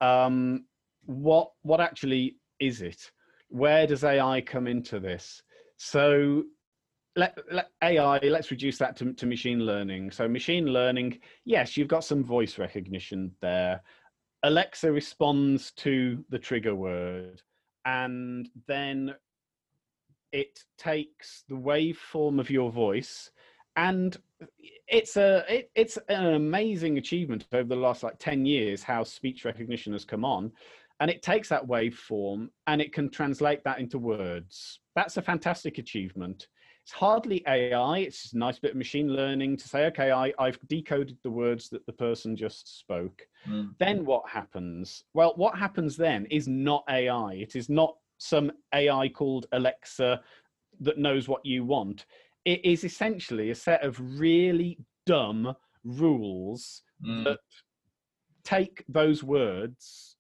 um, 0.03 0.67
what 1.07 1.53
what 1.63 1.81
actually 1.81 2.37
is 2.61 2.83
it? 2.83 3.11
Where 3.49 3.87
does 3.87 4.05
AI 4.05 4.41
come 4.41 4.67
into 4.67 5.01
this? 5.01 5.43
So 5.77 6.45
let, 7.17 7.37
let, 7.51 7.69
AI, 7.83 8.19
let's 8.19 8.51
reduce 8.51 8.79
that 8.79 8.97
to, 8.97 9.13
to 9.13 9.27
machine 9.27 9.61
learning. 9.61 10.11
So 10.11 10.27
machine 10.29 10.67
learning, 10.67 11.19
yes, 11.45 11.77
you've 11.77 11.89
got 11.89 12.05
some 12.05 12.25
voice 12.25 12.59
recognition 12.59 13.33
there. 13.43 13.83
Alexa 14.43 14.91
responds 14.91 15.73
to 15.73 16.25
the 16.31 16.39
trigger 16.39 16.75
word 16.75 17.43
and 17.85 18.49
then 18.67 19.15
it 20.33 20.61
takes 20.79 21.45
the 21.49 21.55
waveform 21.55 22.41
of 22.41 22.49
your 22.49 22.71
voice 22.73 23.31
and 23.77 24.17
it's 24.89 25.17
a 25.17 25.45
it, 25.49 25.71
it's 25.75 25.99
an 26.09 26.35
amazing 26.35 26.99
achievement 26.99 27.47
over 27.53 27.69
the 27.69 27.77
last 27.77 28.03
like 28.03 28.19
10 28.19 28.45
years 28.45 28.83
how 28.83 29.03
speech 29.03 29.45
recognition 29.45 29.93
has 29.93 30.05
come 30.05 30.25
on 30.25 30.53
and 31.03 31.11
it 31.11 31.21
takes 31.21 31.49
that 31.49 31.67
waveform 31.67 32.49
and 32.69 32.81
it 32.81 32.93
can 32.93 33.11
translate 33.11 33.65
that 33.65 33.81
into 33.81 33.99
words. 33.99 34.79
That's 34.95 35.17
a 35.17 35.23
fantastic 35.23 35.79
achievement. 35.79 36.47
It's 36.85 36.93
hardly 36.93 37.43
AI, 37.47 37.99
it's 37.99 38.23
just 38.23 38.35
a 38.35 38.39
nice 38.39 38.61
bit 38.61 38.71
of 38.71 38.77
machine 38.77 39.09
learning 39.09 39.57
to 39.57 39.69
say, 39.69 39.87
okay, 39.87 40.13
I, 40.13 40.33
I've 40.39 40.61
decoded 40.69 41.17
the 41.25 41.31
words 41.31 41.69
that 41.71 41.85
the 41.87 41.93
person 41.93 42.37
just 42.37 42.79
spoke. 42.79 43.21
Mm. 43.49 43.75
Then 43.81 44.05
what 44.05 44.29
happens? 44.29 45.03
Well, 45.13 45.33
what 45.35 45.59
happens 45.59 45.97
then 45.97 46.27
is 46.27 46.47
not 46.47 46.85
AI. 46.89 47.33
It 47.33 47.57
is 47.57 47.69
not 47.69 47.97
some 48.19 48.53
AI 48.73 49.09
called 49.09 49.47
Alexa 49.51 50.21
that 50.81 50.99
knows 50.99 51.27
what 51.27 51.45
you 51.45 51.65
want. 51.65 52.07
It 52.45 52.65
is 52.65 52.85
essentially 52.85 53.51
a 53.51 53.55
set 53.55 53.85
of 53.85 54.01
really 54.01 54.79
dumb 55.07 55.55
rules 55.85 56.83
mm. 57.05 57.25
that 57.25 57.39
take 58.45 58.85
those 58.89 59.23
words 59.23 60.17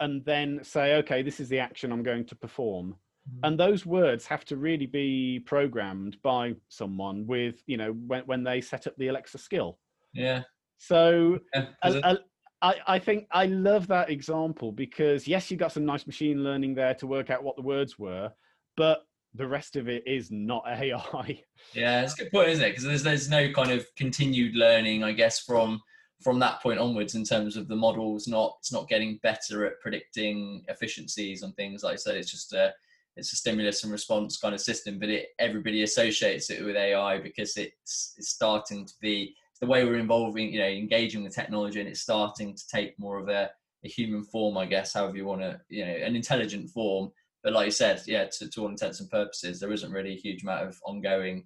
and 0.00 0.24
then 0.24 0.60
say, 0.62 0.96
okay, 0.96 1.22
this 1.22 1.40
is 1.40 1.48
the 1.48 1.58
action 1.58 1.92
I'm 1.92 2.02
going 2.02 2.24
to 2.26 2.36
perform. 2.36 2.96
Mm. 3.28 3.40
And 3.42 3.60
those 3.60 3.86
words 3.86 4.26
have 4.26 4.44
to 4.46 4.56
really 4.56 4.86
be 4.86 5.40
programmed 5.46 6.16
by 6.22 6.54
someone 6.68 7.26
with, 7.26 7.62
you 7.66 7.76
know, 7.76 7.92
when, 8.06 8.22
when 8.26 8.44
they 8.44 8.60
set 8.60 8.86
up 8.86 8.94
the 8.98 9.08
Alexa 9.08 9.38
skill. 9.38 9.78
Yeah. 10.12 10.42
So 10.78 11.38
yeah, 11.54 11.66
I, 11.82 12.18
I, 12.62 12.74
I 12.86 12.98
think 12.98 13.26
I 13.30 13.46
love 13.46 13.86
that 13.88 14.10
example 14.10 14.72
because, 14.72 15.26
yes, 15.26 15.50
you 15.50 15.56
got 15.56 15.72
some 15.72 15.84
nice 15.84 16.06
machine 16.06 16.42
learning 16.42 16.74
there 16.74 16.94
to 16.94 17.06
work 17.06 17.30
out 17.30 17.42
what 17.42 17.56
the 17.56 17.62
words 17.62 17.98
were, 17.98 18.30
but 18.76 19.06
the 19.34 19.46
rest 19.46 19.76
of 19.76 19.88
it 19.88 20.02
is 20.06 20.30
not 20.30 20.64
AI. 20.66 21.42
Yeah, 21.72 22.02
it's 22.02 22.14
a 22.14 22.24
good 22.24 22.32
point, 22.32 22.50
isn't 22.50 22.64
it? 22.64 22.70
Because 22.70 22.84
there's, 22.84 23.02
there's 23.02 23.28
no 23.28 23.52
kind 23.52 23.72
of 23.72 23.86
continued 23.96 24.54
learning, 24.54 25.02
I 25.02 25.12
guess, 25.12 25.40
from 25.40 25.80
from 26.22 26.38
that 26.38 26.62
point 26.62 26.78
onwards 26.78 27.14
in 27.14 27.24
terms 27.24 27.56
of 27.56 27.68
the 27.68 27.76
models 27.76 28.26
not 28.28 28.54
it's 28.60 28.72
not 28.72 28.88
getting 28.88 29.18
better 29.22 29.66
at 29.66 29.78
predicting 29.80 30.64
efficiencies 30.68 31.42
and 31.42 31.54
things 31.54 31.82
like 31.82 31.94
i 31.94 31.96
said 31.96 32.14
it's 32.14 32.30
just 32.30 32.52
a 32.54 32.72
it's 33.16 33.32
a 33.32 33.36
stimulus 33.36 33.82
and 33.82 33.92
response 33.92 34.38
kind 34.38 34.54
of 34.54 34.60
system 34.60 34.98
but 34.98 35.10
it 35.10 35.28
everybody 35.38 35.82
associates 35.82 36.50
it 36.50 36.64
with 36.64 36.76
ai 36.76 37.18
because 37.18 37.56
it's 37.56 38.14
it's 38.16 38.30
starting 38.30 38.86
to 38.86 38.94
be 39.00 39.34
the 39.60 39.66
way 39.66 39.84
we're 39.84 39.98
involving 39.98 40.52
you 40.52 40.60
know 40.60 40.66
engaging 40.66 41.24
the 41.24 41.28
technology 41.28 41.80
and 41.80 41.88
it's 41.88 42.00
starting 42.00 42.54
to 42.54 42.66
take 42.68 42.98
more 42.98 43.18
of 43.18 43.28
a, 43.28 43.50
a 43.84 43.88
human 43.88 44.22
form 44.22 44.56
i 44.56 44.64
guess 44.64 44.94
however 44.94 45.16
you 45.16 45.26
want 45.26 45.40
to 45.40 45.60
you 45.68 45.84
know 45.84 45.92
an 45.92 46.16
intelligent 46.16 46.70
form 46.70 47.10
but 47.44 47.52
like 47.52 47.66
you 47.66 47.70
said 47.70 48.02
yeah 48.06 48.24
to, 48.24 48.50
to 48.50 48.62
all 48.62 48.68
intents 48.68 49.00
and 49.00 49.10
purposes 49.10 49.60
there 49.60 49.72
isn't 49.72 49.92
really 49.92 50.14
a 50.14 50.20
huge 50.20 50.42
amount 50.42 50.66
of 50.66 50.76
ongoing 50.84 51.44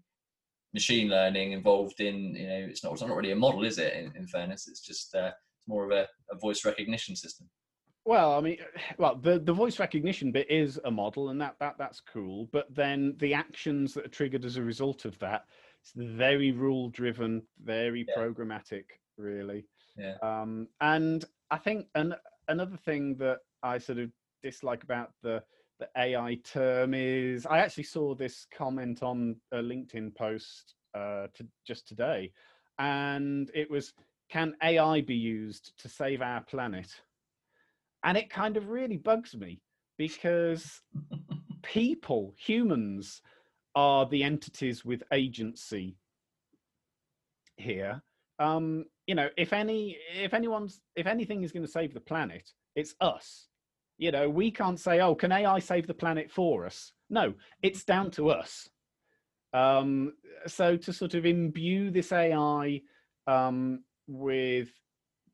machine 0.74 1.09
learning 1.09 1.53
involved 1.53 2.01
in 2.01 2.34
you 2.34 2.46
know 2.46 2.66
it's 2.68 2.84
not 2.84 2.92
it's 2.92 3.03
not 3.03 3.14
really 3.14 3.32
a 3.32 3.36
model 3.36 3.64
is 3.64 3.78
it 3.78 3.92
in, 3.94 4.12
in 4.16 4.26
fairness? 4.26 4.68
It's 4.68 4.80
just 4.80 5.14
uh, 5.14 5.32
it's 5.59 5.68
more 5.68 5.84
of 5.84 5.90
a, 5.90 6.07
a, 6.30 6.38
voice 6.38 6.64
recognition 6.64 7.16
system. 7.16 7.49
Well 8.05 8.34
i 8.34 8.40
mean 8.40 8.59
well 8.99 9.16
the, 9.16 9.38
the 9.38 9.53
voice 9.53 9.78
recognition 9.78 10.32
bit 10.32 10.51
is 10.51 10.78
a 10.84 10.90
model 10.90 11.30
and 11.30 11.40
that, 11.40 11.57
that 11.61 11.76
that's 11.78 12.01
cool 12.01 12.49
but 12.53 12.66
then 12.74 13.14
the 13.18 13.34
actions 13.34 13.94
that 13.94 14.07
are 14.07 14.11
triggered 14.11 14.44
as 14.44 14.57
a 14.57 14.62
result 14.62 15.05
of 15.05 15.18
that 15.18 15.44
it's 15.80 15.92
very 15.94 16.53
rule 16.53 16.90
driven 16.90 17.42
very 17.62 18.07
yeah. 18.09 18.14
programmatic 18.16 18.84
really. 19.16 19.66
Yeah. 19.96 20.14
Um 20.22 20.68
and 20.80 21.24
i 21.51 21.57
think 21.57 21.86
an, 21.94 22.14
another 22.49 22.76
thing 22.76 23.16
that 23.16 23.38
i 23.62 23.78
sort 23.78 23.99
of 23.99 24.11
dislike 24.42 24.84
about 24.84 25.11
the 25.22 25.42
the 25.79 25.89
AI 25.97 26.39
term 26.45 26.95
is. 26.95 27.47
I 27.47 27.59
actually 27.59 27.85
saw 27.85 28.14
this 28.14 28.47
comment 28.57 29.03
on 29.03 29.37
a 29.53 29.59
LinkedIn 29.59 30.14
post 30.14 30.74
uh, 30.95 31.29
to, 31.35 31.47
just 31.66 31.87
today, 31.87 32.33
and 32.79 33.51
it 33.55 33.70
was, 33.70 33.93
"Can 34.29 34.55
AI 34.62 35.01
be 35.01 35.16
used 35.16 35.72
to 35.79 35.89
save 35.89 36.22
our 36.22 36.43
planet?" 36.43 36.89
And 38.05 38.16
it 38.16 38.31
kind 38.31 38.57
of 38.57 38.68
really 38.68 38.97
bugs 38.97 39.35
me 39.35 39.61
because 39.97 40.81
people, 41.62 42.35
humans, 42.39 43.22
are 43.74 44.07
the 44.07 44.22
entities 44.22 44.85
with 44.85 45.03
agency 45.12 45.97
here. 47.57 48.03
Um, 48.39 48.85
you 49.07 49.14
know, 49.14 49.29
if 49.37 49.53
any, 49.53 49.99
if 50.14 50.33
anyone's, 50.33 50.81
if 50.97 51.07
anything 51.07 51.43
is 51.43 51.53
going 51.53 51.64
to 51.66 51.70
save 51.70 51.93
the 51.93 52.01
planet, 52.01 52.51
it's 52.76 52.95
us. 53.01 53.47
You 53.99 54.12
know, 54.12 54.30
we 54.30 54.51
can't 54.51 54.78
say, 54.78 55.01
"Oh, 55.01 55.14
can 55.14 55.32
AI 55.32 55.59
save 55.59 55.86
the 55.86 55.94
planet 55.94 56.30
for 56.30 56.64
us?" 56.64 56.92
No, 57.11 57.34
it's 57.62 57.84
down 57.84 58.11
to 58.12 58.30
us. 58.30 58.68
Um, 59.53 60.12
so 60.46 60.76
to 60.76 60.92
sort 60.92 61.14
of 61.14 61.26
imbue 61.26 61.90
this 61.90 62.12
AI 62.12 62.80
um, 63.26 63.82
with 64.07 64.68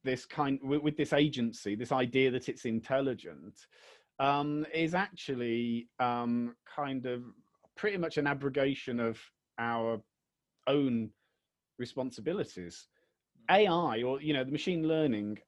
this 0.02 0.24
kind 0.24 0.58
with, 0.62 0.82
with, 0.82 0.96
this 0.96 1.12
agency, 1.12 1.74
this 1.74 1.92
idea 1.92 2.30
that 2.30 2.48
it's 2.48 2.64
intelligent, 2.64 3.66
um, 4.18 4.66
is 4.72 4.94
actually 4.94 5.88
um, 5.98 6.54
kind 6.64 7.06
of 7.06 7.22
pretty 7.76 7.96
much 7.96 8.16
an 8.18 8.26
abrogation 8.26 9.00
of 9.00 9.18
our 9.58 10.00
own 10.66 11.10
responsibilities. 11.78 12.88
AI 13.50 14.02
or 14.02 14.22
you 14.22 14.32
know 14.32 14.44
the 14.44 14.52
machine 14.52 14.86
learning, 14.88 15.38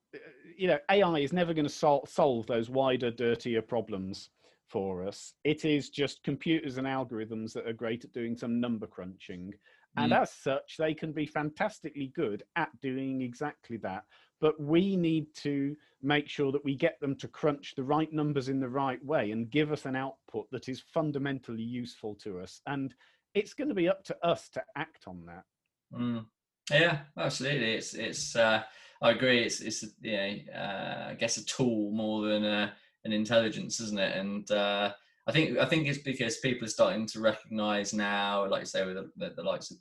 you 0.56 0.68
know 0.68 0.78
AI 0.90 1.18
is 1.18 1.32
never 1.32 1.54
going 1.54 1.66
to 1.66 1.72
sol- 1.72 2.06
solve 2.06 2.46
those 2.46 2.70
wider, 2.70 3.10
dirtier 3.10 3.62
problems 3.62 4.30
for 4.68 5.06
us. 5.06 5.34
It 5.44 5.64
is 5.64 5.90
just 5.90 6.22
computers 6.22 6.76
and 6.78 6.86
algorithms 6.86 7.52
that 7.52 7.66
are 7.66 7.72
great 7.72 8.04
at 8.04 8.12
doing 8.12 8.36
some 8.36 8.60
number 8.60 8.86
crunching. 8.86 9.52
And 9.96 10.12
mm. 10.12 10.20
as 10.20 10.32
such, 10.32 10.76
they 10.78 10.92
can 10.92 11.12
be 11.12 11.26
fantastically 11.26 12.12
good 12.14 12.42
at 12.56 12.68
doing 12.80 13.22
exactly 13.22 13.76
that. 13.78 14.04
But 14.40 14.60
we 14.60 14.96
need 14.96 15.26
to 15.36 15.74
make 16.02 16.28
sure 16.28 16.52
that 16.52 16.64
we 16.64 16.74
get 16.74 17.00
them 17.00 17.16
to 17.16 17.28
crunch 17.28 17.74
the 17.74 17.84
right 17.84 18.12
numbers 18.12 18.48
in 18.48 18.60
the 18.60 18.68
right 18.68 19.02
way 19.04 19.30
and 19.30 19.50
give 19.50 19.72
us 19.72 19.86
an 19.86 19.96
output 19.96 20.50
that 20.50 20.68
is 20.68 20.82
fundamentally 20.92 21.62
useful 21.62 22.14
to 22.16 22.40
us. 22.40 22.60
And 22.66 22.94
it's 23.34 23.54
going 23.54 23.68
to 23.68 23.74
be 23.74 23.88
up 23.88 24.04
to 24.04 24.16
us 24.22 24.48
to 24.50 24.62
act 24.76 25.04
on 25.06 25.24
that. 25.26 25.44
Mm. 25.94 26.26
Yeah, 26.70 26.98
absolutely. 27.16 27.74
It's 27.74 27.94
it's. 27.94 28.36
Uh, 28.36 28.62
I 29.02 29.10
agree. 29.10 29.42
It's 29.42 29.60
it's 29.60 29.84
you 30.00 30.16
know 30.16 30.36
uh, 30.54 31.08
I 31.10 31.14
guess 31.14 31.36
a 31.36 31.44
tool 31.44 31.90
more 31.90 32.26
than 32.28 32.44
a 32.44 32.72
and 33.06 33.14
intelligence, 33.14 33.80
isn't 33.80 33.98
it? 33.98 34.16
And 34.16 34.50
uh, 34.50 34.92
I 35.26 35.32
think 35.32 35.58
I 35.58 35.64
think 35.64 35.86
it's 35.86 35.98
because 35.98 36.38
people 36.38 36.66
are 36.66 36.70
starting 36.70 37.06
to 37.06 37.20
recognise 37.20 37.94
now, 37.94 38.46
like 38.48 38.60
you 38.60 38.66
say, 38.66 38.84
with 38.84 38.96
the, 38.96 39.10
the, 39.16 39.34
the, 39.36 39.42
likes 39.42 39.70
of 39.70 39.78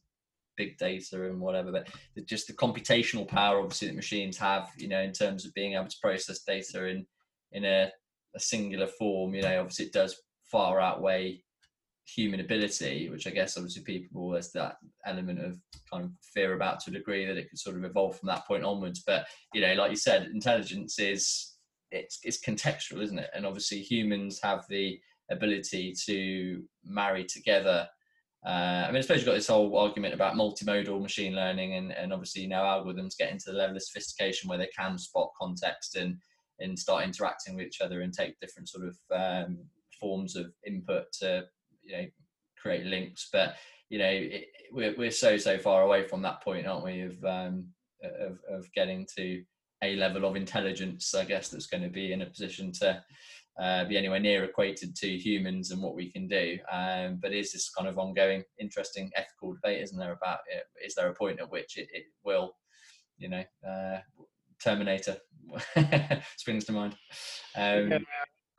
big 0.55 0.77
data 0.77 1.25
and 1.25 1.41
whatever, 1.41 1.71
but 1.71 1.87
the, 2.15 2.21
just 2.21 2.47
the 2.47 2.53
computational 2.53 3.27
power, 3.27 3.59
obviously, 3.59 3.87
that 3.87 3.95
machines 3.95 4.37
have, 4.37 4.69
you 4.77 4.87
know, 4.87 5.01
in 5.01 5.11
terms 5.11 5.45
of 5.45 5.53
being 5.53 5.73
able 5.73 5.87
to 5.87 5.97
process 6.01 6.39
data 6.43 6.85
in 6.85 7.05
in 7.51 7.65
a, 7.65 7.91
a 8.35 8.39
singular 8.39 8.87
form. 8.87 9.35
You 9.35 9.41
know, 9.41 9.59
obviously, 9.59 9.85
it 9.85 9.93
does 9.93 10.15
far 10.45 10.79
outweigh 10.79 11.43
human 12.05 12.39
ability, 12.39 13.09
which 13.09 13.27
I 13.27 13.31
guess 13.31 13.57
obviously 13.57 13.83
people 13.83 14.29
there's 14.29 14.51
that 14.51 14.77
element 15.05 15.39
of 15.39 15.57
kind 15.91 16.05
of 16.05 16.11
fear 16.33 16.53
about 16.53 16.79
to 16.81 16.91
a 16.91 16.93
degree 16.93 17.25
that 17.25 17.37
it 17.37 17.49
could 17.49 17.59
sort 17.59 17.75
of 17.75 17.83
evolve 17.83 18.17
from 18.17 18.27
that 18.27 18.45
point 18.47 18.63
onwards. 18.63 19.03
But 19.05 19.27
you 19.53 19.61
know, 19.61 19.73
like 19.73 19.91
you 19.91 19.97
said, 19.97 20.27
intelligence 20.27 20.99
is 20.99 21.53
it's 21.91 22.19
it's 22.23 22.41
contextual, 22.41 23.01
isn't 23.01 23.19
it? 23.19 23.29
And 23.33 23.45
obviously 23.45 23.81
humans 23.81 24.39
have 24.43 24.65
the 24.69 24.99
ability 25.31 25.93
to 26.05 26.63
marry 26.83 27.25
together. 27.25 27.87
Uh, 28.45 28.85
I 28.85 28.87
mean, 28.87 28.97
I 28.97 29.01
suppose 29.01 29.17
you've 29.17 29.25
got 29.25 29.33
this 29.33 29.47
whole 29.47 29.75
argument 29.75 30.13
about 30.13 30.35
multimodal 30.35 31.01
machine 31.01 31.33
learning, 31.33 31.73
and, 31.73 31.91
and 31.91 32.13
obviously 32.13 32.45
now 32.45 32.63
algorithms 32.63 33.17
get 33.17 33.31
into 33.31 33.51
the 33.51 33.57
level 33.57 33.75
of 33.75 33.81
sophistication 33.81 34.47
where 34.47 34.59
they 34.59 34.69
can 34.77 34.97
spot 34.97 35.31
context 35.39 35.95
and 35.95 36.17
and 36.59 36.77
start 36.77 37.03
interacting 37.03 37.55
with 37.55 37.65
each 37.65 37.81
other 37.81 38.01
and 38.01 38.13
take 38.13 38.39
different 38.39 38.69
sort 38.69 38.85
of 38.85 38.95
um, 39.11 39.57
forms 39.99 40.35
of 40.35 40.53
input 40.65 41.05
to 41.11 41.43
you 41.85 41.97
know 41.97 42.05
create 42.57 42.85
links. 42.85 43.29
But 43.31 43.55
you 43.89 43.99
know, 43.99 44.09
it, 44.09 44.47
we're 44.71 44.95
we're 44.97 45.11
so 45.11 45.37
so 45.37 45.57
far 45.57 45.83
away 45.83 46.07
from 46.07 46.21
that 46.23 46.43
point, 46.43 46.67
aren't 46.67 46.85
we? 46.85 47.01
Of 47.01 47.23
um, 47.23 47.67
of, 48.03 48.39
of 48.49 48.71
getting 48.73 49.07
to 49.17 49.43
a 49.83 49.95
level 49.95 50.25
of 50.25 50.35
intelligence, 50.35 51.13
I 51.13 51.25
guess, 51.25 51.49
that's 51.49 51.67
going 51.67 51.83
to 51.83 51.89
be 51.89 52.13
in 52.13 52.21
a 52.21 52.25
position 52.25 52.71
to 52.73 53.03
uh, 53.59 53.85
be 53.85 53.97
anywhere 53.97 54.19
near 54.19 54.43
equated 54.43 54.95
to 54.95 55.07
humans 55.07 55.71
and 55.71 55.81
what 55.81 55.95
we 55.95 56.11
can 56.11 56.27
do. 56.27 56.57
Um, 56.71 57.19
but 57.21 57.33
is 57.33 57.51
this 57.51 57.69
kind 57.69 57.87
of 57.87 57.97
ongoing, 57.97 58.43
interesting 58.59 59.11
ethical 59.15 59.53
debate, 59.53 59.81
isn't 59.83 59.97
there, 59.97 60.13
about 60.13 60.39
it? 60.51 60.63
Is 60.83 60.95
there 60.95 61.09
a 61.09 61.13
point 61.13 61.39
at 61.39 61.51
which 61.51 61.77
it, 61.77 61.87
it 61.93 62.05
will, 62.23 62.55
you 63.17 63.29
know, 63.29 63.43
uh, 63.67 63.99
Terminator 64.63 65.17
springs 66.37 66.65
to 66.65 66.71
mind? 66.71 66.95
Um, 67.55 67.91
yeah, 67.91 67.97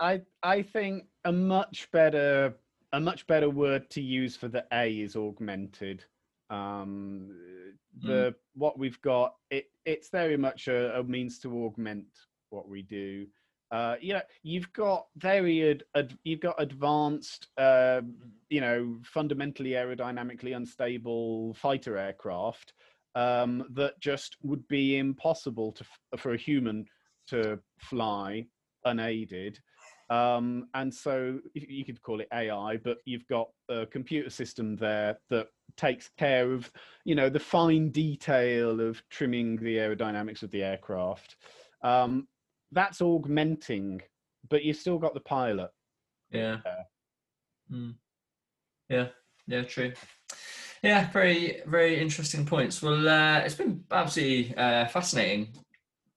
I 0.01 0.21
I 0.43 0.63
think 0.63 1.05
a 1.25 1.33
much 1.33 1.89
better 1.93 2.55
a 2.97 3.01
much 3.01 3.27
better 3.27 3.51
word 3.51 3.91
to 3.91 4.01
use 4.01 4.37
for 4.37 4.49
the 4.49 4.65
A 4.73 5.01
is 5.01 5.17
augmented. 5.17 6.03
Um, 6.49 7.31
the 8.03 8.31
mm. 8.31 8.35
what 8.55 8.79
we've 8.79 9.01
got 9.03 9.35
it 9.51 9.67
it's 9.85 10.11
very 10.11 10.37
much 10.37 10.69
a, 10.69 10.99
a, 10.99 11.03
means 11.03 11.39
to 11.41 11.65
augment 11.65 12.07
what 12.51 12.69
we 12.69 12.83
do 12.83 13.27
uh 13.71 13.97
you 14.01 14.13
know 14.13 14.21
you've 14.43 14.73
got 14.73 15.07
very 15.17 15.71
ad, 15.71 15.83
ad, 15.95 16.17
you've 16.25 16.41
got 16.41 16.55
advanced 16.59 17.49
uh, 17.59 18.01
you 18.51 18.61
know 18.61 18.97
fundamentally 19.03 19.71
aerodynamically 19.71 20.55
unstable 20.55 21.55
fighter 21.55 21.97
aircraft 21.97 22.75
um 23.15 23.65
that 23.71 23.99
just 24.01 24.37
would 24.43 24.67
be 24.69 24.99
impossible 24.99 25.73
to 25.73 25.85
for 26.19 26.35
a 26.35 26.39
human 26.39 26.85
to 27.27 27.59
fly 27.79 28.47
unaided 28.85 29.59
um, 30.09 30.69
and 30.75 30.93
so 30.93 31.39
you 31.55 31.85
could 31.85 32.01
call 32.03 32.21
it 32.21 32.29
AI, 32.33 32.77
but 32.77 32.99
you've 33.05 33.27
got 33.27 33.49
a 33.69 33.87
computer 33.87 34.31
system 34.31 34.77
there 34.77 35.19
that 35.31 35.49
takes 35.77 36.11
care 36.17 36.53
of, 36.53 36.71
you 37.05 37.15
know, 37.15 37.29
the 37.29 37.41
fine 37.41 37.91
detail 37.91 38.81
of 38.81 39.03
trimming 39.11 39.57
the 39.57 39.77
aerodynamics 39.77 40.43
of 40.43 40.51
the 40.51 40.63
aircraft. 40.63 41.37
Um, 41.83 42.29
that's 42.73 43.03
augmenting, 43.03 44.01
but 44.49 44.65
you've 44.65 44.77
still 44.77 44.99
got 44.99 45.15
the 45.15 45.21
pilot. 45.21 45.71
Yeah. 46.31 46.59
Mm. 47.73 47.95
Yeah. 48.89 49.09
Yeah. 49.47 49.63
True. 49.63 49.93
Yeah, 50.83 51.11
very, 51.11 51.63
very 51.67 52.01
interesting 52.01 52.47
points. 52.47 52.83
Well, 52.83 53.09
uh, 53.09 53.39
it's 53.39 53.55
been 53.55 53.83
absolutely 53.91 54.55
uh, 54.57 54.87
fascinating 54.87 55.49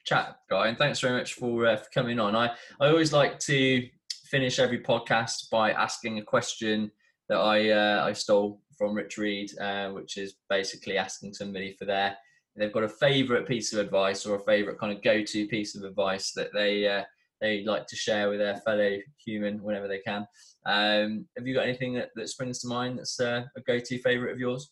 chat, 0.05 0.37
guy, 0.49 0.67
and 0.67 0.77
thanks 0.77 0.99
very 0.99 1.17
much 1.17 1.33
for, 1.33 1.67
uh, 1.67 1.77
for 1.77 1.89
coming 1.93 2.19
on. 2.19 2.35
I, 2.35 2.51
I 2.79 2.87
always 2.87 3.13
like 3.13 3.39
to 3.39 3.87
finish 4.25 4.59
every 4.59 4.79
podcast 4.79 5.49
by 5.49 5.71
asking 5.71 6.19
a 6.19 6.23
question 6.23 6.91
that 7.29 7.39
I 7.39 7.69
uh, 7.69 8.05
I 8.05 8.13
stole 8.13 8.61
from 8.77 8.93
Rich 8.93 9.17
Reed, 9.17 9.51
uh, 9.59 9.89
which 9.89 10.17
is 10.17 10.35
basically 10.49 10.97
asking 10.97 11.33
somebody 11.33 11.73
for 11.73 11.85
their 11.85 12.17
they've 12.59 12.73
got 12.73 12.83
a 12.83 12.89
favourite 12.89 13.47
piece 13.47 13.73
of 13.73 13.79
advice 13.79 14.25
or 14.25 14.35
a 14.35 14.39
favourite 14.39 14.79
kind 14.79 14.91
of 14.91 15.01
go-to 15.01 15.47
piece 15.47 15.75
of 15.75 15.83
advice 15.83 16.33
that 16.33 16.49
they 16.53 16.87
uh, 16.87 17.03
they 17.41 17.63
like 17.63 17.87
to 17.87 17.95
share 17.95 18.29
with 18.29 18.39
their 18.39 18.57
fellow 18.57 18.97
human 19.23 19.63
whenever 19.63 19.87
they 19.87 19.99
can. 19.99 20.27
Um, 20.65 21.25
have 21.37 21.47
you 21.47 21.53
got 21.55 21.63
anything 21.63 21.93
that, 21.93 22.09
that 22.15 22.27
springs 22.27 22.59
to 22.59 22.67
mind 22.67 22.99
that's 22.99 23.19
uh, 23.19 23.45
a 23.55 23.61
go-to 23.61 23.97
favourite 23.99 24.33
of 24.33 24.39
yours? 24.39 24.71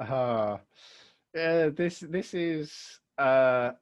Uh, 0.00 0.56
uh, 1.38 1.70
this 1.76 2.00
this 2.00 2.32
is 2.32 3.00
uh, 3.20 3.72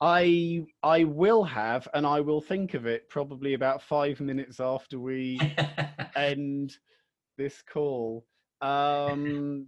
I 0.00 0.64
I 0.82 1.04
will 1.04 1.44
have, 1.44 1.88
and 1.94 2.06
I 2.06 2.20
will 2.20 2.40
think 2.40 2.74
of 2.74 2.86
it 2.86 3.08
probably 3.08 3.54
about 3.54 3.82
five 3.82 4.20
minutes 4.20 4.60
after 4.60 4.98
we 4.98 5.40
end 6.16 6.76
this 7.36 7.62
call. 7.62 8.26
Um, 8.60 9.66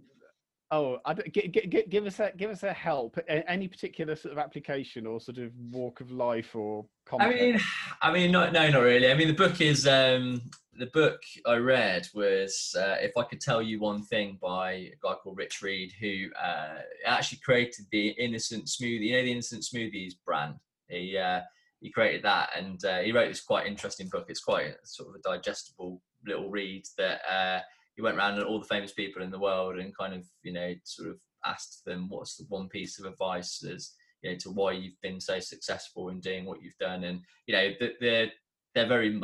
oh, 0.71 0.97
I, 1.05 1.13
g- 1.13 1.47
g- 1.47 1.85
give 1.89 2.05
us 2.05 2.19
a 2.19 2.31
give 2.35 2.51
us 2.51 2.63
a 2.63 2.73
help. 2.73 3.17
Any 3.27 3.67
particular 3.67 4.15
sort 4.15 4.31
of 4.31 4.37
application 4.37 5.05
or 5.05 5.19
sort 5.19 5.37
of 5.37 5.51
walk 5.71 6.01
of 6.01 6.11
life 6.11 6.55
or? 6.55 6.85
I 7.19 7.29
mean, 7.29 7.59
I 8.01 8.11
mean, 8.11 8.31
no, 8.31 8.49
no, 8.49 8.69
not 8.69 8.79
really. 8.79 9.11
I 9.11 9.13
mean, 9.13 9.27
the 9.27 9.33
book 9.33 9.61
is 9.61 9.87
um, 9.87 10.41
the 10.77 10.87
book 10.87 11.21
I 11.45 11.55
read 11.55 12.07
was 12.13 12.75
uh, 12.77 12.95
"If 12.99 13.11
I 13.17 13.23
Could 13.23 13.41
Tell 13.41 13.61
You 13.61 13.79
One 13.79 14.03
Thing" 14.03 14.37
by 14.41 14.71
a 14.71 14.93
guy 15.01 15.13
called 15.13 15.37
Rich 15.37 15.61
Reed, 15.61 15.93
who 15.99 16.27
uh, 16.41 16.79
actually 17.05 17.39
created 17.43 17.85
the 17.91 18.09
Innocent 18.09 18.65
Smoothie. 18.65 19.07
You 19.07 19.17
know, 19.17 19.23
the 19.23 19.31
Innocent 19.31 19.63
Smoothies 19.63 20.13
brand. 20.25 20.55
He 20.89 21.17
uh, 21.17 21.41
he 21.81 21.91
created 21.91 22.23
that, 22.23 22.49
and 22.57 22.83
uh, 22.85 22.99
he 22.99 23.11
wrote 23.11 23.27
this 23.27 23.41
quite 23.41 23.67
interesting 23.67 24.09
book. 24.09 24.25
It's 24.27 24.43
quite 24.43 24.67
a, 24.67 24.75
sort 24.83 25.09
of 25.09 25.15
a 25.15 25.19
digestible 25.19 26.01
little 26.25 26.49
read 26.49 26.85
that 26.97 27.21
uh, 27.31 27.59
he 27.95 28.01
went 28.01 28.17
around 28.17 28.41
all 28.41 28.59
the 28.59 28.65
famous 28.65 28.91
people 28.91 29.21
in 29.21 29.31
the 29.31 29.39
world 29.39 29.77
and 29.77 29.97
kind 29.97 30.13
of 30.13 30.25
you 30.43 30.53
know 30.53 30.73
sort 30.83 31.09
of 31.09 31.17
asked 31.45 31.83
them 31.85 32.07
what's 32.09 32.35
the 32.35 32.45
one 32.49 32.67
piece 32.67 32.99
of 32.99 33.05
advice 33.05 33.63
as 33.63 33.91
you 34.21 34.31
know 34.31 34.37
to 34.37 34.49
why 34.51 34.71
you've 34.71 34.99
been 35.01 35.19
so 35.19 35.39
successful 35.39 36.09
in 36.09 36.19
doing 36.19 36.45
what 36.45 36.61
you've 36.61 36.77
done 36.77 37.03
and 37.03 37.21
you 37.47 37.55
know 37.55 37.69
the, 37.79 37.93
the 37.99 38.27
they're 38.73 38.87
very 38.87 39.17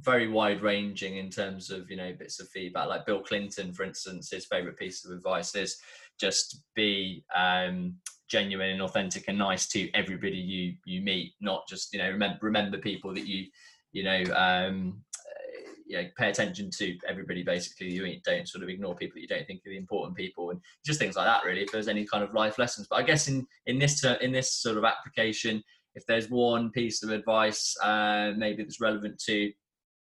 very 0.00 0.28
wide 0.28 0.62
ranging 0.62 1.16
in 1.16 1.30
terms 1.30 1.70
of 1.70 1.90
you 1.90 1.96
know 1.96 2.12
bits 2.18 2.40
of 2.40 2.48
feedback. 2.48 2.88
Like 2.88 3.06
Bill 3.06 3.20
Clinton, 3.20 3.72
for 3.72 3.84
instance, 3.84 4.30
his 4.30 4.46
favorite 4.46 4.78
piece 4.78 5.04
of 5.04 5.12
advice 5.12 5.54
is 5.54 5.76
just 6.18 6.62
be 6.74 7.24
um, 7.34 7.94
genuine 8.28 8.70
and 8.70 8.82
authentic 8.82 9.24
and 9.28 9.38
nice 9.38 9.68
to 9.68 9.90
everybody 9.92 10.36
you 10.36 10.74
you 10.84 11.02
meet. 11.02 11.34
Not 11.40 11.68
just 11.68 11.92
you 11.92 11.98
know 11.98 12.10
remember 12.10 12.38
remember 12.42 12.78
people 12.78 13.14
that 13.14 13.26
you 13.26 13.46
you 13.92 14.02
know 14.02 14.24
um, 14.34 15.02
you 15.86 15.96
know, 15.96 16.08
pay 16.16 16.30
attention 16.30 16.70
to 16.78 16.96
everybody 17.08 17.42
basically. 17.42 17.92
You 17.92 18.20
don't 18.24 18.48
sort 18.48 18.64
of 18.64 18.68
ignore 18.68 18.94
people 18.94 19.14
that 19.14 19.22
you 19.22 19.28
don't 19.28 19.46
think 19.46 19.60
are 19.66 19.70
the 19.70 19.76
important 19.76 20.16
people, 20.16 20.50
and 20.50 20.60
just 20.84 20.98
things 20.98 21.16
like 21.16 21.26
that. 21.26 21.44
Really, 21.44 21.62
if 21.62 21.72
there's 21.72 21.88
any 21.88 22.04
kind 22.04 22.24
of 22.24 22.34
life 22.34 22.58
lessons. 22.58 22.86
But 22.88 22.96
I 22.96 23.02
guess 23.02 23.28
in 23.28 23.46
in 23.66 23.78
this 23.78 24.04
in 24.20 24.32
this 24.32 24.52
sort 24.52 24.76
of 24.76 24.84
application, 24.84 25.62
if 25.96 26.04
there's 26.06 26.30
one 26.30 26.70
piece 26.70 27.02
of 27.02 27.10
advice, 27.10 27.74
uh, 27.82 28.32
maybe 28.36 28.62
that's 28.62 28.80
relevant 28.80 29.18
to 29.26 29.50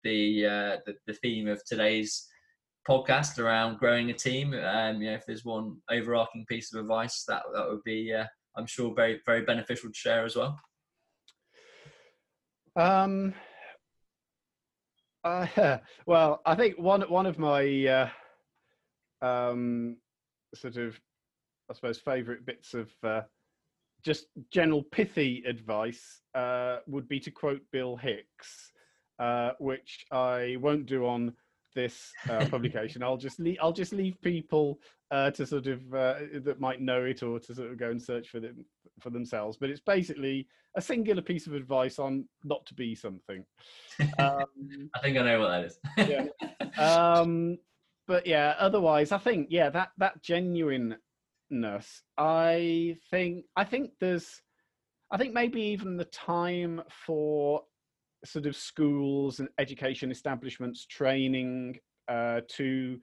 the, 0.03 0.45
uh, 0.45 0.77
the, 0.85 0.95
the 1.07 1.13
theme 1.13 1.47
of 1.47 1.63
today's 1.63 2.27
podcast 2.87 3.39
around 3.39 3.77
growing 3.77 4.09
a 4.09 4.13
team, 4.13 4.53
um, 4.53 5.01
you 5.01 5.09
know, 5.09 5.15
if 5.15 5.25
there's 5.25 5.45
one 5.45 5.77
overarching 5.89 6.45
piece 6.47 6.73
of 6.73 6.81
advice, 6.81 7.23
that 7.27 7.43
that 7.53 7.67
would 7.69 7.83
be, 7.83 8.13
uh, 8.13 8.25
I'm 8.57 8.65
sure, 8.67 8.93
very 8.95 9.21
very 9.25 9.41
beneficial 9.41 9.89
to 9.89 9.95
share 9.95 10.25
as 10.25 10.35
well. 10.35 10.59
Um, 12.75 13.33
uh, 15.25 15.77
well, 16.05 16.41
I 16.45 16.55
think 16.55 16.77
one 16.77 17.01
one 17.01 17.25
of 17.25 17.37
my 17.39 18.09
uh, 19.21 19.25
um, 19.25 19.97
sort 20.53 20.77
of, 20.77 20.99
I 21.69 21.73
suppose, 21.73 21.99
favourite 21.99 22.45
bits 22.45 22.73
of 22.73 22.91
uh, 23.03 23.21
just 24.03 24.27
general 24.51 24.83
pithy 24.83 25.43
advice 25.47 26.21
uh, 26.35 26.77
would 26.87 27.09
be 27.09 27.19
to 27.21 27.31
quote 27.31 27.61
Bill 27.71 27.97
Hicks, 27.97 28.71
uh, 29.19 29.51
which 29.59 30.05
I 30.11 30.57
won't 30.59 30.85
do 30.85 31.05
on 31.07 31.33
this 31.73 32.11
uh, 32.29 32.45
publication. 32.49 33.03
I'll 33.03 33.17
just 33.17 33.39
leave, 33.39 33.57
I'll 33.61 33.73
just 33.73 33.93
leave 33.93 34.21
people 34.21 34.79
to 35.11 35.45
sort 35.45 35.67
of 35.67 35.89
that 35.91 36.57
might 36.59 36.81
know 36.81 37.03
it 37.03 37.23
or 37.23 37.39
to 37.39 37.55
sort 37.55 37.71
of 37.71 37.77
go 37.77 37.89
and 37.89 38.01
search 38.01 38.29
for 38.29 38.39
them 38.39 38.65
for 38.99 39.09
themselves. 39.09 39.57
But 39.59 39.69
it's 39.69 39.81
basically 39.81 40.47
a 40.75 40.81
singular 40.81 41.21
piece 41.21 41.47
of 41.47 41.53
advice 41.53 41.99
on 41.99 42.25
not 42.43 42.65
to 42.67 42.73
be 42.73 42.95
something. 42.95 43.45
Um, 44.19 44.89
I 44.93 44.99
think 45.01 45.17
I 45.17 45.23
know 45.23 45.39
what 45.39 45.47
that 45.47 45.65
is. 45.65 45.79
yeah. 45.97 46.25
Um, 46.77 47.57
but 48.07 48.27
yeah, 48.27 48.55
otherwise, 48.59 49.13
I 49.13 49.17
think 49.17 49.47
yeah 49.49 49.69
that 49.69 49.89
that 49.97 50.21
genuineness. 50.21 50.99
I 52.17 52.97
think 53.09 53.45
I 53.55 53.63
think 53.63 53.91
there's, 54.01 54.41
I 55.11 55.17
think 55.17 55.33
maybe 55.33 55.61
even 55.61 55.95
the 55.95 56.05
time 56.05 56.81
for 56.89 57.61
sort 58.25 58.45
of 58.45 58.55
schools 58.57 59.39
and 59.39 59.47
education 59.57 60.11
establishments 60.11 60.85
training 60.85 61.79
uh, 62.07 62.41
to 62.49 62.99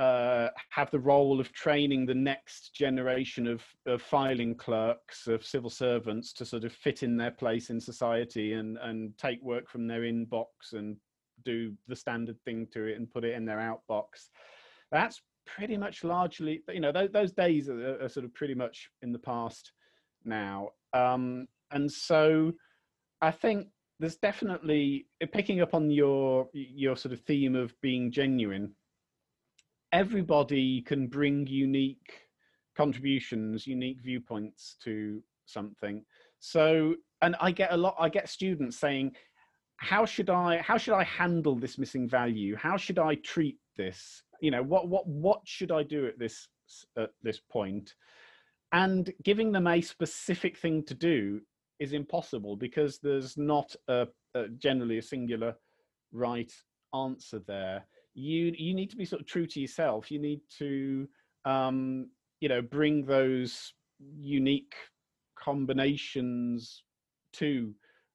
uh, 0.00 0.48
have 0.70 0.90
the 0.90 0.98
role 0.98 1.38
of 1.38 1.52
training 1.52 2.06
the 2.06 2.14
next 2.14 2.74
generation 2.74 3.46
of, 3.46 3.62
of, 3.84 4.00
filing 4.00 4.54
clerks, 4.54 5.26
of 5.26 5.44
civil 5.44 5.68
servants 5.68 6.32
to 6.32 6.46
sort 6.46 6.64
of 6.64 6.72
fit 6.72 7.02
in 7.02 7.18
their 7.18 7.30
place 7.30 7.68
in 7.68 7.78
society 7.78 8.54
and, 8.54 8.78
and 8.78 9.12
take 9.18 9.42
work 9.42 9.68
from 9.68 9.86
their 9.86 10.00
inbox 10.00 10.46
and 10.72 10.96
do 11.44 11.74
the 11.86 11.94
standard 11.94 12.40
thing 12.46 12.66
to 12.72 12.86
it 12.86 12.96
and 12.96 13.12
put 13.12 13.26
it 13.26 13.34
in 13.34 13.44
their 13.44 13.58
outbox. 13.58 14.30
That's 14.90 15.20
pretty 15.46 15.76
much 15.76 16.02
largely, 16.02 16.62
you 16.72 16.80
know, 16.80 16.92
those, 16.92 17.10
those 17.12 17.32
days 17.32 17.68
are, 17.68 18.02
are, 18.02 18.08
sort 18.08 18.24
of 18.24 18.32
pretty 18.32 18.54
much 18.54 18.88
in 19.02 19.12
the 19.12 19.18
past 19.18 19.72
now. 20.24 20.70
Um, 20.94 21.46
and 21.72 21.92
so 21.92 22.52
I 23.20 23.32
think 23.32 23.66
there's 23.98 24.16
definitely 24.16 25.08
picking 25.30 25.60
up 25.60 25.74
on 25.74 25.90
your 25.90 26.48
your 26.54 26.96
sort 26.96 27.12
of 27.12 27.20
theme 27.20 27.54
of 27.54 27.78
being 27.82 28.10
genuine 28.10 28.74
everybody 29.92 30.82
can 30.82 31.06
bring 31.06 31.46
unique 31.46 32.12
contributions, 32.76 33.66
unique 33.66 34.00
viewpoints 34.02 34.76
to 34.84 35.22
something. 35.46 36.04
So, 36.38 36.94
and 37.22 37.36
I 37.40 37.50
get 37.50 37.72
a 37.72 37.76
lot, 37.76 37.96
I 37.98 38.08
get 38.08 38.28
students 38.28 38.78
saying, 38.78 39.12
how 39.76 40.04
should 40.04 40.30
I, 40.30 40.58
how 40.58 40.76
should 40.76 40.94
I 40.94 41.04
handle 41.04 41.56
this 41.56 41.78
missing 41.78 42.08
value? 42.08 42.56
How 42.56 42.76
should 42.76 42.98
I 42.98 43.16
treat 43.16 43.58
this? 43.76 44.22
You 44.40 44.50
know, 44.50 44.62
what, 44.62 44.88
what, 44.88 45.06
what 45.06 45.40
should 45.44 45.72
I 45.72 45.82
do 45.82 46.06
at 46.06 46.18
this, 46.18 46.48
at 46.96 47.10
this 47.22 47.40
point? 47.50 47.94
And 48.72 49.12
giving 49.24 49.52
them 49.52 49.66
a 49.66 49.80
specific 49.80 50.56
thing 50.56 50.84
to 50.84 50.94
do 50.94 51.40
is 51.80 51.92
impossible 51.92 52.56
because 52.56 52.98
there's 52.98 53.36
not 53.36 53.74
a, 53.88 54.06
a 54.34 54.48
generally 54.58 54.98
a 54.98 55.02
singular 55.02 55.56
right 56.12 56.52
answer 56.94 57.40
there 57.46 57.84
you 58.14 58.52
you 58.56 58.74
need 58.74 58.90
to 58.90 58.96
be 58.96 59.04
sort 59.04 59.20
of 59.20 59.26
true 59.26 59.46
to 59.46 59.60
yourself. 59.60 60.10
You 60.10 60.18
need 60.18 60.40
to 60.58 61.08
um, 61.44 62.08
you 62.40 62.48
know 62.48 62.62
bring 62.62 63.04
those 63.04 63.72
unique 64.18 64.74
combinations 65.38 66.82
to 67.34 67.74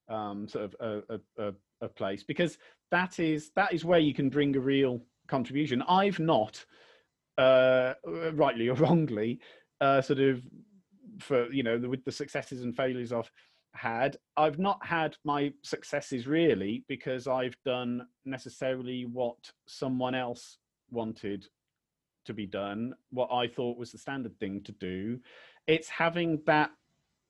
um, 0.10 0.48
sort 0.48 0.66
of 0.66 0.76
a, 1.10 1.20
a, 1.38 1.54
a, 1.82 1.90
place 1.90 2.24
because 2.24 2.58
that 2.92 3.20
is 3.20 3.52
that 3.56 3.74
is 3.74 3.86
where 3.86 4.00
you 4.00 4.14
can 4.14 4.30
bring 4.30 4.56
a 4.56 4.60
real 4.60 5.02
contribution. 5.28 5.82
I've 5.88 6.20
not, 6.20 6.64
uh, 7.38 7.94
rightly 8.34 8.70
or 8.70 8.76
wrongly, 8.76 9.40
uh, 9.82 10.02
sort 10.02 10.20
of 10.20 10.42
for 11.20 11.52
you 11.52 11.64
know 11.64 11.78
with 11.78 12.04
the 12.04 12.12
successes 12.12 12.64
and 12.64 12.76
failures 12.76 13.12
of 13.12 13.30
had. 13.76 14.18
I've 14.38 14.60
not 14.60 14.84
had 14.86 15.16
my 15.24 15.54
successes 15.64 16.28
really 16.28 16.84
because 16.88 17.28
I've 17.28 17.58
done 17.66 18.08
necessarily 18.26 19.06
what 19.06 19.38
someone 19.68 20.16
else 20.16 20.58
wanted 20.90 21.48
to 22.26 22.34
be 22.34 22.46
done, 22.46 22.94
what 23.12 23.30
I 23.32 23.48
thought 23.48 23.78
was 23.78 23.92
the 23.92 23.98
standard 23.98 24.38
thing 24.40 24.62
to 24.64 24.72
do. 24.74 25.20
It's 25.68 25.90
having 25.90 26.42
that 26.46 26.72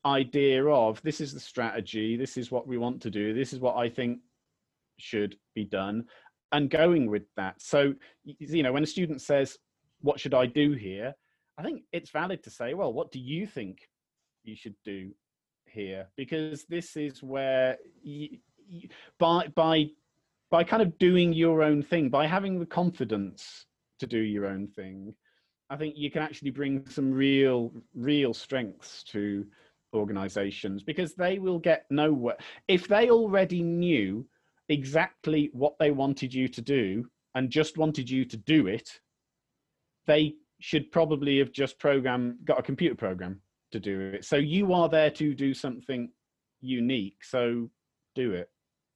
idea 0.06 0.66
of 0.66 1.02
this 1.02 1.20
is 1.20 1.34
the 1.34 1.39
strategy, 1.39 2.16
this 2.16 2.38
is 2.38 2.52
what 2.52 2.68
we 2.68 2.78
want 2.78 3.02
to 3.02 3.12
do, 3.12 3.34
this 3.34 3.54
is 3.54 3.60
what 3.60 3.76
I 3.76 3.89
think 3.89 4.20
should 4.98 5.36
be 5.54 5.66
done, 5.66 6.06
and 6.52 6.70
going 6.70 7.10
with 7.10 7.24
that. 7.36 7.62
So, 7.62 7.93
you 8.24 8.64
know, 8.64 8.72
when 8.72 8.84
a 8.84 8.88
student 8.88 9.22
says, 9.22 9.58
What 10.02 10.20
should 10.20 10.34
I 10.34 10.46
do 10.46 10.74
here? 10.74 11.14
I 11.58 11.64
think 11.64 11.84
it's 11.91 12.12
valid 12.12 12.43
to 12.43 12.50
say, 12.50 12.74
Well, 12.74 12.93
what 12.93 13.12
do 13.12 13.20
you 13.20 13.48
think 13.48 13.80
you 14.43 14.56
should 14.56 14.76
do 14.86 15.12
here 15.76 16.08
because 16.16 16.66
this 16.70 16.96
is 16.96 17.22
where 17.22 17.78
you, 18.02 18.38
you, 18.68 18.88
by 19.20 19.48
by 19.56 19.86
by 20.50 20.64
kind 20.64 20.82
of 20.82 20.98
doing 20.98 21.34
your 21.34 21.62
own 21.62 21.84
thing 21.84 22.10
by 22.10 22.26
having 22.26 22.60
the 22.60 22.66
confidence 22.66 23.66
to 24.00 24.08
do 24.08 24.20
your 24.20 24.48
own 24.48 24.68
thing 24.68 25.14
i 25.70 25.76
think 25.76 25.96
you 25.98 26.10
can 26.10 26.24
actually 26.24 26.50
bring 26.50 26.88
some 26.88 27.12
real 27.12 27.72
real 27.94 28.34
strengths 28.34 29.04
to 29.04 29.46
organizations 29.94 30.82
because 30.84 31.14
they 31.14 31.40
will 31.40 31.60
get 31.60 31.86
nowhere 31.90 32.38
if 32.68 32.88
they 32.88 33.10
already 33.10 33.62
knew 33.62 34.26
exactly 34.70 35.50
what 35.54 35.78
they 35.80 35.92
wanted 35.92 36.34
you 36.34 36.48
to 36.48 36.62
do 36.62 37.06
and 37.36 37.50
just 37.50 37.78
wanted 37.78 38.10
you 38.10 38.26
to 38.26 38.38
do 38.38 38.68
it 38.68 39.00
they 40.08 40.34
should 40.60 40.92
probably 40.92 41.38
have 41.40 41.52
just 41.52 41.78
program 41.80 42.38
got 42.46 42.60
a 42.60 42.64
computer 42.64 42.96
program 42.96 43.42
to 43.76 43.80
do 43.80 44.12
it. 44.16 44.24
So 44.24 44.38
you 44.38 44.74
are 44.74 44.88
there 44.88 45.12
to 45.12 45.36
do 45.36 45.54
something 45.54 46.10
unique. 46.62 47.24
So 47.24 47.70
do 48.16 48.32
it. 48.32 48.50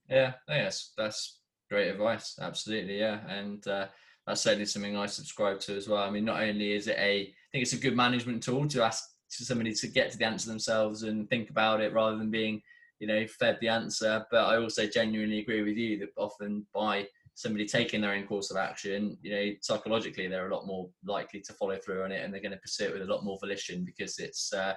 Yeah, 0.10 0.34
yes, 0.48 0.94
that's 0.98 1.42
great 1.70 1.90
advice. 1.90 2.40
Absolutely, 2.42 2.98
yeah, 2.98 3.20
and 3.28 3.66
uh, 3.68 3.88
that's 4.26 4.42
certainly 4.42 4.66
something 4.66 4.96
I 4.96 5.06
subscribe 5.06 5.60
to 5.62 5.76
as 5.76 5.90
well. 5.90 6.02
I 6.02 6.10
mean, 6.10 6.26
not 6.26 6.42
only 6.42 6.72
is 6.72 6.88
it 6.88 6.98
a, 6.98 7.22
I 7.22 7.50
think 7.52 7.62
it's 7.62 7.74
a 7.74 7.78
good 7.78 7.96
management 7.96 8.42
tool 8.42 8.68
to 8.70 8.84
ask 8.84 9.04
to 9.38 9.46
somebody 9.46 9.74
to 9.74 9.88
get 9.88 10.12
to 10.12 10.18
the 10.18 10.26
answer 10.26 10.50
themselves 10.50 11.04
and 11.04 11.30
think 11.30 11.50
about 11.50 11.82
it 11.82 11.94
rather 11.94 12.18
than 12.18 12.32
being, 12.32 12.62
you 13.00 13.08
know, 13.08 13.28
fed 13.28 13.58
the 13.60 13.68
answer. 13.68 14.26
But 14.32 14.46
I 14.46 14.58
also 14.58 14.88
genuinely 14.88 15.40
agree 15.40 15.62
with 15.62 15.76
you 15.76 16.00
that 16.00 16.10
often 16.18 16.66
by 16.74 17.06
somebody 17.40 17.66
taking 17.66 18.02
their 18.02 18.12
own 18.12 18.28
course 18.28 18.52
of 18.52 18.58
action, 18.58 19.18
you 19.22 19.32
know, 19.32 19.52
psychologically 19.62 20.28
they're 20.28 20.50
a 20.50 20.54
lot 20.54 20.68
more 20.68 20.90
likely 21.06 21.40
to 21.40 21.54
follow 21.54 21.78
through 21.78 22.04
on 22.04 22.12
it, 22.12 22.22
and 22.22 22.34
they're 22.34 22.42
going 22.42 22.52
to 22.52 22.58
pursue 22.58 22.84
it 22.88 22.92
with 22.92 23.02
a 23.02 23.14
lot 23.14 23.24
more 23.24 23.38
volition 23.40 23.86
because 23.86 24.20
it's 24.20 24.52
uh, 24.52 24.74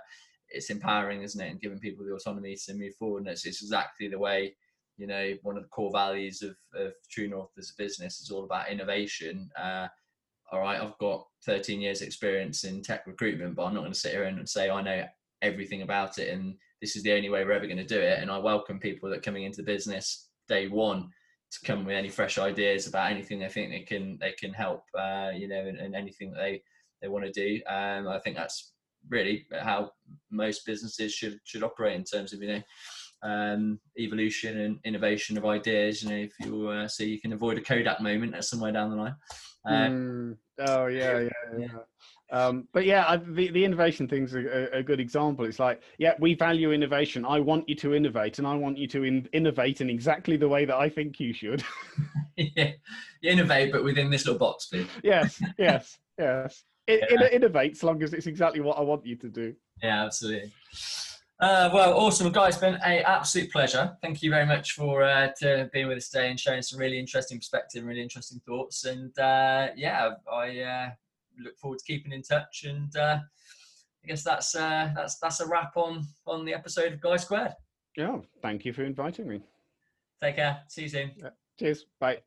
it's 0.48 0.70
empowering, 0.70 1.22
isn't 1.22 1.40
it, 1.40 1.50
and 1.50 1.60
giving 1.60 1.80
people 1.80 2.04
the 2.04 2.14
autonomy 2.14 2.54
to 2.54 2.74
move 2.74 2.94
forward. 2.94 3.24
And 3.24 3.30
it's, 3.30 3.44
it's 3.46 3.62
exactly 3.62 4.06
the 4.06 4.18
way, 4.18 4.54
you 4.96 5.08
know, 5.08 5.34
one 5.42 5.56
of 5.56 5.64
the 5.64 5.68
core 5.70 5.90
values 5.90 6.40
of, 6.42 6.54
of 6.80 6.92
True 7.10 7.26
North 7.26 7.50
as 7.58 7.70
a 7.70 7.82
business 7.82 8.20
is 8.20 8.30
all 8.30 8.44
about 8.44 8.70
innovation. 8.70 9.50
Uh, 9.60 9.88
all 10.52 10.60
right, 10.60 10.80
I've 10.80 10.98
got 10.98 11.26
13 11.46 11.80
years 11.80 12.00
experience 12.00 12.62
in 12.62 12.80
tech 12.80 13.08
recruitment, 13.08 13.56
but 13.56 13.64
I'm 13.64 13.74
not 13.74 13.80
going 13.80 13.92
to 13.92 13.98
sit 13.98 14.12
here 14.12 14.24
and 14.24 14.48
say 14.48 14.70
I 14.70 14.82
know 14.82 15.04
everything 15.40 15.82
about 15.82 16.18
it 16.18 16.28
and 16.28 16.54
this 16.80 16.94
is 16.94 17.02
the 17.02 17.12
only 17.12 17.28
way 17.28 17.44
we're 17.44 17.52
ever 17.52 17.66
going 17.66 17.76
to 17.78 17.84
do 17.84 17.98
it. 17.98 18.20
And 18.20 18.30
I 18.30 18.38
welcome 18.38 18.78
people 18.78 19.08
that 19.08 19.18
are 19.18 19.22
coming 19.22 19.42
into 19.42 19.62
the 19.62 19.72
business 19.72 20.28
day 20.48 20.68
one 20.68 21.08
to 21.52 21.66
come 21.66 21.84
with 21.84 21.94
any 21.94 22.08
fresh 22.08 22.38
ideas 22.38 22.86
about 22.86 23.10
anything 23.10 23.38
they 23.38 23.48
think 23.48 23.70
they 23.70 23.80
can 23.80 24.18
they 24.20 24.32
can 24.32 24.52
help 24.52 24.84
uh, 24.98 25.30
you 25.34 25.48
know 25.48 25.66
and, 25.66 25.78
and, 25.78 25.94
anything 25.94 26.32
that 26.32 26.38
they 26.38 26.62
they 27.00 27.08
want 27.08 27.24
to 27.24 27.32
do 27.32 27.60
um, 27.68 28.08
I 28.08 28.18
think 28.18 28.36
that's 28.36 28.72
really 29.08 29.46
how 29.60 29.90
most 30.30 30.64
businesses 30.64 31.12
should 31.12 31.38
should 31.44 31.62
operate 31.62 31.96
in 31.96 32.04
terms 32.04 32.32
of 32.32 32.42
you 32.42 32.54
know 32.54 32.62
um, 33.22 33.78
evolution 33.98 34.58
and 34.60 34.78
innovation 34.84 35.38
of 35.38 35.46
ideas. 35.46 36.02
You 36.02 36.10
know, 36.10 36.16
if 36.16 36.32
you 36.40 36.68
uh, 36.68 36.88
so 36.88 37.04
you 37.04 37.20
can 37.20 37.32
avoid 37.32 37.58
a 37.58 37.60
Kodak 37.60 38.00
moment 38.00 38.34
at 38.34 38.44
somewhere 38.44 38.72
down 38.72 38.90
the 38.90 38.96
line. 38.96 39.16
Um, 39.64 39.92
mm. 39.92 40.36
Oh 40.66 40.86
yeah, 40.86 41.20
yeah, 41.20 41.58
yeah. 41.58 41.78
Um, 42.32 42.66
but 42.72 42.86
yeah, 42.86 43.04
I, 43.06 43.18
the, 43.18 43.50
the 43.50 43.62
innovation 43.62 44.08
thing's 44.08 44.34
a, 44.34 44.78
a, 44.78 44.82
good 44.82 45.00
example. 45.00 45.44
It's 45.44 45.58
like, 45.58 45.82
yeah, 45.98 46.14
we 46.18 46.34
value 46.34 46.72
innovation. 46.72 47.26
I 47.26 47.38
want 47.40 47.68
you 47.68 47.74
to 47.76 47.94
innovate, 47.94 48.38
and 48.38 48.46
I 48.46 48.54
want 48.54 48.78
you 48.78 48.88
to 48.88 49.04
in, 49.04 49.28
innovate 49.34 49.82
in 49.82 49.90
exactly 49.90 50.38
the 50.38 50.48
way 50.48 50.64
that 50.64 50.74
I 50.74 50.88
think 50.88 51.20
you 51.20 51.34
should. 51.34 51.62
yeah, 52.36 52.70
innovate, 53.22 53.70
but 53.70 53.84
within 53.84 54.08
this 54.08 54.24
little 54.24 54.38
box, 54.38 54.66
please. 54.66 54.88
yes, 55.04 55.42
yes, 55.58 55.98
yes. 56.18 56.64
It, 56.86 57.04
yeah. 57.10 57.26
it, 57.26 57.32
innovate 57.34 57.72
as 57.72 57.82
long 57.82 58.02
as 58.02 58.14
it's 58.14 58.26
exactly 58.26 58.60
what 58.60 58.78
I 58.78 58.80
want 58.80 59.04
you 59.04 59.16
to 59.16 59.28
do. 59.28 59.54
Yeah, 59.82 60.06
absolutely. 60.06 60.50
Uh, 61.38 61.68
well, 61.74 61.98
awesome, 61.98 62.32
guys. 62.32 62.56
Been 62.56 62.76
a 62.76 63.02
absolute 63.02 63.52
pleasure. 63.52 63.94
Thank 64.00 64.22
you 64.22 64.30
very 64.30 64.46
much 64.46 64.72
for 64.72 65.02
uh, 65.02 65.32
to 65.40 65.68
being 65.70 65.86
with 65.86 65.98
us 65.98 66.08
today 66.08 66.30
and 66.30 66.40
sharing 66.40 66.62
some 66.62 66.80
really 66.80 66.98
interesting 66.98 67.38
perspective, 67.38 67.84
really 67.84 68.00
interesting 68.00 68.40
thoughts. 68.46 68.86
And 68.86 69.16
uh, 69.18 69.68
yeah, 69.76 70.12
I 70.32 70.60
uh, 70.60 70.90
look 71.38 71.56
forward 71.58 71.78
to 71.78 71.84
keeping 71.84 72.12
in 72.12 72.22
touch. 72.22 72.64
And 72.64 72.94
uh, 72.96 73.18
I 74.04 74.08
guess 74.08 74.24
that's 74.24 74.54
uh, 74.54 74.92
that's 74.94 75.18
that's 75.18 75.40
a 75.40 75.46
wrap 75.46 75.76
on 75.76 76.04
on 76.26 76.44
the 76.44 76.54
episode 76.54 76.92
of 76.92 77.00
Guy 77.00 77.16
Squared. 77.16 77.52
Yeah, 77.96 78.18
thank 78.40 78.64
you 78.64 78.72
for 78.72 78.84
inviting 78.84 79.28
me. 79.28 79.42
Take 80.22 80.36
care. 80.36 80.62
See 80.68 80.82
you 80.82 80.88
soon. 80.88 81.12
Yeah. 81.16 81.30
Cheers. 81.58 81.86
Bye. 82.00 82.22